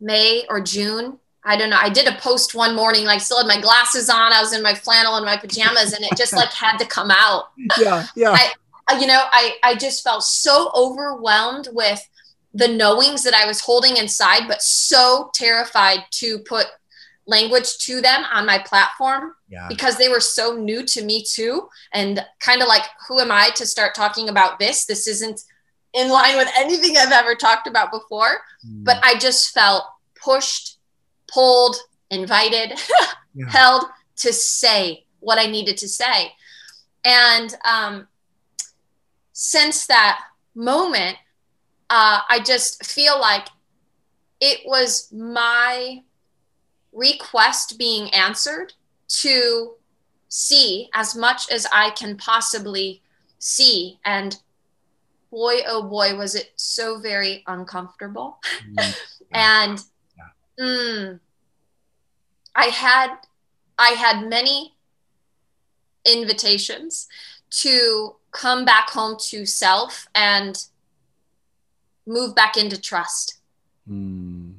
May 0.00 0.44
or 0.48 0.60
June. 0.60 1.18
I 1.48 1.56
don't 1.56 1.70
know. 1.70 1.78
I 1.80 1.88
did 1.88 2.06
a 2.06 2.16
post 2.18 2.54
one 2.54 2.76
morning, 2.76 3.04
like 3.04 3.20
still 3.20 3.38
had 3.38 3.46
my 3.46 3.60
glasses 3.60 4.10
on. 4.10 4.32
I 4.32 4.40
was 4.40 4.52
in 4.52 4.62
my 4.62 4.74
flannel 4.74 5.16
and 5.16 5.24
my 5.24 5.36
pajamas, 5.36 5.92
and 5.94 6.04
it 6.04 6.16
just 6.16 6.32
like 6.34 6.52
had 6.52 6.76
to 6.78 6.86
come 6.86 7.10
out. 7.10 7.46
Yeah, 7.78 8.06
yeah. 8.14 8.36
I, 8.88 8.98
you 9.00 9.06
know, 9.06 9.24
I 9.32 9.56
I 9.62 9.74
just 9.74 10.04
felt 10.04 10.22
so 10.22 10.70
overwhelmed 10.74 11.68
with 11.72 12.06
the 12.54 12.68
knowings 12.68 13.22
that 13.22 13.34
I 13.34 13.46
was 13.46 13.60
holding 13.60 13.96
inside, 13.96 14.48
but 14.48 14.62
so 14.62 15.30
terrified 15.34 16.00
to 16.12 16.38
put 16.40 16.66
language 17.26 17.78
to 17.78 18.00
them 18.00 18.24
on 18.32 18.46
my 18.46 18.58
platform 18.58 19.34
yeah. 19.48 19.66
because 19.68 19.98
they 19.98 20.08
were 20.08 20.20
so 20.20 20.56
new 20.56 20.82
to 20.82 21.04
me 21.04 21.22
too. 21.22 21.68
And 21.92 22.24
kind 22.40 22.62
of 22.62 22.68
like, 22.68 22.82
who 23.06 23.20
am 23.20 23.30
I 23.30 23.50
to 23.56 23.66
start 23.66 23.94
talking 23.94 24.28
about 24.30 24.58
this? 24.58 24.86
This 24.86 25.06
isn't 25.06 25.42
in 25.92 26.08
line 26.08 26.36
with 26.36 26.48
anything 26.56 26.96
I've 26.96 27.12
ever 27.12 27.34
talked 27.34 27.66
about 27.66 27.92
before. 27.92 28.40
Mm. 28.66 28.84
But 28.84 28.96
I 29.02 29.18
just 29.18 29.50
felt 29.50 29.84
pushed, 30.20 30.77
pulled, 31.28 31.76
invited, 32.10 32.78
yeah. 33.34 33.48
held 33.48 33.84
to 34.16 34.32
say 34.32 35.04
what 35.20 35.38
I 35.38 35.46
needed 35.46 35.76
to 35.78 35.88
say. 35.88 36.32
And 37.04 37.54
um, 37.64 38.08
since 39.32 39.86
that 39.86 40.20
moment, 40.54 41.16
uh, 41.90 42.20
I 42.28 42.40
just 42.40 42.84
feel 42.84 43.18
like 43.20 43.48
it 44.40 44.60
was 44.66 45.12
my 45.12 46.02
request 46.92 47.78
being 47.78 48.12
answered 48.12 48.72
to 49.08 49.74
see 50.28 50.90
as 50.94 51.14
much 51.14 51.50
as 51.50 51.66
I 51.72 51.90
can 51.90 52.16
possibly 52.16 53.02
see. 53.38 53.98
And 54.04 54.36
boy, 55.30 55.60
oh 55.66 55.82
boy, 55.82 56.16
was 56.16 56.34
it 56.34 56.52
so 56.56 56.98
very 56.98 57.42
uncomfortable. 57.46 58.38
Mm-hmm. 58.74 58.92
and. 59.32 59.82
Mm, 60.58 61.20
I 62.54 62.64
had 62.66 63.16
I 63.78 63.90
had 63.90 64.28
many 64.28 64.74
invitations 66.04 67.06
to 67.50 68.16
come 68.32 68.64
back 68.64 68.90
home 68.90 69.16
to 69.28 69.46
self 69.46 70.08
and 70.14 70.64
move 72.06 72.34
back 72.34 72.56
into 72.56 72.80
trust. 72.80 73.38
Mm. 73.88 74.54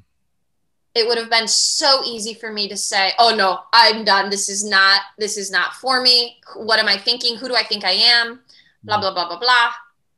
It 0.95 1.08
would 1.08 1.18
have 1.18 1.30
been 1.30 1.47
so 1.47 2.02
easy 2.04 2.34
for 2.34 2.52
me 2.52 2.68
to 2.68 2.78
say, 2.78 3.14
"Oh 3.20 3.36
no, 3.36 3.60
I'm 3.74 4.04
done. 4.04 4.30
This 4.30 4.50
is 4.50 4.64
not 4.64 5.02
this 5.18 5.38
is 5.38 5.52
not 5.52 5.74
for 5.76 6.02
me. 6.02 6.38
What 6.56 6.80
am 6.80 6.88
I 6.88 6.97
thinking? 6.97 7.38
Who 7.38 7.47
do 7.47 7.56
I 7.56 7.64
think 7.64 7.84
I 7.84 7.91
am?" 7.91 8.41
Blah 8.84 8.97
mm. 8.97 9.02
blah 9.02 9.14
blah 9.14 9.28
blah 9.28 9.39
blah. 9.39 9.72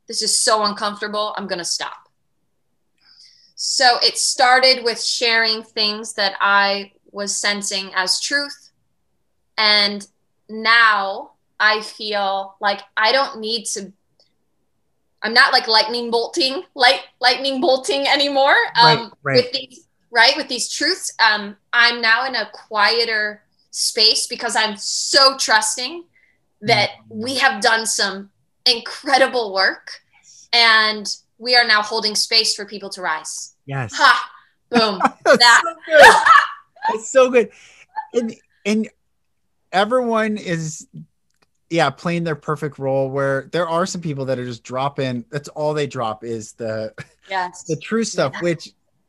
This 0.06 0.22
is 0.22 0.38
so 0.38 0.64
uncomfortable. 0.64 1.34
I'm 1.36 1.46
going 1.46 1.58
to 1.58 1.64
stop. 1.64 2.01
So 3.64 3.98
it 4.02 4.18
started 4.18 4.82
with 4.82 5.00
sharing 5.00 5.62
things 5.62 6.14
that 6.14 6.34
I 6.40 6.90
was 7.12 7.36
sensing 7.36 7.92
as 7.94 8.20
truth. 8.20 8.70
And 9.56 10.04
now 10.48 11.34
I 11.60 11.80
feel 11.82 12.56
like 12.60 12.80
I 12.96 13.12
don't 13.12 13.38
need 13.38 13.66
to 13.66 13.92
I'm 15.22 15.32
not 15.32 15.52
like 15.52 15.68
lightning 15.68 16.10
bolting, 16.10 16.64
light 16.74 17.02
lightning 17.20 17.60
bolting 17.60 18.08
anymore. 18.08 18.56
Um, 18.74 19.12
right, 19.22 19.36
right. 19.36 19.36
With 19.36 19.52
these, 19.52 19.86
right, 20.10 20.36
with 20.36 20.48
these 20.48 20.68
truths, 20.68 21.14
um, 21.24 21.56
I'm 21.72 22.02
now 22.02 22.26
in 22.26 22.34
a 22.34 22.50
quieter 22.52 23.44
space 23.70 24.26
because 24.26 24.56
I'm 24.56 24.76
so 24.76 25.36
trusting 25.38 26.02
that 26.62 26.90
mm-hmm. 26.90 27.22
we 27.22 27.36
have 27.36 27.62
done 27.62 27.86
some 27.86 28.30
incredible 28.66 29.54
work, 29.54 30.00
and 30.52 31.06
we 31.42 31.56
are 31.56 31.66
now 31.66 31.82
holding 31.82 32.14
space 32.14 32.54
for 32.54 32.64
people 32.64 32.88
to 32.88 33.02
rise. 33.02 33.54
Yes. 33.66 33.92
Ha! 33.94 34.30
Boom. 34.70 35.00
That's 35.24 35.38
that. 35.38 35.62
so 35.64 35.74
good. 35.86 36.14
That's 36.88 37.10
so 37.10 37.30
good. 37.30 37.50
And 38.14 38.34
and 38.64 38.88
everyone 39.72 40.36
is 40.36 40.86
yeah 41.68 41.90
playing 41.90 42.22
their 42.22 42.36
perfect 42.36 42.78
role 42.78 43.10
where 43.10 43.48
there 43.50 43.68
are 43.68 43.86
some 43.86 44.00
people 44.00 44.26
that 44.26 44.38
are 44.38 44.44
just 44.44 44.62
dropping 44.62 45.24
that's 45.30 45.48
all 45.48 45.72
they 45.74 45.86
drop 45.86 46.22
is 46.22 46.52
the 46.52 46.92
yes 47.30 47.64
the 47.64 47.76
true 47.76 48.04
stuff 48.04 48.32
yeah. 48.34 48.40
which 48.42 48.68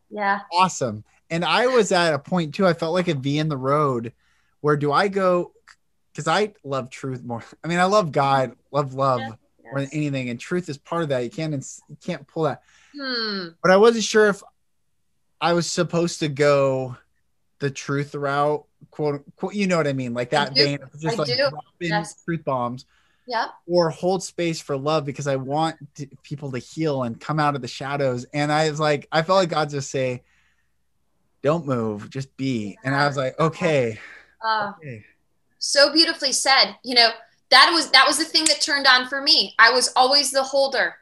yeah 0.10 0.40
awesome 0.54 1.04
and 1.30 1.44
i 1.44 1.68
was 1.68 1.92
at 1.92 2.14
a 2.14 2.20
point 2.20 2.56
too 2.56 2.66
i 2.66 2.74
felt 2.74 2.94
like 2.94 3.10
a 3.10 3.14
v 3.14 3.38
in 3.38 3.50
the 3.50 3.58
road 3.58 4.14
where 4.62 4.78
do 4.78 4.94
i 4.94 5.10
go 5.10 5.52
because 6.14 6.26
i 6.26 6.54
love 6.64 6.90
truth 6.90 7.22
more 7.22 7.44
i 7.66 7.68
mean 7.68 7.80
i 7.80 7.84
love 7.84 8.14
god 8.14 8.56
love 8.72 8.94
love 8.94 9.20
yeah. 9.20 9.32
More 9.64 9.82
than 9.82 9.90
anything 9.94 10.30
and 10.30 10.40
truth 10.40 10.70
is 10.70 10.78
part 10.78 11.04
of 11.04 11.10
that 11.10 11.24
you 11.24 11.30
can't 11.30 11.54
you 11.88 11.98
can't 12.04 12.28
pull 12.28 12.44
that 12.44 12.62
hmm. 12.96 13.48
but 13.62 13.72
i 13.72 13.78
wasn't 13.78 14.04
sure 14.04 14.28
if 14.28 14.42
i 15.42 15.54
was 15.54 15.70
supposed 15.70 16.20
to 16.20 16.28
go 16.28 16.96
the 17.60 17.70
truth 17.70 18.14
route 18.14 18.66
quote, 18.92 19.24
quote 19.36 19.54
you 19.54 19.68
know 19.68 19.78
what 19.78 19.88
I 19.88 19.94
mean, 19.94 20.14
like 20.14 20.30
that 20.32 20.56
vein 20.56 20.82
of 20.82 20.92
just 21.00 21.16
I 21.16 21.24
like 21.24 21.28
do. 21.28 21.50
yes. 21.80 22.22
truth 22.24 22.44
bombs. 22.44 22.86
Yeah. 23.28 23.48
Or 23.68 23.90
hold 23.90 24.22
space 24.22 24.60
for 24.60 24.76
love 24.76 25.06
because 25.06 25.28
I 25.28 25.38
want 25.38 25.78
to, 25.96 26.08
people 26.24 26.52
to 26.52 26.58
heal 26.58 27.04
and 27.04 27.20
come 27.20 27.40
out 27.40 27.56
of 27.56 27.62
the 27.62 27.70
shadows. 27.70 28.26
And 28.34 28.52
I 28.52 28.70
was 28.70 28.82
like, 28.82 29.08
I 29.14 29.22
felt 29.22 29.38
like 29.38 29.50
God 29.50 29.70
just 29.70 29.90
say, 29.90 30.24
"Don't 31.42 31.66
move, 31.66 32.10
just 32.10 32.36
be." 32.36 32.78
And 32.84 32.94
I 32.94 33.08
was 33.08 33.16
like, 33.16 33.40
okay. 33.40 33.98
Uh, 34.46 34.74
okay. 34.78 35.06
So 35.58 35.94
beautifully 35.94 36.34
said. 36.34 36.76
You 36.84 36.96
know 36.96 37.10
that 37.54 37.70
was 37.72 37.92
that 37.92 38.08
was 38.08 38.18
the 38.18 38.26
thing 38.26 38.46
that 38.46 38.62
turned 38.62 38.88
on 38.88 39.08
for 39.08 39.22
me. 39.22 39.54
I 39.60 39.72
was 39.72 39.94
always 39.96 40.32
the 40.32 40.44
holder. 40.44 40.96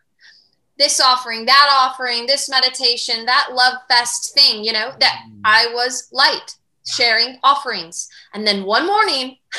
This 0.77 0.99
offering, 0.99 1.45
that 1.45 1.67
offering, 1.71 2.25
this 2.25 2.49
meditation, 2.49 3.25
that 3.25 3.49
love 3.53 3.75
fest 3.87 4.33
thing. 4.33 4.63
You 4.63 4.73
know 4.73 4.91
that 4.99 5.23
mm. 5.29 5.39
I 5.45 5.67
was 5.73 6.09
light 6.11 6.55
sharing 6.85 7.37
offerings. 7.43 8.09
And 8.33 8.45
then 8.45 8.65
one 8.65 8.85
morning, 8.85 9.37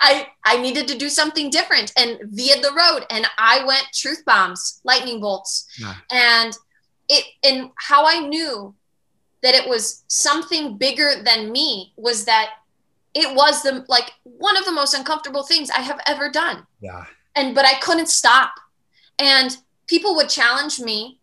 I 0.00 0.26
I 0.44 0.60
needed 0.60 0.88
to 0.88 0.98
do 0.98 1.08
something 1.08 1.50
different 1.50 1.92
and 1.96 2.18
via 2.24 2.60
the 2.60 2.72
road. 2.76 3.06
And 3.10 3.26
I 3.38 3.64
went 3.64 3.86
truth 3.94 4.24
bombs, 4.24 4.80
lightning 4.82 5.20
bolts. 5.20 5.68
Yeah. 5.78 5.94
And 6.10 6.52
it 7.08 7.24
and 7.44 7.70
how 7.76 8.06
I 8.06 8.26
knew 8.26 8.74
that 9.44 9.54
it 9.54 9.68
was 9.68 10.02
something 10.08 10.78
bigger 10.78 11.22
than 11.22 11.52
me 11.52 11.92
was 11.96 12.24
that 12.24 12.50
it 13.14 13.34
was 13.34 13.62
the 13.62 13.84
like 13.88 14.12
one 14.24 14.56
of 14.56 14.64
the 14.64 14.72
most 14.72 14.94
uncomfortable 14.94 15.44
things 15.44 15.70
I 15.70 15.80
have 15.80 16.00
ever 16.06 16.30
done. 16.30 16.66
Yeah. 16.80 17.04
And 17.36 17.54
but 17.54 17.64
I 17.64 17.78
couldn't 17.80 18.08
stop. 18.08 18.52
And 19.18 19.56
people 19.86 20.14
would 20.16 20.28
challenge 20.28 20.80
me 20.80 21.20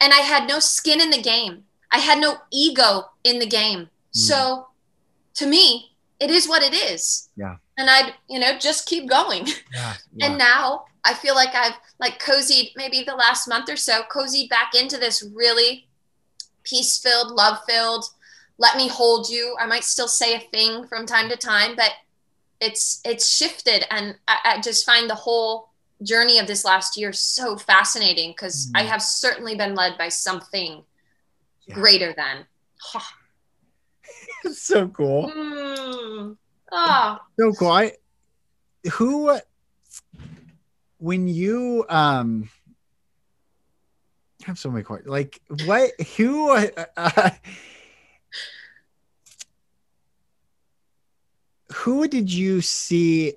and 0.00 0.12
I 0.12 0.18
had 0.18 0.48
no 0.48 0.58
skin 0.58 1.00
in 1.00 1.10
the 1.10 1.20
game. 1.20 1.64
I 1.92 1.98
had 1.98 2.18
no 2.18 2.38
ego 2.52 3.10
in 3.22 3.38
the 3.38 3.46
game. 3.46 3.80
Mm. 3.80 3.88
So 4.12 4.66
to 5.34 5.46
me, 5.46 5.92
it 6.18 6.30
is 6.30 6.48
what 6.48 6.62
it 6.62 6.74
is. 6.74 7.28
Yeah. 7.36 7.56
And 7.76 7.90
I'd, 7.90 8.14
you 8.28 8.38
know, 8.38 8.58
just 8.58 8.86
keep 8.86 9.08
going. 9.08 9.46
Yeah, 9.72 9.94
yeah. 10.14 10.26
And 10.26 10.38
now 10.38 10.84
I 11.04 11.14
feel 11.14 11.34
like 11.34 11.54
I've 11.54 11.74
like 11.98 12.22
cozied 12.22 12.70
maybe 12.76 13.02
the 13.02 13.16
last 13.16 13.48
month 13.48 13.68
or 13.68 13.76
so, 13.76 14.02
cozied 14.10 14.48
back 14.48 14.72
into 14.74 14.96
this 14.96 15.26
really 15.34 15.88
peace 16.62 16.98
filled, 16.98 17.32
love 17.32 17.58
filled, 17.68 18.04
let 18.58 18.76
me 18.76 18.88
hold 18.88 19.28
you. 19.28 19.56
I 19.60 19.66
might 19.66 19.84
still 19.84 20.08
say 20.08 20.34
a 20.34 20.40
thing 20.40 20.86
from 20.86 21.06
time 21.06 21.28
to 21.28 21.36
time, 21.36 21.74
but 21.76 21.90
it's 22.60 23.00
it's 23.04 23.30
shifted 23.30 23.84
and 23.90 24.16
I, 24.28 24.38
I 24.44 24.60
just 24.60 24.86
find 24.86 25.10
the 25.10 25.14
whole 25.14 25.70
journey 26.02 26.38
of 26.38 26.46
this 26.46 26.64
last 26.64 26.96
year 26.96 27.12
so 27.12 27.56
fascinating 27.56 28.30
because 28.30 28.68
mm. 28.68 28.80
I 28.80 28.82
have 28.84 29.02
certainly 29.02 29.54
been 29.54 29.74
led 29.74 29.98
by 29.98 30.08
something 30.08 30.82
yeah. 31.66 31.74
greater 31.74 32.14
than. 32.16 32.46
so 34.52 34.88
cool. 34.88 35.30
Mm. 35.30 36.36
Oh. 36.72 37.18
So 37.38 37.52
cool. 37.52 37.70
I 37.70 37.92
who 38.92 39.38
when 40.98 41.28
you 41.28 41.84
um 41.88 42.48
I 44.42 44.46
have 44.46 44.58
so 44.58 44.70
many 44.70 44.84
questions. 44.84 45.10
Like 45.10 45.40
what 45.64 45.90
who 46.16 46.50
uh, 46.96 47.30
who 51.74 52.06
did 52.08 52.32
you 52.32 52.60
see 52.60 53.34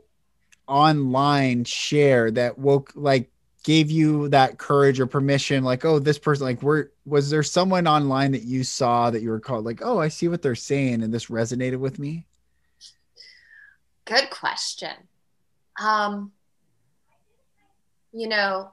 online 0.68 1.64
share 1.64 2.30
that 2.32 2.58
woke 2.58 2.92
like 2.96 3.32
gave 3.64 3.90
you 3.90 4.30
that 4.30 4.58
courage 4.58 5.00
or 5.00 5.08
permission? 5.08 5.64
Like 5.64 5.84
oh 5.86 6.00
this 6.00 6.20
person 6.20 6.46
like 6.46 6.62
were 6.62 6.92
was 7.06 7.30
there 7.30 7.44
someone 7.44 7.88
online 7.88 8.32
that 8.32 8.44
you 8.44 8.64
saw 8.64 9.10
that 9.10 9.22
you 9.22 9.30
were 9.30 9.40
called 9.40 9.66
like 9.66 9.82
oh 9.84 10.00
i 10.00 10.08
see 10.08 10.28
what 10.28 10.42
they're 10.42 10.56
saying 10.56 11.04
and 11.04 11.14
this 11.14 11.28
resonated 11.28 11.80
with 11.80 12.00
me? 12.00 12.26
Good 14.06 14.30
question. 14.30 14.96
Um 15.82 16.32
you 18.14 18.28
know 18.28 18.72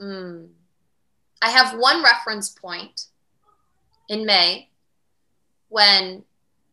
mm, 0.00 0.46
i 1.42 1.50
have 1.50 1.78
one 1.78 2.02
reference 2.02 2.50
point 2.50 3.06
in 4.08 4.24
may 4.26 4.68
when 5.68 6.22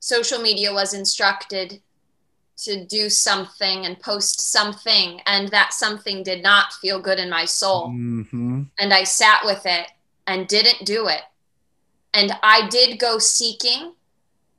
social 0.06 0.38
media 0.38 0.72
was 0.72 0.94
instructed 0.94 1.82
to 2.58 2.86
do 2.86 3.10
something 3.10 3.88
and 3.88 4.00
post 4.00 4.40
something 4.40 5.20
and 5.26 5.50
that 5.50 5.74
something 5.74 6.22
did 6.22 6.44
not 6.44 6.74
feel 6.74 7.02
good 7.02 7.18
in 7.18 7.28
my 7.28 7.44
soul. 7.44 7.88
Mm-hmm. 7.88 8.64
and 8.78 8.94
i 8.94 9.04
sat 9.04 9.44
with 9.44 9.66
it 9.66 9.88
and 10.28 10.48
didn't 10.48 10.86
do 10.86 11.08
it. 11.08 11.24
And 12.14 12.32
i 12.44 12.68
did 12.70 13.00
go 13.00 13.18
seeking 13.18 13.94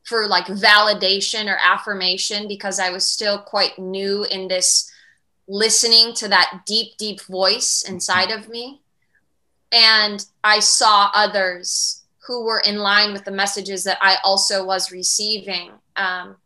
for 0.02 0.26
like 0.26 0.46
validation 0.46 1.46
or 1.46 1.58
affirmation 1.62 2.48
because 2.48 2.80
i 2.80 2.90
was 2.90 3.06
still 3.06 3.38
quite 3.38 3.78
new 3.78 4.24
in 4.24 4.48
this 4.48 4.90
listening 5.46 6.12
to 6.14 6.26
that 6.26 6.62
deep 6.66 6.96
deep 6.98 7.20
voice 7.20 7.84
inside 7.88 8.32
of 8.32 8.48
me. 8.48 8.82
And 9.70 10.26
i 10.42 10.58
saw 10.58 11.08
others 11.14 12.02
who 12.26 12.44
were 12.44 12.60
in 12.60 12.76
line 12.76 13.12
with 13.12 13.24
the 13.24 13.30
messages 13.30 13.84
that 13.84 13.98
i 14.00 14.16
also 14.24 14.64
was 14.64 14.92
receiving 14.92 15.72
um, 15.96 16.36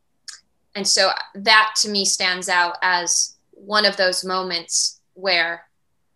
and 0.74 0.87
so 0.87 1.11
that 1.35 1.74
to 1.78 1.89
me 1.89 2.05
stands 2.05 2.49
out 2.49 2.76
as 2.83 3.37
one 3.51 3.85
of 3.85 3.97
those 3.97 4.24
moments 4.24 5.01
where 5.14 5.64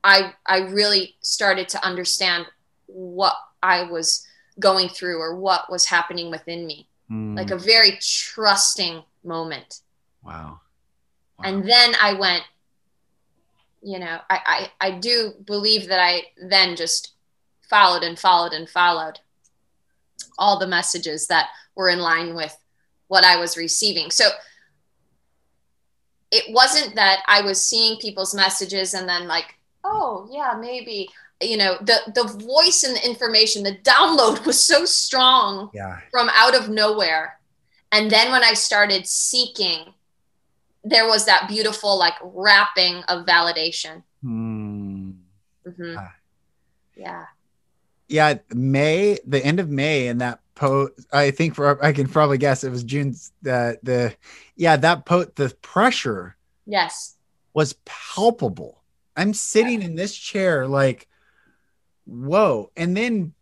I 0.02 0.34
I 0.46 0.58
really 0.58 1.16
started 1.20 1.68
to 1.70 1.84
understand 1.84 2.46
what 2.86 3.34
I 3.62 3.84
was 3.84 4.26
going 4.60 4.88
through 4.88 5.18
or 5.18 5.36
what 5.36 5.70
was 5.70 5.86
happening 5.86 6.30
within 6.30 6.66
me. 6.66 6.88
Mm. 7.10 7.36
Like 7.36 7.50
a 7.50 7.58
very 7.58 7.98
trusting 8.00 9.02
moment. 9.24 9.80
Wow. 10.22 10.60
wow. 11.38 11.44
And 11.44 11.68
then 11.68 11.94
I 12.00 12.12
went, 12.12 12.44
you 13.82 13.98
know, 13.98 14.18
I, 14.30 14.68
I 14.80 14.88
I 14.88 14.90
do 14.98 15.32
believe 15.44 15.88
that 15.88 16.00
I 16.00 16.24
then 16.36 16.76
just 16.76 17.12
followed 17.68 18.02
and 18.02 18.18
followed 18.18 18.52
and 18.52 18.68
followed 18.68 19.20
all 20.38 20.58
the 20.58 20.66
messages 20.66 21.26
that 21.28 21.48
were 21.74 21.88
in 21.88 21.98
line 21.98 22.34
with 22.34 22.56
what 23.08 23.24
I 23.24 23.36
was 23.36 23.56
receiving. 23.56 24.10
So 24.10 24.24
it 26.30 26.52
wasn't 26.52 26.96
that 26.96 27.22
I 27.28 27.42
was 27.42 27.64
seeing 27.64 27.98
people's 27.98 28.34
messages 28.34 28.94
and 28.94 29.08
then 29.08 29.28
like, 29.28 29.54
oh 29.84 30.28
yeah, 30.32 30.56
maybe 30.60 31.08
you 31.42 31.56
know 31.56 31.76
the 31.80 31.98
the 32.14 32.24
voice 32.24 32.84
and 32.84 32.96
the 32.96 33.06
information, 33.06 33.62
the 33.62 33.76
download 33.76 34.44
was 34.46 34.60
so 34.60 34.84
strong 34.84 35.70
yeah. 35.74 36.00
from 36.10 36.28
out 36.34 36.56
of 36.56 36.68
nowhere. 36.68 37.38
And 37.92 38.10
then 38.10 38.32
when 38.32 38.42
I 38.42 38.54
started 38.54 39.06
seeking, 39.06 39.94
there 40.82 41.06
was 41.06 41.26
that 41.26 41.48
beautiful 41.48 41.96
like 41.96 42.14
wrapping 42.22 43.04
of 43.04 43.24
validation. 43.26 44.02
Mm. 44.24 45.14
Mm-hmm. 45.66 45.96
Ah. 45.98 46.14
Yeah. 46.96 47.24
Yeah, 48.14 48.34
May, 48.54 49.18
the 49.26 49.44
end 49.44 49.58
of 49.58 49.68
May, 49.68 50.06
and 50.06 50.20
that 50.20 50.38
post 50.54 50.92
i 51.12 51.30
think 51.30 51.54
for 51.54 51.84
i 51.84 51.92
can 51.92 52.08
probably 52.08 52.38
guess 52.38 52.62
it 52.62 52.70
was 52.70 52.84
June. 52.84 53.12
the 53.42 53.76
the 53.82 54.14
yeah 54.56 54.76
that 54.76 55.04
post 55.04 55.34
the 55.36 55.54
pressure 55.62 56.36
yes 56.64 57.16
was 57.54 57.74
palpable 57.84 58.82
i'm 59.16 59.34
sitting 59.34 59.80
yeah. 59.80 59.88
in 59.88 59.96
this 59.96 60.14
chair 60.14 60.68
like 60.68 61.08
whoa 62.06 62.70
and 62.76 62.96
then 62.96 63.32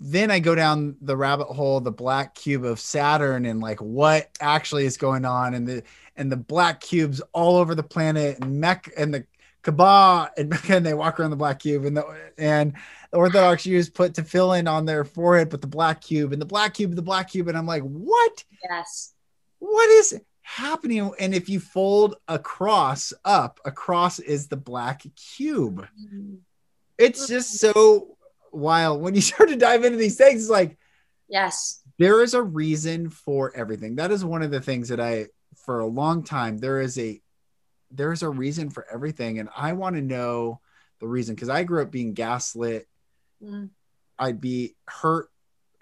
then 0.00 0.30
i 0.30 0.38
go 0.38 0.54
down 0.54 0.96
the 1.02 1.16
rabbit 1.16 1.46
hole 1.46 1.78
the 1.80 1.92
black 1.92 2.34
cube 2.34 2.64
of 2.64 2.80
saturn 2.80 3.44
and 3.44 3.60
like 3.60 3.80
what 3.80 4.30
actually 4.40 4.86
is 4.86 4.96
going 4.96 5.26
on 5.26 5.52
and 5.52 5.68
the 5.68 5.82
and 6.16 6.32
the 6.32 6.36
black 6.36 6.80
cubes 6.80 7.20
all 7.32 7.56
over 7.56 7.74
the 7.74 7.82
planet 7.82 8.38
and 8.40 8.60
Mecca 8.60 8.90
and 8.98 9.12
the 9.12 9.24
Kaaba 9.62 10.30
and, 10.36 10.52
and 10.68 10.84
they 10.84 10.94
walk 10.94 11.18
around 11.18 11.30
the 11.30 11.36
black 11.36 11.60
cube 11.60 11.84
and 11.84 11.96
the 11.96 12.32
and 12.36 12.74
the 13.10 13.18
Orthodox 13.18 13.64
Jews 13.64 13.90
put 13.90 14.14
tefillin 14.14 14.70
on 14.70 14.86
their 14.86 15.04
forehead 15.04 15.52
with 15.52 15.60
the 15.60 15.66
black 15.66 16.00
cube 16.00 16.32
and 16.32 16.40
the 16.40 16.46
black 16.46 16.74
cube, 16.74 16.94
the 16.94 17.02
black 17.02 17.30
cube, 17.30 17.48
and 17.48 17.58
I'm 17.58 17.66
like, 17.66 17.82
what? 17.82 18.44
Yes. 18.68 19.12
What 19.58 19.88
is 19.90 20.18
happening? 20.40 21.12
And 21.18 21.34
if 21.34 21.48
you 21.48 21.60
fold 21.60 22.16
a 22.26 22.38
cross 22.38 23.12
up, 23.24 23.60
a 23.64 23.70
cross 23.70 24.18
is 24.18 24.48
the 24.48 24.56
black 24.56 25.02
cube. 25.14 25.82
Mm-hmm. 25.82 26.36
It's 26.98 27.28
just 27.28 27.58
so 27.58 28.16
wild 28.50 29.00
when 29.00 29.14
you 29.14 29.20
start 29.22 29.48
to 29.50 29.56
dive 29.56 29.84
into 29.84 29.98
these 29.98 30.16
things. 30.16 30.42
It's 30.42 30.50
like, 30.50 30.78
yes, 31.28 31.82
there 31.98 32.22
is 32.22 32.34
a 32.34 32.42
reason 32.42 33.10
for 33.10 33.54
everything. 33.54 33.96
That 33.96 34.10
is 34.10 34.24
one 34.24 34.42
of 34.42 34.50
the 34.50 34.60
things 34.60 34.88
that 34.88 35.00
I, 35.00 35.26
for 35.64 35.80
a 35.80 35.86
long 35.86 36.24
time, 36.24 36.58
there 36.58 36.80
is 36.80 36.98
a 36.98 37.21
there's 37.92 38.22
a 38.22 38.28
reason 38.28 38.70
for 38.70 38.86
everything 38.92 39.38
and 39.38 39.48
i 39.56 39.72
want 39.72 39.96
to 39.96 40.02
know 40.02 40.60
the 41.00 41.06
reason 41.06 41.34
because 41.34 41.48
i 41.48 41.62
grew 41.62 41.82
up 41.82 41.90
being 41.90 42.14
gaslit. 42.14 42.88
Mm. 43.42 43.70
i'd 44.18 44.40
be 44.40 44.74
hurt 44.86 45.28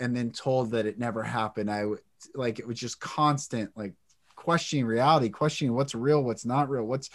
and 0.01 0.17
then 0.17 0.31
told 0.31 0.73
that 0.73 0.87
it 0.87 0.99
never 0.99 1.23
happened. 1.23 1.71
I 1.71 1.85
would 1.85 2.01
like 2.35 2.59
it 2.59 2.67
was 2.67 2.81
just 2.81 2.99
constant 2.99 3.71
like 3.77 3.93
questioning 4.35 4.87
reality 4.87 5.29
questioning 5.29 5.75
what's 5.75 5.95
real 5.95 6.25
what's 6.25 6.47
not 6.47 6.71
real 6.71 6.85
what's 6.85 7.11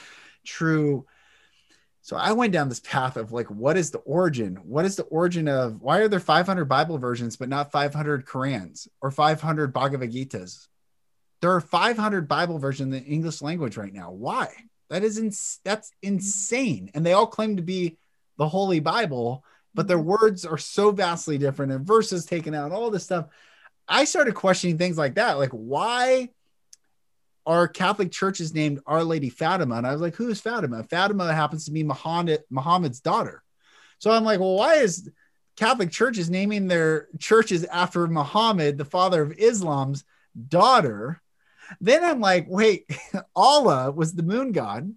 true. 0.46 1.06
So 2.04 2.16
i 2.16 2.32
went 2.32 2.54
down 2.54 2.70
this 2.70 2.80
path 2.80 3.18
of 3.18 3.32
like 3.32 3.50
what 3.50 3.76
is 3.76 3.92
the 3.92 3.98
origin? 4.00 4.56
What 4.64 4.86
is 4.86 4.96
the 4.96 5.04
origin 5.04 5.48
of 5.48 5.82
why 5.82 6.00
are 6.00 6.08
there 6.08 6.20
500 6.20 6.66
bible 6.66 7.00
versions 7.00 7.36
but 7.36 7.50
not 7.50 7.72
500 7.72 8.26
Korans 8.26 8.88
or 9.02 9.12
500 9.12 9.74
bhagavad 9.74 10.14
gitas? 10.14 10.68
There 11.42 11.52
are 11.52 11.62
500 11.62 12.28
bible 12.28 12.60
versions 12.60 12.94
in 12.94 13.04
the 13.04 13.04
english 13.04 13.42
language 13.42 13.78
right 13.78 13.94
now. 13.94 14.12
Why 14.12 14.54
that 14.90 15.04
is 15.04 15.18
ins- 15.18 15.60
that's 15.64 15.92
insane. 16.02 16.92
And 16.94 17.06
they 17.06 17.14
all 17.14 17.28
claim 17.28 17.58
to 17.58 17.62
be 17.62 17.98
the 18.38 18.48
Holy 18.48 18.80
Bible, 18.80 19.44
but 19.74 19.88
their 19.88 19.98
mm-hmm. 19.98 20.10
words 20.10 20.46
are 20.46 20.58
so 20.58 20.92
vastly 20.92 21.38
different 21.38 21.72
and 21.72 21.86
verses 21.86 22.26
taken 22.26 22.54
out, 22.54 22.72
all 22.72 22.92
this 22.92 23.04
stuff. 23.04 23.28
I 23.88 24.06
started 24.06 24.36
questioning 24.36 24.78
things 24.78 24.98
like 24.98 25.16
that. 25.16 25.38
Like, 25.38 25.52
why 25.52 26.30
are 27.46 27.68
Catholic 27.68 28.12
churches 28.12 28.54
named 28.54 28.80
Our 28.88 29.04
Lady 29.04 29.30
Fatima? 29.30 29.76
And 29.76 29.86
I 29.86 29.92
was 29.92 30.02
like, 30.02 30.16
who 30.16 30.30
is 30.30 30.42
Fatima? 30.42 30.84
Fatima 30.84 31.32
happens 31.34 31.66
to 31.66 31.72
be 31.72 31.84
Muhammad, 31.84 32.44
Muhammad's 32.50 33.00
daughter. 33.00 33.44
So 34.00 34.12
I'm 34.12 34.24
like, 34.24 34.40
well, 34.40 34.56
why 34.56 34.76
is 34.76 35.10
Catholic 35.56 35.92
churches 35.92 36.30
naming 36.30 36.68
their 36.68 37.08
churches 37.20 37.64
after 37.66 38.08
Muhammad, 38.08 38.78
the 38.78 38.86
father 38.86 39.22
of 39.22 39.38
Islam's 39.38 40.04
daughter. 40.48 41.22
Then 41.82 42.04
I'm 42.04 42.20
like, 42.20 42.46
wait, 42.48 42.90
Allah 43.36 43.92
was 43.92 44.14
the 44.14 44.24
moon 44.24 44.52
god. 44.52 44.94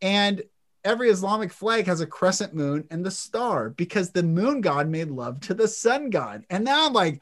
And 0.00 0.42
every 0.84 1.10
Islamic 1.10 1.52
flag 1.52 1.86
has 1.86 2.00
a 2.00 2.06
crescent 2.06 2.54
moon 2.54 2.86
and 2.90 3.04
the 3.04 3.10
star 3.10 3.70
because 3.70 4.10
the 4.10 4.22
moon 4.22 4.60
god 4.60 4.88
made 4.88 5.08
love 5.08 5.40
to 5.40 5.54
the 5.54 5.68
sun 5.68 6.10
god. 6.10 6.44
And 6.48 6.64
now 6.64 6.86
I'm 6.86 6.92
like, 6.92 7.20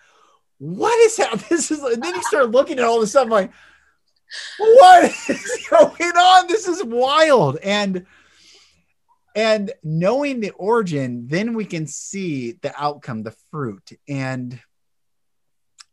what 0.58 0.98
is 1.00 1.16
that? 1.16 1.44
This 1.48 1.70
is, 1.70 1.82
and 1.82 2.02
then 2.02 2.14
you 2.14 2.22
start 2.24 2.50
looking 2.50 2.78
at 2.78 2.84
all 2.84 3.00
this 3.00 3.10
stuff, 3.10 3.24
I'm 3.24 3.30
like, 3.30 3.52
what 4.58 5.04
is 5.04 5.66
going 5.70 6.16
on? 6.16 6.46
This 6.46 6.68
is 6.68 6.84
wild. 6.84 7.56
And, 7.62 8.06
and 9.34 9.72
knowing 9.82 10.40
the 10.40 10.50
origin, 10.50 11.26
then 11.26 11.54
we 11.54 11.64
can 11.64 11.86
see 11.86 12.52
the 12.52 12.72
outcome, 12.76 13.22
the 13.22 13.34
fruit. 13.50 13.98
And 14.08 14.60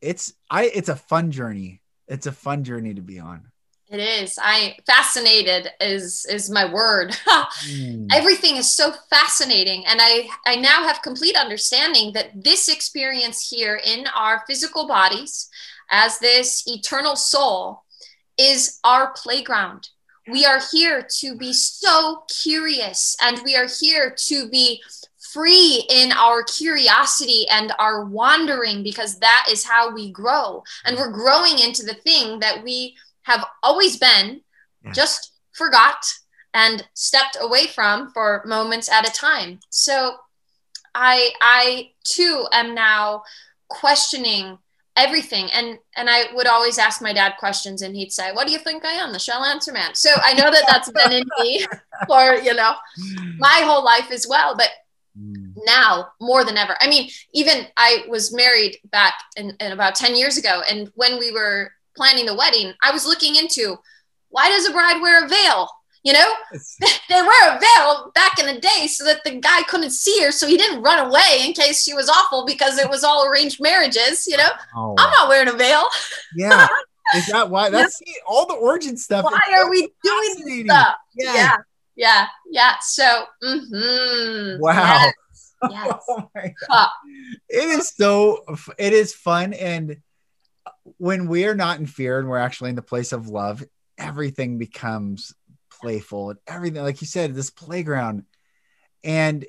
it's, 0.02 0.34
I, 0.50 0.66
it's 0.66 0.90
a 0.90 0.96
fun 0.96 1.32
journey. 1.32 1.81
It's 2.12 2.28
a 2.28 2.32
fun 2.34 2.66
journey 2.66 2.94
to 2.94 3.02
be 3.02 3.20
on. 3.20 3.48
It 3.90 4.00
is. 4.00 4.38
I 4.42 4.78
fascinated 4.86 5.70
is 5.80 6.26
is 6.30 6.50
my 6.50 6.72
word. 6.72 7.12
mm. 7.28 8.08
Everything 8.14 8.58
is 8.58 8.70
so 8.70 8.94
fascinating 9.10 9.86
and 9.86 10.00
I 10.02 10.28
I 10.46 10.58
now 10.58 10.84
have 10.84 11.02
complete 11.02 11.38
understanding 11.38 12.12
that 12.14 12.44
this 12.44 12.68
experience 12.68 13.50
here 13.50 13.80
in 13.84 14.08
our 14.08 14.44
physical 14.46 14.88
bodies 14.88 15.50
as 15.90 16.20
this 16.20 16.64
eternal 16.68 17.16
soul 17.16 17.84
is 18.38 18.80
our 18.84 19.14
playground. 19.14 19.90
We 20.30 20.46
are 20.46 20.62
here 20.72 21.06
to 21.20 21.36
be 21.38 21.54
so 21.54 22.24
curious 22.44 23.16
and 23.22 23.42
we 23.44 23.56
are 23.56 23.68
here 23.80 24.14
to 24.28 24.50
be 24.50 24.82
free 25.32 25.86
in 25.90 26.12
our 26.12 26.44
curiosity 26.44 27.46
and 27.50 27.72
our 27.80 28.06
wandering 28.06 28.84
because 28.84 29.20
that 29.20 29.48
is 29.50 29.64
how 29.64 29.94
we 29.94 30.12
grow. 30.12 30.64
And 30.86 30.98
we're 30.98 31.12
growing 31.12 31.60
into 31.60 31.84
the 31.84 31.94
thing 31.94 32.40
that 32.40 32.64
we 32.64 32.96
have 33.24 33.46
always 33.64 33.98
been, 33.98 34.42
yeah. 34.84 34.92
just 34.92 35.34
forgot 35.54 36.04
and 36.54 36.86
stepped 36.94 37.38
away 37.40 37.68
from 37.68 38.12
for 38.12 38.44
moments 38.46 38.90
at 38.90 39.08
a 39.08 39.12
time. 39.12 39.60
So 39.70 40.16
I 40.94 41.32
I 41.42 41.92
too 42.04 42.48
am 42.52 42.76
now 42.76 43.24
questioning 43.70 44.58
everything 44.98 45.50
and 45.54 45.80
and 45.96 46.10
I 46.10 46.26
would 46.34 46.48
always 46.48 46.78
ask 46.78 47.02
my 47.02 47.14
dad 47.14 47.36
questions 47.40 47.82
and 47.82 47.96
he'd 47.96 48.12
say 48.12 48.34
what 48.34 48.46
do 48.46 48.52
you 48.52 48.60
think 48.60 48.84
I 48.84 48.92
am 48.92 49.14
the 49.14 49.20
shell 49.20 49.46
answer 49.46 49.72
man 49.72 49.96
so 49.96 50.10
I 50.22 50.34
know 50.34 50.52
that 50.52 50.66
that's 50.68 50.92
been 50.92 51.14
in 51.14 51.24
me 51.40 51.66
for 52.08 52.36
you 52.36 52.54
know 52.54 52.74
my 53.38 53.62
whole 53.64 53.86
life 53.86 54.12
as 54.12 54.28
well 54.28 54.54
but 54.58 54.68
mm. 55.20 55.54
now 55.66 56.08
more 56.20 56.44
than 56.44 56.58
ever 56.58 56.76
I 56.82 56.90
mean 56.90 57.10
even 57.34 57.68
I 57.78 58.06
was 58.10 58.34
married 58.34 58.78
back 58.92 59.14
in, 59.38 59.56
in 59.60 59.72
about 59.72 59.96
10 59.96 60.16
years 60.16 60.38
ago 60.38 60.62
and 60.70 60.92
when 60.96 61.20
we 61.20 61.32
were 61.32 61.72
planning 61.96 62.26
the 62.26 62.36
wedding, 62.36 62.74
I 62.82 62.92
was 62.92 63.06
looking 63.06 63.36
into 63.36 63.78
why 64.30 64.50
does 64.50 64.68
a 64.68 64.72
bride 64.72 65.02
wear 65.02 65.26
a 65.26 65.28
veil? 65.28 65.70
You 66.04 66.14
know, 66.14 66.34
they 66.80 67.22
wear 67.22 67.56
a 67.56 67.60
veil 67.60 68.12
back 68.16 68.40
in 68.40 68.48
the 68.48 68.60
day 68.60 68.88
so 68.88 69.06
that 69.06 69.24
the 69.24 69.40
guy 69.40 69.62
couldn't 69.64 69.92
see 69.92 70.20
her, 70.24 70.32
so 70.32 70.48
he 70.48 70.58
didn't 70.58 70.82
run 70.82 71.06
away 71.06 71.42
in 71.46 71.54
case 71.54 71.84
she 71.84 71.94
was 71.94 72.10
awful 72.10 72.44
because 72.46 72.80
it 72.80 72.90
was 72.90 73.04
all 73.04 73.28
arranged 73.28 73.62
marriages. 73.62 74.26
You 74.26 74.38
know, 74.38 74.50
oh. 74.76 74.96
I'm 74.98 75.12
not 75.12 75.30
wearing 75.30 75.50
a 75.50 75.54
veil. 75.54 75.84
Yeah, 76.36 76.68
is 77.16 77.28
that 77.28 77.52
why? 77.52 77.70
That's 77.70 78.02
yeah. 78.04 78.14
all 78.28 78.48
the 78.48 78.56
origin 78.56 78.98
stuff. 78.98 79.26
Why 79.26 79.42
are 79.54 79.70
we 79.70 79.90
doing 80.04 80.46
this 80.46 80.66
stuff? 80.66 80.96
Yeah, 81.14 81.36
yeah, 81.36 81.58
yeah. 82.02 82.28
yeah. 82.50 82.76
So, 82.82 83.26
mm-hmm. 83.44 84.62
wow. 84.62 84.74
Yes. 84.74 85.54
Yes. 85.70 86.04
oh 86.10 86.30
my 86.36 86.54
God. 86.68 86.90
It 87.50 87.70
is 87.70 87.90
so. 87.90 88.44
It 88.78 88.94
is 88.94 89.14
fun 89.14 89.54
and 89.54 89.98
when 90.98 91.28
we 91.28 91.46
are 91.46 91.56
not 91.56 91.80
in 91.80 91.86
fear 91.86 92.20
and 92.20 92.28
we're 92.28 92.38
actually 92.38 92.70
in 92.70 92.76
the 92.76 92.82
place 92.82 93.12
of 93.12 93.28
love, 93.28 93.64
everything 93.98 94.58
becomes 94.58 95.34
playful 95.80 96.32
and 96.32 96.40
everything, 96.48 96.82
like 96.82 97.02
you 97.02 97.08
said, 97.08 97.34
this 97.34 97.50
playground. 97.50 98.24
And 99.04 99.46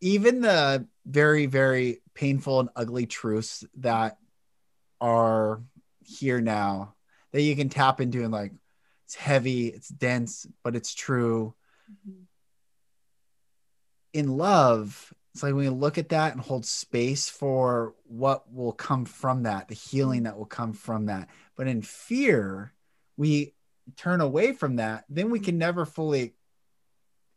even 0.00 0.40
the 0.40 0.86
very, 1.06 1.46
very 1.46 2.02
painful 2.14 2.60
and 2.60 2.68
ugly 2.76 3.06
truths 3.06 3.64
that 3.78 4.16
are 5.00 5.62
here 6.00 6.40
now 6.40 6.94
that 7.32 7.42
you 7.42 7.56
can 7.56 7.68
tap 7.68 8.00
into 8.00 8.22
and 8.22 8.32
like 8.32 8.52
it's 9.12 9.20
heavy, 9.20 9.66
it's 9.66 9.88
dense, 9.90 10.46
but 10.64 10.74
it's 10.74 10.94
true. 10.94 11.54
Mm-hmm. 11.90 12.22
In 14.14 14.38
love, 14.38 15.12
it's 15.34 15.42
like 15.42 15.52
when 15.52 15.64
we 15.64 15.68
look 15.68 15.98
at 15.98 16.08
that 16.10 16.32
and 16.32 16.40
hold 16.40 16.64
space 16.64 17.28
for 17.28 17.94
what 18.04 18.50
will 18.50 18.72
come 18.72 19.04
from 19.04 19.42
that, 19.42 19.68
the 19.68 19.74
healing 19.74 20.20
mm-hmm. 20.20 20.24
that 20.24 20.38
will 20.38 20.46
come 20.46 20.72
from 20.72 21.06
that. 21.06 21.28
But 21.58 21.66
in 21.66 21.82
fear, 21.82 22.72
we 23.18 23.52
turn 23.98 24.22
away 24.22 24.52
from 24.52 24.76
that, 24.76 25.04
then 25.10 25.28
we 25.28 25.40
can 25.40 25.52
mm-hmm. 25.52 25.58
never 25.58 25.84
fully 25.84 26.34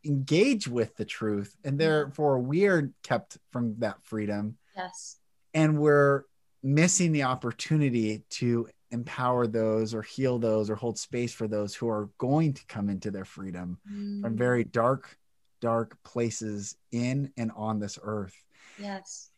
engage 0.05 0.69
with 0.69 0.95
the 0.95 1.03
truth. 1.03 1.57
And 1.65 1.73
mm-hmm. 1.73 1.79
therefore, 1.79 2.39
we're 2.39 2.93
kept 3.03 3.37
from 3.51 3.79
that 3.79 4.01
freedom. 4.03 4.57
Yes. 4.77 5.17
And 5.53 5.77
we're 5.77 6.23
missing 6.63 7.11
the 7.11 7.23
opportunity 7.23 8.23
to 8.29 8.69
empower 8.91 9.47
those 9.47 9.93
or 9.93 10.01
heal 10.01 10.39
those 10.39 10.69
or 10.69 10.75
hold 10.75 10.97
space 10.97 11.33
for 11.33 11.47
those 11.47 11.75
who 11.75 11.87
are 11.89 12.09
going 12.17 12.53
to 12.53 12.65
come 12.67 12.89
into 12.89 13.11
their 13.11 13.25
freedom 13.25 13.77
mm. 13.91 14.21
from 14.21 14.37
very 14.37 14.63
dark 14.63 15.17
dark 15.61 15.97
places 16.03 16.75
in 16.91 17.31
and 17.37 17.51
on 17.55 17.79
this 17.79 17.97
earth. 18.01 18.35
Yes. 18.79 19.29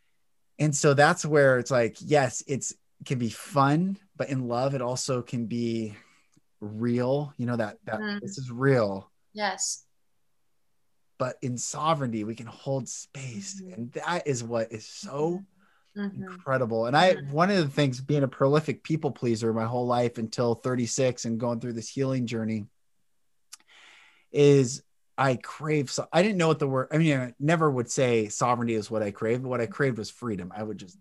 And 0.60 0.76
so 0.76 0.94
that's 0.94 1.26
where 1.26 1.60
it's 1.60 1.72
like, 1.72 1.98
yes, 2.00 2.44
it's 2.48 2.72
it 2.72 3.06
can 3.06 3.20
be 3.20 3.30
fun, 3.30 3.98
but 4.16 4.30
in 4.30 4.48
love, 4.48 4.74
it 4.74 4.82
also 4.82 5.22
can 5.22 5.46
be 5.46 5.96
real. 6.60 7.34
You 7.38 7.46
know 7.46 7.56
that 7.56 7.78
that 7.86 8.00
mm. 8.00 8.20
this 8.22 8.38
is 8.38 8.52
real. 8.52 9.10
Yes. 9.34 9.84
But 11.20 11.38
in 11.42 11.58
sovereignty, 11.58 12.24
we 12.24 12.36
can 12.36 12.48
hold 12.48 12.90
space, 12.90 13.62
mm-hmm. 13.62 13.74
and 13.74 13.92
that 13.94 14.28
is 14.28 14.44
what 14.44 14.72
is 14.72 14.86
so 14.86 15.44
mm-hmm. 15.98 16.24
incredible. 16.24 16.86
And 16.86 16.96
I, 16.96 17.16
mm-hmm. 17.16 17.32
one 17.32 17.50
of 17.50 17.58
the 17.58 17.68
things, 17.68 18.00
being 18.00 18.24
a 18.24 18.28
prolific 18.28 18.84
people 18.84 19.12
pleaser 19.12 19.54
my 19.54 19.66
whole 19.66 19.88
life 19.88 20.18
until 20.18 20.56
36 20.56 21.26
and 21.26 21.40
going 21.40 21.60
through 21.60 21.74
this 21.74 21.90
healing 21.90 22.28
journey, 22.28 22.66
is 24.32 24.84
I 25.18 25.36
crave. 25.36 25.90
So 25.90 26.08
I 26.14 26.22
didn't 26.22 26.38
know 26.38 26.48
what 26.48 26.60
the 26.60 26.68
word. 26.68 26.90
I 26.92 26.98
mean, 26.98 27.18
I 27.18 27.34
never 27.40 27.70
would 27.70 27.90
say 27.90 28.28
sovereignty 28.28 28.76
is 28.76 28.92
what 28.92 29.02
I 29.02 29.12
crave. 29.12 29.42
But 29.42 29.50
what 29.50 29.62
I 29.62 29.66
craved 29.66 29.98
was 29.98 30.10
freedom. 30.10 30.54
I 30.56 30.62
would 30.62 30.78
just 30.78 30.98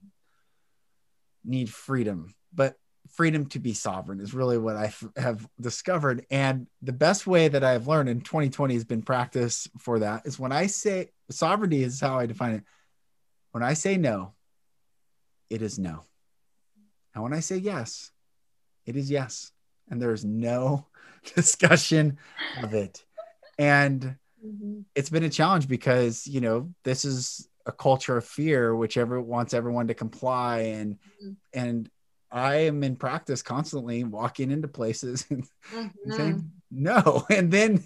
need 1.45 1.71
freedom, 1.71 2.35
but 2.53 2.77
freedom 3.13 3.47
to 3.47 3.59
be 3.59 3.73
sovereign 3.73 4.21
is 4.21 4.35
really 4.35 4.59
what 4.59 4.77
I 4.77 4.93
have 5.17 5.47
discovered. 5.61 6.27
And 6.31 6.67
the 6.83 6.93
best 6.93 7.27
way 7.27 7.49
that 7.49 7.63
I've 7.63 7.87
learned 7.87 8.09
in 8.09 8.21
2020 8.21 8.75
has 8.75 8.85
been 8.85 9.03
practice 9.03 9.69
for 9.79 10.01
that 10.01 10.27
is 10.27 10.39
when 10.39 10.53
I 10.53 10.67
say 10.67 11.11
sovereignty 11.31 11.83
is 11.83 12.01
how 12.01 12.19
I 12.19 12.27
define 12.27 12.55
it. 12.55 12.65
When 13.53 13.63
I 13.63 13.75
say 13.75 13.97
no, 13.97 14.35
it 15.51 15.63
is 15.63 15.79
no. 15.79 16.05
And 17.15 17.23
when 17.23 17.33
I 17.33 17.41
say 17.41 17.57
yes, 17.57 18.11
it 18.85 18.97
is 18.97 19.11
yes. 19.11 19.53
And 19.89 20.01
there's 20.01 20.25
no 20.25 20.87
discussion 21.35 22.19
of 22.63 22.75
it 22.75 23.05
and 23.59 24.17
mm-hmm. 24.45 24.81
it's 24.95 25.11
been 25.11 25.25
a 25.25 25.31
challenge 25.31 25.69
because 25.69 26.27
you 26.27 26.41
know 26.41 26.73
this 26.85 27.05
is 27.05 27.49
a 27.67 27.73
culture 27.73 28.17
of 28.17 28.25
fear 28.25 28.75
which 28.75 28.97
ever 28.97 29.21
wants 29.21 29.55
everyone 29.55 29.89
to 29.89 29.95
comply 29.95 30.59
and 30.59 30.95
mm-hmm. 30.95 31.33
and 31.55 31.91
i 32.31 32.57
am 32.57 32.83
in 32.83 32.97
practice 32.97 33.43
constantly 33.43 34.05
walking 34.05 34.51
into 34.51 34.69
places 34.69 35.27
and 35.31 35.47
mm-hmm. 35.73 36.13
saying 36.13 36.51
no 36.71 37.25
and 37.31 37.51
then 37.51 37.83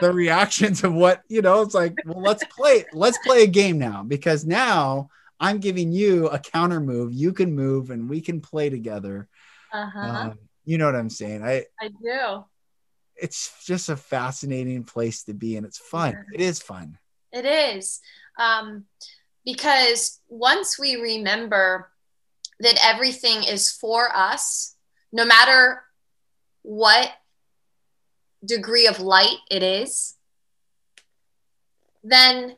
the 0.00 0.12
reactions 0.12 0.84
of 0.84 0.94
what 0.94 1.22
you 1.28 1.42
know 1.42 1.60
it's 1.60 1.74
like 1.74 1.94
well 2.06 2.22
let's 2.22 2.44
play 2.44 2.84
let's 2.92 3.18
play 3.26 3.42
a 3.42 3.46
game 3.46 3.78
now 3.78 4.02
because 4.02 4.44
now 4.44 5.08
i'm 5.42 5.58
giving 5.58 5.92
you 5.92 6.28
a 6.28 6.38
counter 6.38 6.80
move 6.80 7.12
you 7.12 7.32
can 7.32 7.54
move 7.54 7.90
and 7.90 8.08
we 8.08 8.20
can 8.20 8.40
play 8.40 8.70
together 8.70 9.28
uh-huh. 9.72 10.00
Um, 10.00 10.38
you 10.64 10.78
know 10.78 10.86
what 10.86 10.96
i'm 10.96 11.10
saying 11.10 11.42
i 11.42 11.64
i 11.80 11.88
do 11.88 12.44
it's 13.16 13.64
just 13.64 13.88
a 13.88 13.96
fascinating 13.96 14.82
place 14.82 15.22
to 15.24 15.34
be 15.34 15.56
and 15.56 15.64
it's 15.64 15.78
fun. 15.78 16.24
It 16.34 16.40
is 16.40 16.60
fun. 16.60 16.98
It 17.32 17.44
is. 17.44 18.00
Um, 18.38 18.84
because 19.44 20.20
once 20.28 20.78
we 20.78 20.96
remember 20.96 21.90
that 22.60 22.78
everything 22.82 23.44
is 23.44 23.70
for 23.70 24.14
us, 24.14 24.74
no 25.12 25.24
matter 25.24 25.82
what 26.62 27.10
degree 28.44 28.88
of 28.88 28.98
light 29.00 29.38
it 29.50 29.62
is, 29.62 30.14
then 32.02 32.56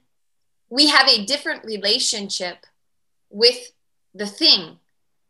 we 0.70 0.88
have 0.88 1.08
a 1.08 1.26
different 1.26 1.64
relationship 1.64 2.64
with 3.34 3.72
the 4.14 4.26
thing. 4.26 4.78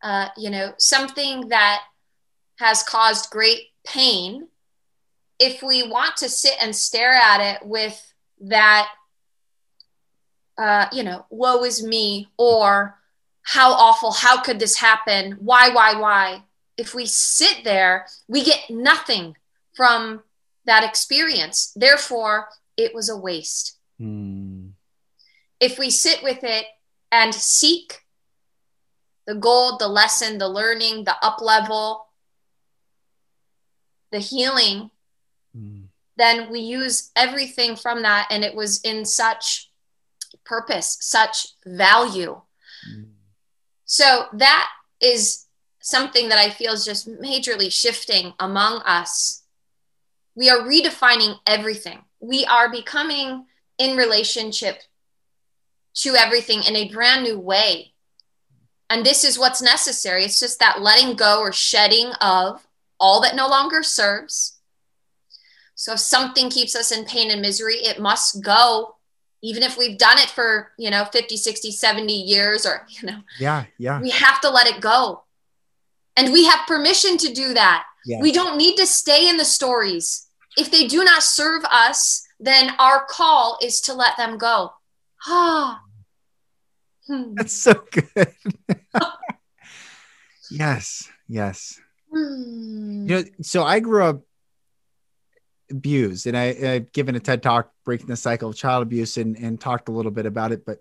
Uh, 0.03 0.29
you 0.37 0.51
know, 0.51 0.75
something 0.77 1.49
that 1.49 1.81
has 2.59 2.83
caused 2.83 3.31
great 3.31 3.71
pain 3.87 4.49
if 5.41 5.63
we 5.63 5.89
want 5.89 6.17
to 6.19 6.29
sit 6.29 6.55
and 6.61 6.77
stare 6.77 7.15
at 7.15 7.41
it 7.41 7.67
with 7.67 8.15
that 8.41 8.89
uh, 10.57 10.87
you 10.93 11.03
know 11.03 11.27
woe 11.31 11.65
is 11.65 11.83
me 11.83 12.29
or 12.39 12.97
how 13.45 13.73
awful, 13.73 14.11
how 14.11 14.41
could 14.41 14.59
this 14.59 14.77
happen? 14.77 15.37
Why, 15.39 15.69
why, 15.69 15.95
why? 16.01 16.43
If 16.77 16.95
we 16.95 17.07
sit 17.07 17.63
there, 17.63 18.07
we 18.27 18.43
get 18.43 18.71
nothing 18.71 19.37
from 19.75 20.23
that 20.65 20.83
experience. 20.83 21.71
Therefore, 21.77 22.49
it 22.77 22.95
was 22.95 23.11
a 23.11 23.17
waste. 23.17 23.79
Mm. 24.01 24.71
If 25.61 25.79
we 25.79 25.91
sit 25.91 26.23
with 26.23 26.43
it 26.43 26.65
and 27.15 27.33
seek 27.33 28.01
the 29.25 29.37
gold, 29.37 29.79
the 29.79 29.87
lesson, 29.87 30.39
the 30.39 30.49
learning, 30.49 31.05
the 31.05 31.15
up 31.23 31.41
level, 31.41 32.09
the 34.11 34.19
healing, 34.19 34.91
mm. 35.57 35.85
then 36.17 36.51
we 36.51 36.59
use 36.59 37.13
everything 37.15 37.77
from 37.77 38.03
that. 38.03 38.27
And 38.31 38.43
it 38.43 38.57
was 38.57 38.81
in 38.81 39.05
such 39.05 39.71
purpose, 40.45 40.99
such 41.01 41.55
value. 41.65 42.41
Mm. 42.91 43.11
So 43.85 44.27
that 44.33 44.69
is 45.01 45.47
something 45.81 46.29
that 46.31 46.39
I 46.39 46.51
feel 46.51 46.73
is 46.73 46.85
just 46.85 47.09
majorly 47.09 47.71
shifting 47.71 48.33
among 48.41 48.83
us. 48.83 49.45
We 50.35 50.51
are 50.51 50.59
redefining 50.59 51.37
everything. 51.47 52.01
We 52.19 52.45
are 52.47 52.69
becoming 52.73 53.47
in 53.79 53.97
relationship 53.97 54.83
to 55.95 56.15
everything 56.15 56.63
in 56.63 56.77
a 56.77 56.91
brand 56.91 57.23
new 57.23 57.39
way. 57.39 57.93
And 58.91 59.05
this 59.05 59.25
is 59.25 59.39
what's 59.39 59.63
necessary. 59.63 60.25
It's 60.25 60.41
just 60.41 60.59
that 60.59 60.83
letting 60.83 61.17
go 61.17 61.41
or 61.41 61.53
shedding 61.53 62.13
of 62.21 62.67
all 63.01 63.21
that 63.23 63.37
no 63.37 63.49
longer 63.49 63.83
serves. 63.83 64.59
So 65.75 65.95
if 65.95 66.01
something 66.01 66.51
keeps 66.51 66.77
us 66.77 66.93
in 66.93 67.05
pain 67.05 67.31
and 67.31 67.41
misery, 67.41 67.77
it 67.77 68.01
must 68.01 68.43
go 68.43 68.97
even 69.45 69.63
if 69.63 69.77
we've 69.77 69.99
done 69.99 70.17
it 70.19 70.31
for 70.31 70.73
you 70.79 70.91
know 70.91 71.05
50 71.05 71.37
60 71.37 71.71
70 71.71 72.13
years 72.13 72.67
or 72.67 72.87
you 72.89 73.07
know 73.07 73.21
yeah 73.39 73.65
yeah 73.79 74.01
we 74.01 74.11
have 74.11 74.41
to 74.41 74.51
let 74.51 74.67
it 74.67 74.81
go 74.81 75.23
and 76.17 76.33
we 76.33 76.47
have 76.47 76.67
permission 76.67 77.17
to 77.19 77.33
do 77.33 77.55
that 77.55 77.85
yes. 78.07 78.21
we 78.23 78.33
don't 78.33 78.57
need 78.57 78.77
to 78.77 78.87
stay 78.87 79.29
in 79.29 79.37
the 79.37 79.45
stories 79.45 80.27
if 80.57 80.71
they 80.71 80.87
do 80.87 81.05
not 81.05 81.23
serve 81.23 81.63
us 81.67 82.27
then 82.41 82.71
our 82.79 83.05
call 83.05 83.59
is 83.63 83.81
to 83.83 83.93
let 83.93 84.17
them 84.17 84.39
go 84.39 84.73
ah 85.27 85.83
hmm. 87.07 87.35
that's 87.35 87.53
so 87.53 87.75
good 87.91 88.35
yes 90.51 91.09
yes 91.29 91.81
hmm. 92.13 93.07
you 93.09 93.17
know 93.17 93.25
so 93.43 93.65
i 93.65 93.81
grew 93.81 94.05
up 94.05 94.23
abused 95.71 96.27
and 96.27 96.37
I, 96.37 96.75
i've 96.75 96.93
given 96.93 97.15
a 97.15 97.21
ted 97.21 97.43
talk 97.43 97.71
breaking 97.85 98.07
the 98.07 98.17
cycle 98.17 98.51
of 98.51 98.57
child 98.57 98.83
abuse 98.83 99.17
and, 99.17 99.37
and 99.37 99.61
talked 99.61 99.89
a 99.89 99.93
little 99.93 100.13
bit 100.13 100.27
about 100.27 100.53
it 100.53 100.65
but 100.65 100.79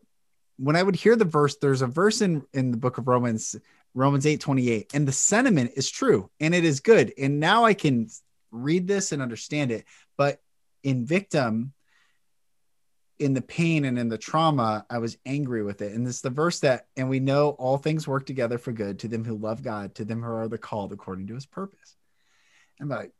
when 0.58 0.76
i 0.76 0.84
would 0.84 0.96
hear 0.96 1.16
the 1.16 1.26
verse 1.26 1.58
there's 1.58 1.82
a 1.82 1.88
verse 1.88 2.22
in 2.22 2.44
in 2.54 2.72
the 2.72 2.78
book 2.78 2.98
of 2.98 3.08
romans 3.08 3.56
romans 3.94 4.26
8 4.26 4.40
28 4.40 4.92
and 4.94 5.08
the 5.08 5.12
sentiment 5.12 5.72
is 5.76 5.90
true 5.90 6.30
and 6.40 6.54
it 6.54 6.66
is 6.66 6.80
good 6.80 7.14
and 7.18 7.40
now 7.40 7.64
i 7.64 7.74
can 7.74 8.08
read 8.52 8.88
this 8.88 9.12
and 9.12 9.22
understand 9.22 9.72
it 9.72 9.86
but 10.18 10.40
in 10.84 11.06
victim 11.06 11.74
in 13.20 13.34
the 13.34 13.41
pain 13.41 13.86
and 13.86 13.97
in 13.99 14.09
the 14.09 14.18
trauma 14.18 14.86
i 14.89 14.97
was 14.97 15.18
angry 15.26 15.64
with 15.64 15.82
it. 15.82 15.93
And 15.93 16.07
it's 16.07 16.22
the 16.22 16.30
verse 16.30 16.59
that 16.61 16.88
and 16.97 17.09
we 17.09 17.20
know 17.20 17.49
all 17.51 17.78
things 17.78 18.07
work 18.07 18.26
together 18.26 18.57
for 18.57 18.72
good 18.72 18.99
to 18.99 19.07
them 19.07 19.24
who 19.24 19.38
love 19.38 19.64
god 19.64 19.95
to 19.95 20.05
them 20.05 20.22
who 20.22 20.32
are 20.32 20.47
the 20.47 20.57
called 20.57 20.91
according 20.93 21.28
to 21.28 21.36
his 21.36 21.45
purpose. 21.45 21.95
I'm 22.82 22.89
like 22.89 23.14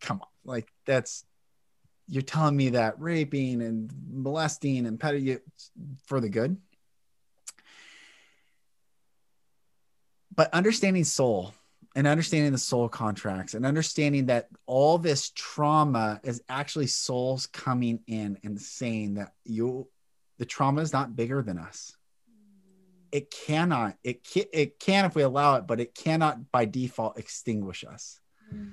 come 0.00 0.20
on. 0.20 0.28
Like 0.44 0.72
that's 0.86 1.24
you're 2.08 2.22
telling 2.22 2.56
me 2.56 2.70
that 2.70 3.00
raping 3.00 3.62
and 3.62 3.90
molesting 4.10 4.86
and 4.86 4.98
petty 4.98 5.38
for 6.06 6.20
the 6.20 6.28
good. 6.28 6.56
But 10.34 10.52
understanding 10.52 11.04
soul 11.04 11.54
and 11.96 12.06
understanding 12.06 12.52
the 12.52 12.58
soul 12.58 12.88
contracts 12.88 13.54
and 13.54 13.66
understanding 13.66 14.26
that 14.26 14.48
all 14.66 14.98
this 14.98 15.30
trauma 15.30 16.20
is 16.22 16.42
actually 16.48 16.86
souls 16.86 17.46
coming 17.46 18.00
in 18.06 18.38
and 18.44 18.60
saying 18.60 19.14
that 19.14 19.32
you 19.44 19.88
the 20.38 20.46
trauma 20.46 20.80
is 20.80 20.92
not 20.92 21.16
bigger 21.16 21.42
than 21.42 21.58
us 21.58 21.96
it 23.12 23.30
cannot 23.30 23.96
it 24.04 24.22
can, 24.24 24.44
it 24.52 24.78
can 24.78 25.04
if 25.04 25.14
we 25.14 25.22
allow 25.22 25.56
it 25.56 25.66
but 25.66 25.80
it 25.80 25.94
cannot 25.94 26.50
by 26.52 26.64
default 26.64 27.18
extinguish 27.18 27.84
us 27.84 28.20
mm. 28.52 28.72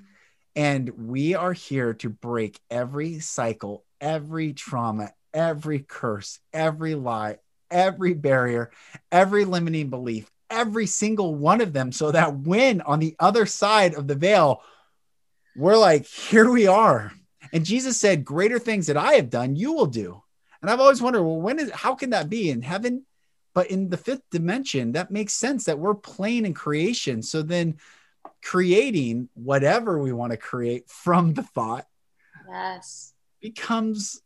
And 0.57 0.89
we 1.07 1.35
are 1.35 1.53
here 1.53 1.93
to 1.93 2.09
break 2.09 2.59
every 2.71 3.19
cycle, 3.19 3.85
every 4.01 4.53
trauma, 4.53 5.11
every 5.31 5.77
curse, 5.87 6.39
every 6.51 6.95
lie, 6.95 7.37
every 7.69 8.15
barrier, 8.15 8.71
every 9.11 9.45
limiting 9.45 9.91
belief, 9.91 10.27
every 10.49 10.85
single 10.85 11.35
one 11.35 11.61
of 11.61 11.73
them, 11.73 11.91
so 11.91 12.11
that 12.11 12.37
when 12.37 12.81
on 12.81 12.99
the 12.99 13.15
other 13.19 13.45
side 13.45 13.93
of 13.93 14.07
the 14.07 14.15
veil, 14.15 14.61
we're 15.55 15.77
like, 15.77 16.05
here 16.05 16.49
we 16.49 16.67
are. 16.67 17.11
And 17.53 17.65
Jesus 17.65 17.97
said, 17.97 18.25
Greater 18.25 18.59
things 18.59 18.87
that 18.87 18.97
I 18.97 19.13
have 19.13 19.29
done, 19.29 19.55
you 19.55 19.73
will 19.73 19.85
do. 19.85 20.21
And 20.61 20.69
I've 20.69 20.79
always 20.79 21.01
wondered, 21.01 21.23
well, 21.23 21.39
when 21.39 21.59
is 21.59 21.71
how 21.71 21.95
can 21.95 22.11
that 22.11 22.29
be 22.29 22.49
in 22.49 22.61
heaven? 22.61 23.05
But 23.53 23.71
in 23.71 23.89
the 23.89 23.97
fifth 23.97 24.23
dimension, 24.31 24.91
that 24.93 25.11
makes 25.11 25.33
sense 25.33 25.65
that 25.65 25.79
we're 25.79 25.95
playing 25.95 26.45
in 26.45 26.53
creation. 26.53 27.23
So 27.23 27.41
then 27.41 27.77
creating 28.43 29.29
whatever 29.33 29.99
we 29.99 30.11
want 30.11 30.31
to 30.31 30.37
create 30.37 30.89
from 30.89 31.33
the 31.33 31.43
thought 31.43 31.85
yes 32.49 33.13
becomes 33.41 34.21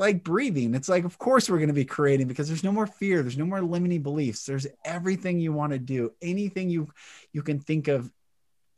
like 0.00 0.24
breathing. 0.24 0.74
It's 0.74 0.88
like 0.88 1.04
of 1.04 1.18
course 1.18 1.48
we're 1.48 1.58
going 1.58 1.68
to 1.68 1.74
be 1.74 1.84
creating 1.84 2.26
because 2.26 2.48
there's 2.48 2.64
no 2.64 2.72
more 2.72 2.86
fear. 2.86 3.22
There's 3.22 3.38
no 3.38 3.44
more 3.44 3.60
limiting 3.60 4.02
beliefs. 4.02 4.44
There's 4.44 4.66
everything 4.84 5.38
you 5.38 5.52
want 5.52 5.72
to 5.72 5.78
do. 5.78 6.12
Anything 6.22 6.70
you 6.70 6.88
you 7.32 7.42
can 7.42 7.60
think 7.60 7.86
of 7.86 8.10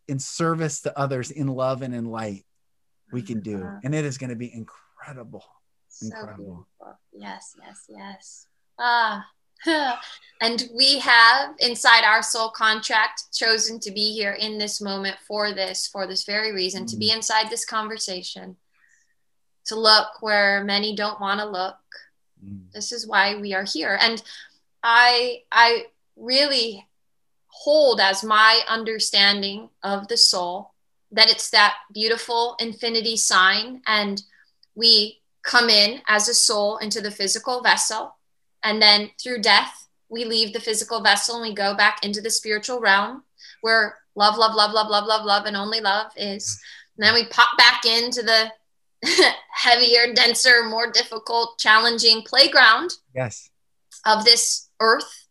in 0.09 0.19
service 0.19 0.83
to 0.83 0.99
others 0.99 1.31
in 1.31 1.47
love 1.47 1.81
and 1.83 1.95
in 1.95 2.07
light 2.07 2.45
we 3.13 3.23
can 3.23 3.41
do. 3.41 3.63
Uh-huh. 3.63 3.79
and 3.85 3.95
it 3.95 4.05
is 4.05 4.19
going 4.19 4.31
to 4.31 4.37
be 4.37 4.53
incredible. 4.53 5.45
So 5.89 6.07
incredible. 6.07 6.67
beautiful. 6.79 6.99
yes 7.13 7.55
yes 7.63 7.85
yes. 7.89 8.47
Ah. 8.79 9.27
And 10.41 10.69
we 10.77 10.99
have 10.99 11.55
inside 11.61 12.03
our 12.05 12.21
soul 12.21 12.51
contract 12.51 13.33
chosen 13.33 13.79
to 13.79 13.93
be 13.93 14.13
here 14.13 14.33
in 14.33 14.59
this 14.59 14.81
moment 14.81 15.17
for 15.29 15.55
this, 15.55 15.87
for 15.87 16.05
this 16.05 16.25
very 16.25 16.53
reason, 16.53 16.85
mm 16.85 16.91
to 16.91 16.97
be 16.97 17.11
mm. 17.11 17.17
inside 17.17 17.49
this 17.49 17.65
conversation, 17.65 18.57
to 19.67 19.77
look 19.77 20.21
where 20.21 20.65
many 20.65 20.95
don't 20.95 21.21
want 21.21 21.41
to 21.41 21.47
look. 21.47 21.77
Mm. 22.45 22.73
This 22.73 22.93
is 22.93 23.07
why 23.07 23.37
we 23.37 23.55
are 23.55 23.65
here. 23.65 23.99
And 24.01 24.23
I, 24.83 25.43
I 25.51 25.87
really 26.17 26.87
hold 27.47 28.01
as 28.01 28.25
my 28.25 28.61
understanding 28.69 29.69
of 29.83 30.09
the 30.09 30.17
soul 30.17 30.73
that 31.13 31.31
it's 31.31 31.51
that 31.51 31.75
beautiful 31.93 32.57
infinity 32.59 33.17
sign. 33.17 33.83
And 33.87 34.23
we 34.75 35.21
come 35.43 35.69
in 35.69 36.01
as 36.09 36.29
a 36.29 36.35
soul 36.35 36.79
into 36.79 37.01
the 37.01 37.11
physical 37.11 37.63
vessel 37.63 38.15
and 38.63 38.81
then 38.81 39.11
through 39.21 39.41
death, 39.41 39.89
we 40.09 40.25
leave 40.25 40.53
the 40.53 40.61
physical 40.61 41.03
vessel 41.03 41.37
and 41.37 41.49
we 41.49 41.55
go 41.55 41.75
back 41.75 42.05
into 42.05 42.21
the 42.21 42.31
spiritual 42.31 42.81
realm 42.81 43.25
where 43.61 43.97
love, 44.15 44.37
love, 44.37 44.55
love, 44.55 44.73
love, 44.73 44.89
love, 44.89 45.07
love, 45.07 45.25
love, 45.25 45.47
and 45.47 45.57
only 45.57 45.81
love 45.81 46.13
is. 46.17 46.61
And 46.97 47.07
then 47.07 47.15
we 47.15 47.27
pop 47.27 47.57
back 47.57 47.85
into 47.85 48.23
the 48.23 48.53
heavier, 49.51 50.13
denser, 50.15 50.65
more 50.65 50.91
difficult, 50.91 51.59
challenging 51.59 52.23
playground. 52.23 52.91
Yes. 53.15 53.51
Of 54.05 54.25
this 54.25 54.69
earth. 54.81 55.29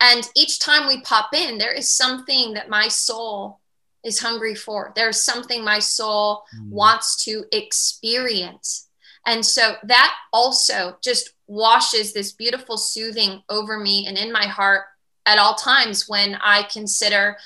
And 0.00 0.28
each 0.34 0.58
time 0.58 0.88
we 0.88 1.00
pop 1.02 1.32
in, 1.32 1.58
there 1.58 1.72
is 1.72 1.90
something 1.90 2.54
that 2.54 2.68
my 2.68 2.88
soul 2.88 3.60
is 4.04 4.18
hungry 4.18 4.54
for. 4.54 4.92
There's 4.96 5.22
something 5.22 5.64
my 5.64 5.78
soul 5.78 6.42
mm. 6.58 6.70
wants 6.70 7.24
to 7.24 7.44
experience. 7.52 8.88
And 9.26 9.46
so 9.46 9.76
that 9.84 10.14
also 10.32 10.96
just 11.02 11.34
washes 11.46 12.12
this 12.12 12.32
beautiful 12.32 12.76
soothing 12.76 13.42
over 13.48 13.78
me 13.78 14.06
and 14.06 14.18
in 14.18 14.32
my 14.32 14.46
heart 14.46 14.86
at 15.26 15.38
all 15.38 15.54
times 15.54 16.08
when 16.08 16.36
I 16.42 16.64
consider 16.64 17.36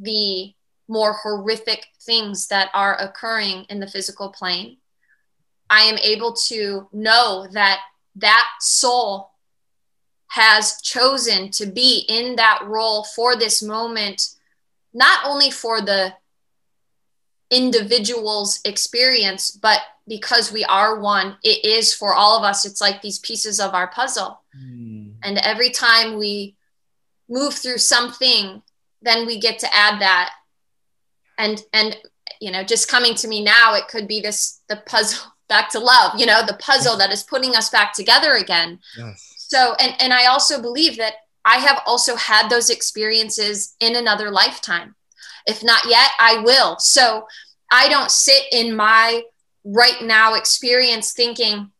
the 0.00 0.52
more 0.90 1.12
horrific 1.12 1.86
things 2.02 2.48
that 2.48 2.68
are 2.74 2.96
occurring 3.00 3.64
in 3.70 3.78
the 3.78 3.86
physical 3.86 4.28
plane. 4.28 4.76
I 5.70 5.82
am 5.82 5.96
able 5.98 6.32
to 6.48 6.88
know 6.92 7.46
that 7.52 7.78
that 8.16 8.48
soul 8.58 9.30
has 10.26 10.80
chosen 10.82 11.52
to 11.52 11.66
be 11.66 12.04
in 12.08 12.34
that 12.36 12.62
role 12.66 13.04
for 13.04 13.36
this 13.36 13.62
moment, 13.62 14.34
not 14.92 15.24
only 15.24 15.52
for 15.52 15.80
the 15.80 16.12
individual's 17.50 18.60
experience, 18.64 19.52
but 19.52 19.80
because 20.08 20.52
we 20.52 20.64
are 20.64 20.98
one, 20.98 21.36
it 21.44 21.64
is 21.64 21.94
for 21.94 22.14
all 22.14 22.36
of 22.36 22.42
us. 22.42 22.66
It's 22.66 22.80
like 22.80 23.00
these 23.00 23.20
pieces 23.20 23.60
of 23.60 23.74
our 23.74 23.86
puzzle. 23.86 24.40
Mm. 24.60 25.12
And 25.22 25.38
every 25.38 25.70
time 25.70 26.18
we 26.18 26.56
move 27.28 27.54
through 27.54 27.78
something, 27.78 28.62
then 29.02 29.24
we 29.24 29.38
get 29.38 29.60
to 29.60 29.72
add 29.72 30.00
that. 30.00 30.32
And, 31.40 31.64
and, 31.72 31.96
you 32.40 32.52
know, 32.52 32.62
just 32.62 32.88
coming 32.88 33.14
to 33.16 33.28
me 33.28 33.42
now, 33.42 33.74
it 33.74 33.88
could 33.88 34.06
be 34.06 34.20
this, 34.20 34.60
the 34.68 34.76
puzzle 34.86 35.32
back 35.48 35.70
to 35.70 35.80
love, 35.80 36.12
you 36.18 36.26
know, 36.26 36.46
the 36.46 36.58
puzzle 36.60 36.96
that 36.98 37.10
is 37.10 37.24
putting 37.24 37.56
us 37.56 37.70
back 37.70 37.92
together 37.92 38.34
again. 38.34 38.78
Yes. 38.96 39.34
So, 39.36 39.74
and, 39.80 39.94
and 40.00 40.12
I 40.12 40.26
also 40.26 40.62
believe 40.62 40.96
that 40.98 41.14
I 41.44 41.56
have 41.56 41.82
also 41.86 42.14
had 42.14 42.48
those 42.48 42.70
experiences 42.70 43.74
in 43.80 43.96
another 43.96 44.30
lifetime. 44.30 44.94
If 45.46 45.64
not 45.64 45.86
yet, 45.88 46.10
I 46.20 46.42
will. 46.44 46.78
So 46.78 47.26
I 47.72 47.88
don't 47.88 48.10
sit 48.10 48.44
in 48.52 48.76
my 48.76 49.22
right 49.64 50.02
now 50.02 50.34
experience 50.34 51.12
thinking, 51.12 51.72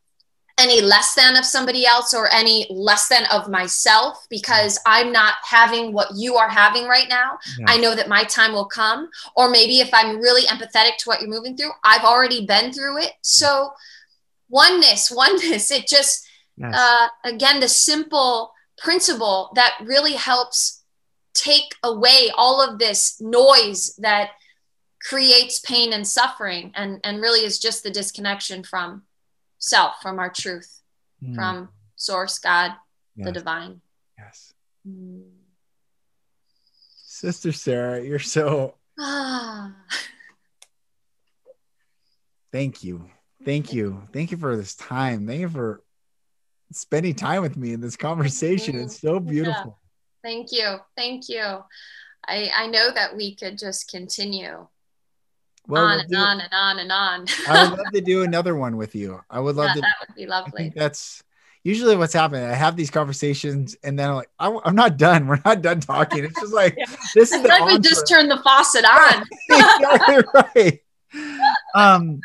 any 0.60 0.82
less 0.82 1.14
than 1.14 1.36
of 1.36 1.44
somebody 1.44 1.86
else 1.86 2.12
or 2.12 2.32
any 2.32 2.66
less 2.70 3.08
than 3.08 3.24
of 3.32 3.48
myself 3.48 4.26
because 4.28 4.78
I'm 4.86 5.10
not 5.10 5.34
having 5.42 5.92
what 5.92 6.08
you 6.14 6.36
are 6.36 6.48
having 6.48 6.86
right 6.86 7.08
now. 7.08 7.38
Yeah. 7.58 7.64
I 7.68 7.78
know 7.78 7.94
that 7.96 8.08
my 8.08 8.24
time 8.24 8.52
will 8.52 8.66
come. 8.66 9.08
Or 9.34 9.48
maybe 9.48 9.80
if 9.80 9.90
I'm 9.92 10.18
really 10.18 10.42
empathetic 10.42 10.98
to 10.98 11.04
what 11.06 11.20
you're 11.20 11.30
moving 11.30 11.56
through, 11.56 11.70
I've 11.82 12.04
already 12.04 12.44
been 12.46 12.72
through 12.72 12.98
it. 12.98 13.12
So, 13.22 13.72
oneness, 14.48 15.10
oneness, 15.14 15.70
it 15.70 15.88
just, 15.88 16.26
yes. 16.56 16.74
uh, 16.76 17.08
again, 17.24 17.60
the 17.60 17.68
simple 17.68 18.52
principle 18.76 19.50
that 19.54 19.74
really 19.82 20.14
helps 20.14 20.82
take 21.32 21.74
away 21.82 22.30
all 22.36 22.60
of 22.60 22.78
this 22.78 23.20
noise 23.20 23.94
that 23.98 24.32
creates 25.02 25.58
pain 25.60 25.92
and 25.94 26.06
suffering 26.06 26.72
and, 26.74 27.00
and 27.02 27.22
really 27.22 27.40
is 27.40 27.58
just 27.58 27.82
the 27.82 27.90
disconnection 27.90 28.62
from 28.62 29.02
self, 29.60 30.02
from 30.02 30.18
our 30.18 30.30
truth, 30.30 30.80
mm. 31.22 31.34
from 31.36 31.68
source, 31.94 32.38
God, 32.40 32.72
yes. 33.14 33.26
the 33.26 33.32
divine. 33.32 33.80
Yes. 34.18 34.52
Mm. 34.88 35.22
Sister 37.04 37.52
Sara, 37.52 38.02
you're 38.02 38.18
so. 38.18 38.74
Thank 42.52 42.82
you. 42.82 43.08
Thank 43.44 43.72
you. 43.72 44.02
Thank 44.12 44.32
you 44.32 44.36
for 44.36 44.56
this 44.56 44.74
time. 44.74 45.26
Thank 45.26 45.40
you 45.40 45.48
for 45.48 45.82
spending 46.72 47.14
time 47.14 47.42
with 47.42 47.56
me 47.56 47.72
in 47.72 47.80
this 47.80 47.96
conversation. 47.96 48.78
It's 48.78 49.00
so 49.00 49.20
beautiful. 49.20 49.78
Yeah. 50.24 50.28
Thank 50.28 50.52
you. 50.52 50.76
Thank 50.96 51.28
you. 51.28 51.60
I, 52.26 52.50
I 52.54 52.66
know 52.66 52.90
that 52.90 53.16
we 53.16 53.34
could 53.34 53.56
just 53.58 53.90
continue 53.90 54.66
well, 55.66 55.84
on 55.84 56.00
and 56.00 56.16
on 56.16 56.40
and 56.40 56.52
on 56.52 56.78
and 56.78 56.92
on. 56.92 57.26
I 57.48 57.70
would 57.70 57.78
love 57.84 57.92
to 57.92 58.00
do 58.00 58.22
another 58.22 58.56
one 58.56 58.76
with 58.76 58.94
you. 58.94 59.20
I 59.30 59.40
would 59.40 59.56
love 59.56 59.68
yeah, 59.68 59.74
to. 59.74 59.80
That 59.80 59.94
would 60.08 60.16
be 60.16 60.26
lovely. 60.26 60.72
that's 60.74 61.22
usually 61.62 61.96
what's 61.96 62.12
happening. 62.12 62.44
I 62.44 62.54
have 62.54 62.76
these 62.76 62.90
conversations 62.90 63.76
and 63.82 63.98
then 63.98 64.10
I'm 64.10 64.16
like, 64.16 64.30
I, 64.38 64.48
am 64.64 64.74
not 64.74 64.96
done. 64.96 65.26
We're 65.26 65.40
not 65.44 65.62
done 65.62 65.80
talking. 65.80 66.24
It's 66.24 66.40
just 66.40 66.52
like, 66.52 66.74
yeah. 66.78 66.86
this 67.14 67.32
is 67.32 67.42
like 67.42 67.64
we 67.66 67.78
just 67.78 68.08
turned 68.08 68.30
the 68.30 68.38
faucet 68.38 68.84
on. 68.84 70.24
right. 70.54 70.80
Um, 71.74 72.20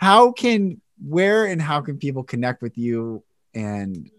how 0.00 0.32
can, 0.32 0.80
where 1.06 1.46
and 1.46 1.62
how 1.62 1.80
can 1.80 1.98
people 1.98 2.24
connect 2.24 2.62
with 2.62 2.76
you 2.76 3.22
and 3.54 4.10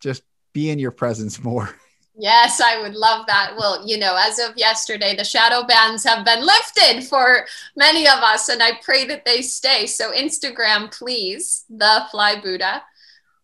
just 0.00 0.22
be 0.52 0.70
in 0.70 0.78
your 0.78 0.90
presence 0.90 1.42
more? 1.42 1.74
Yes, 2.14 2.60
I 2.60 2.80
would 2.80 2.94
love 2.94 3.26
that. 3.26 3.54
Well, 3.56 3.86
you 3.86 3.96
know, 3.96 4.16
as 4.18 4.38
of 4.38 4.56
yesterday, 4.56 5.16
the 5.16 5.24
shadow 5.24 5.64
bans 5.66 6.04
have 6.04 6.26
been 6.26 6.44
lifted 6.44 7.04
for 7.04 7.46
many 7.74 8.06
of 8.06 8.18
us, 8.18 8.50
and 8.50 8.62
I 8.62 8.72
pray 8.82 9.06
that 9.06 9.24
they 9.24 9.40
stay. 9.40 9.86
So, 9.86 10.12
Instagram, 10.12 10.92
please, 10.96 11.64
the 11.70 12.04
Fly 12.10 12.38
Buddha, 12.38 12.82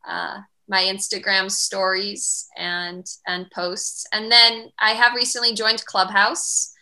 uh, 0.06 0.40
my 0.68 0.82
Instagram 0.82 1.50
stories 1.50 2.46
and 2.58 3.06
and 3.26 3.50
posts, 3.50 4.06
and 4.12 4.30
then 4.30 4.70
I 4.78 4.90
have 4.90 5.14
recently 5.14 5.54
joined 5.54 5.86
Clubhouse, 5.86 6.74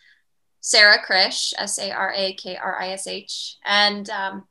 Sara 0.59 0.97
Krish, 1.01 1.53
S 1.57 1.79
A 1.79 1.91
R 1.91 2.11
A 2.13 2.33
K 2.33 2.57
R 2.57 2.81
I 2.81 2.89
S 2.89 3.07
H, 3.07 3.55
and 3.63 4.09
um, 4.09 4.43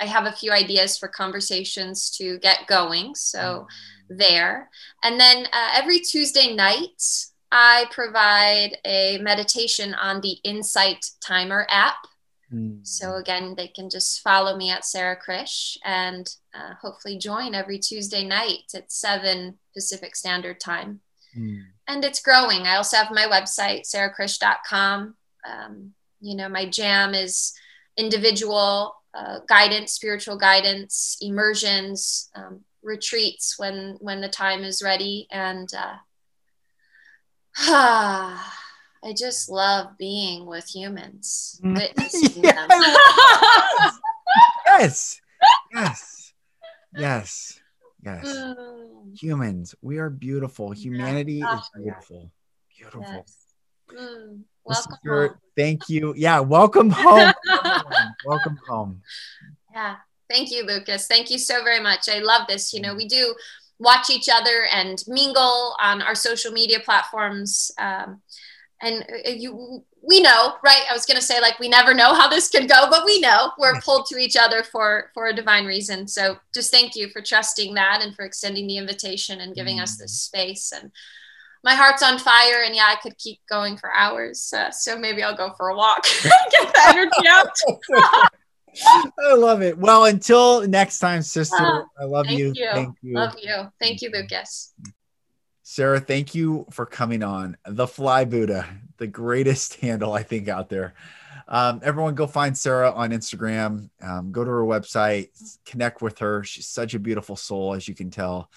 I 0.00 0.06
have 0.06 0.26
a 0.26 0.32
few 0.32 0.50
ideas 0.50 0.98
for 0.98 1.06
conversations 1.06 2.10
to 2.18 2.40
get 2.40 2.66
going. 2.66 3.14
So. 3.14 3.38
Mm-hmm 3.38 3.64
there. 4.10 4.68
And 5.02 5.18
then 5.18 5.46
uh, 5.46 5.70
every 5.74 6.00
Tuesday 6.00 6.54
night, 6.54 7.02
I 7.52 7.86
provide 7.90 8.76
a 8.84 9.18
meditation 9.18 9.94
on 9.94 10.20
the 10.20 10.36
Insight 10.44 11.06
Timer 11.20 11.66
app. 11.70 11.96
Mm. 12.52 12.86
So 12.86 13.14
again, 13.14 13.54
they 13.56 13.68
can 13.68 13.88
just 13.88 14.20
follow 14.20 14.56
me 14.56 14.70
at 14.70 14.84
Sara 14.84 15.16
Krish 15.16 15.76
and 15.84 16.28
uh, 16.54 16.74
hopefully 16.80 17.16
join 17.16 17.54
every 17.54 17.78
Tuesday 17.78 18.24
night 18.24 18.72
at 18.74 18.92
7 18.92 19.58
Pacific 19.72 20.16
Standard 20.16 20.60
Time. 20.60 21.00
Mm. 21.36 21.62
And 21.86 22.04
it's 22.04 22.20
growing. 22.20 22.62
I 22.62 22.76
also 22.76 22.96
have 22.96 23.10
my 23.12 23.26
website, 23.26 23.82
sarakrish.com. 23.82 25.14
Um, 25.48 25.92
you 26.20 26.36
know, 26.36 26.48
my 26.48 26.66
jam 26.66 27.14
is 27.14 27.52
individual 27.96 28.94
uh, 29.14 29.40
guidance, 29.48 29.92
spiritual 29.92 30.36
guidance, 30.36 31.16
immersions, 31.20 32.30
um, 32.34 32.60
retreats 32.82 33.58
when 33.58 33.96
when 34.00 34.20
the 34.20 34.28
time 34.28 34.64
is 34.64 34.82
ready 34.82 35.26
and 35.30 35.68
uh, 35.74 35.96
I 39.02 39.14
just 39.14 39.48
love 39.48 39.96
being 39.98 40.46
with 40.46 40.68
humans, 40.68 41.58
mm. 41.64 41.74
witnessing 41.74 42.42
them. 42.42 42.68
yes, 44.66 45.20
yes, 45.72 46.32
yes, 46.94 47.60
yes. 48.04 48.26
Mm. 48.26 48.86
Humans, 49.20 49.74
we 49.80 49.98
are 49.98 50.10
beautiful. 50.10 50.70
Humanity 50.70 51.34
yeah. 51.34 51.58
is 51.58 51.70
beautiful. 51.74 52.30
Beautiful. 52.76 53.02
Yes. 53.02 53.36
Mm. 53.98 54.42
Welcome 54.64 54.98
home. 55.04 55.30
Thank 55.56 55.88
you. 55.88 56.14
Yeah, 56.16 56.40
welcome 56.40 56.90
home. 56.90 57.32
welcome 58.24 58.58
home. 58.68 59.00
Yeah. 59.72 59.96
Thank 60.30 60.52
you, 60.52 60.64
Lucas. 60.64 61.08
Thank 61.08 61.28
you 61.28 61.38
so 61.38 61.64
very 61.64 61.80
much. 61.80 62.08
I 62.08 62.20
love 62.20 62.46
this. 62.48 62.72
You 62.72 62.80
know, 62.80 62.94
we 62.94 63.08
do 63.08 63.34
watch 63.80 64.10
each 64.10 64.28
other 64.32 64.66
and 64.72 65.02
mingle 65.08 65.74
on 65.82 66.00
our 66.02 66.14
social 66.14 66.52
media 66.52 66.78
platforms. 66.78 67.72
Um, 67.78 68.22
and 68.80 69.02
uh, 69.02 69.30
you, 69.30 69.84
we 70.02 70.22
know, 70.22 70.54
right? 70.62 70.84
I 70.88 70.92
was 70.92 71.04
going 71.04 71.18
to 71.18 71.26
say 71.26 71.40
like 71.40 71.58
we 71.58 71.68
never 71.68 71.94
know 71.94 72.14
how 72.14 72.28
this 72.28 72.48
could 72.48 72.68
go, 72.68 72.86
but 72.88 73.04
we 73.04 73.20
know 73.20 73.50
we're 73.58 73.80
pulled 73.80 74.06
to 74.06 74.18
each 74.18 74.36
other 74.36 74.62
for 74.62 75.10
for 75.14 75.26
a 75.26 75.34
divine 75.34 75.66
reason. 75.66 76.06
So 76.06 76.36
just 76.54 76.70
thank 76.70 76.94
you 76.94 77.08
for 77.10 77.20
trusting 77.20 77.74
that 77.74 78.00
and 78.00 78.14
for 78.14 78.24
extending 78.24 78.68
the 78.68 78.78
invitation 78.78 79.40
and 79.40 79.54
giving 79.54 79.78
mm. 79.78 79.82
us 79.82 79.96
this 79.96 80.12
space. 80.12 80.72
And 80.72 80.92
my 81.64 81.74
heart's 81.74 82.02
on 82.02 82.18
fire, 82.18 82.62
and 82.64 82.74
yeah, 82.74 82.86
I 82.88 82.96
could 83.02 83.18
keep 83.18 83.40
going 83.50 83.76
for 83.76 83.92
hours. 83.92 84.50
Uh, 84.56 84.70
so 84.70 84.96
maybe 84.96 85.22
I'll 85.22 85.36
go 85.36 85.52
for 85.58 85.68
a 85.68 85.76
walk, 85.76 86.04
get 86.50 86.72
the 86.72 86.82
energy 86.86 87.28
out. 87.28 88.30
I 89.18 89.34
love 89.34 89.62
it. 89.62 89.78
Well, 89.78 90.04
until 90.04 90.66
next 90.66 90.98
time, 90.98 91.22
sister, 91.22 91.56
uh, 91.56 91.82
I 91.98 92.04
love 92.04 92.26
thank 92.26 92.38
you. 92.38 92.52
you. 92.54 92.68
Thank 92.72 92.96
you. 93.02 93.14
Love 93.14 93.36
you. 93.40 93.70
Thank 93.78 94.02
you, 94.02 94.10
Lucas. 94.10 94.72
Sara, 95.62 96.00
thank 96.00 96.34
you 96.34 96.66
for 96.70 96.84
coming 96.84 97.22
on 97.22 97.56
the 97.64 97.86
Fly 97.86 98.24
Buddha, 98.24 98.66
the 98.96 99.06
greatest 99.06 99.74
handle 99.80 100.12
I 100.12 100.22
think 100.22 100.48
out 100.48 100.68
there. 100.68 100.94
Um, 101.46 101.80
everyone, 101.82 102.14
go 102.14 102.26
find 102.26 102.56
Sara 102.56 102.92
on 102.92 103.10
Instagram. 103.10 103.90
Um, 104.00 104.30
go 104.30 104.44
to 104.44 104.50
her 104.50 104.64
website, 104.64 105.28
connect 105.64 106.00
with 106.00 106.18
her. 106.20 106.44
She's 106.44 106.68
such 106.68 106.94
a 106.94 106.98
beautiful 106.98 107.34
soul, 107.36 107.74
as 107.74 107.88
you 107.88 107.94
can 107.94 108.10
tell. 108.10 108.50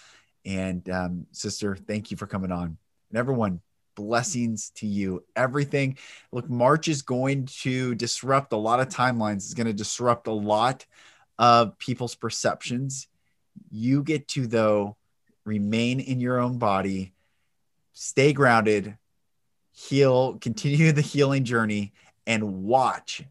And 0.46 0.88
um, 0.90 1.28
sister, 1.32 1.76
thank 1.76 2.12
you 2.12 2.18
for 2.18 2.28
coming 2.28 2.52
on. 2.52 2.78
And 3.10 3.18
everyone, 3.18 3.62
blessings 3.96 4.72
to 4.76 4.88
you. 4.88 5.24
Everything. 5.36 5.98
Look, 6.32 6.50
March 6.50 6.88
is 6.88 7.02
going 7.02 7.46
to 7.62 7.96
disrupt 7.96 8.54
a 8.54 8.58
lot 8.58 8.80
of 8.80 8.90
timelines. 8.90 9.38
It's 9.38 9.54
going 9.54 9.68
to 9.68 9.74
disrupt 9.74 10.28
a 10.28 10.34
lot 10.34 10.86
of 11.38 11.78
people's 11.78 12.16
perceptions. 12.16 13.08
You 13.70 14.04
get 14.04 14.28
to, 14.30 14.48
though, 14.48 14.98
remain 15.46 16.00
in 16.00 16.20
your 16.20 16.40
own 16.40 16.58
body, 16.58 17.14
stay 17.94 18.34
grounded, 18.34 18.98
heal, 19.72 20.38
continue 20.40 20.92
the 20.92 21.02
healing 21.02 21.44
journey, 21.44 21.94
and 22.26 22.64
watch. 22.64 23.24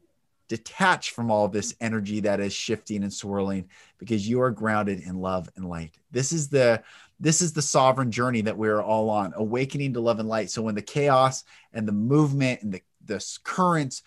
Detach 0.48 1.12
from 1.12 1.30
all 1.30 1.48
this 1.48 1.74
energy 1.80 2.20
that 2.20 2.38
is 2.38 2.52
shifting 2.52 3.02
and 3.02 3.12
swirling 3.12 3.70
because 3.96 4.28
you 4.28 4.42
are 4.42 4.50
grounded 4.50 5.00
in 5.00 5.18
love 5.18 5.48
and 5.56 5.66
light. 5.66 5.94
This 6.10 6.30
is 6.30 6.48
the 6.48 6.82
this 7.22 7.40
is 7.40 7.52
the 7.52 7.62
sovereign 7.62 8.10
journey 8.10 8.40
that 8.40 8.58
we're 8.58 8.82
all 8.82 9.08
on, 9.08 9.32
awakening 9.36 9.92
to 9.92 10.00
love 10.00 10.18
and 10.18 10.28
light. 10.28 10.50
So 10.50 10.60
when 10.60 10.74
the 10.74 10.82
chaos 10.82 11.44
and 11.72 11.86
the 11.86 11.92
movement 11.92 12.62
and 12.62 12.74
the, 12.74 12.82
the 13.04 13.24
currents 13.44 14.02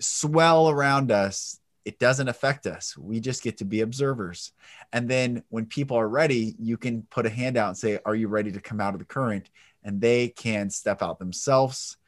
swell 0.00 0.68
around 0.68 1.12
us, 1.12 1.60
it 1.84 2.00
doesn't 2.00 2.26
affect 2.26 2.66
us. 2.66 2.98
We 2.98 3.20
just 3.20 3.44
get 3.44 3.58
to 3.58 3.64
be 3.64 3.82
observers. 3.82 4.50
And 4.92 5.08
then 5.08 5.44
when 5.48 5.66
people 5.66 5.96
are 5.96 6.08
ready, 6.08 6.56
you 6.58 6.76
can 6.76 7.02
put 7.02 7.24
a 7.24 7.30
hand 7.30 7.56
out 7.56 7.68
and 7.68 7.78
say, 7.78 8.00
Are 8.04 8.16
you 8.16 8.26
ready 8.26 8.50
to 8.50 8.60
come 8.60 8.80
out 8.80 8.94
of 8.94 8.98
the 8.98 9.06
current? 9.06 9.48
And 9.84 10.00
they 10.00 10.28
can 10.28 10.70
step 10.70 11.02
out 11.02 11.20
themselves. 11.20 11.98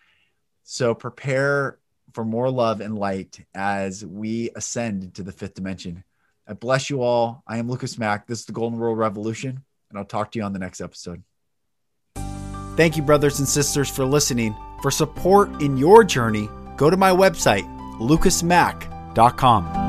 So 0.65 0.93
prepare 0.93 1.79
for 2.15 2.25
more 2.25 2.51
love 2.51 2.81
and 2.81 2.99
light 2.99 3.47
as 3.55 4.05
we 4.05 4.51
ascend 4.57 5.05
into 5.05 5.23
the 5.23 5.33
fifth 5.33 5.55
dimension. 5.55 6.03
I 6.49 6.55
bless 6.55 6.91
you 6.91 7.01
all. 7.01 7.45
I 7.47 7.59
am 7.59 7.71
Lucas 7.71 7.97
Mack. 7.97 8.27
This 8.27 8.41
is 8.41 8.47
the 8.47 8.53
Golden 8.53 8.81
Rule 8.81 8.97
Revolution 8.97 9.63
and 9.93 9.99
I'll 9.99 10.05
talk 10.05 10.33
to 10.33 10.39
you 10.39 10.45
on 10.45 10.53
the 10.53 10.59
next 10.59 10.81
episode. 10.81 11.23
Thank 12.77 12.97
you, 12.97 13.03
brothers 13.03 13.39
and 13.39 13.47
sisters, 13.47 13.91
for 13.91 14.05
listening. 14.07 14.57
For 14.81 14.91
support 14.91 15.63
in 15.63 15.77
your 15.77 16.03
journey, 16.03 16.49
go 16.77 16.89
to 16.91 16.97
my 16.97 17.11
website, 17.11 17.65
lucasmack.com. 17.99 19.82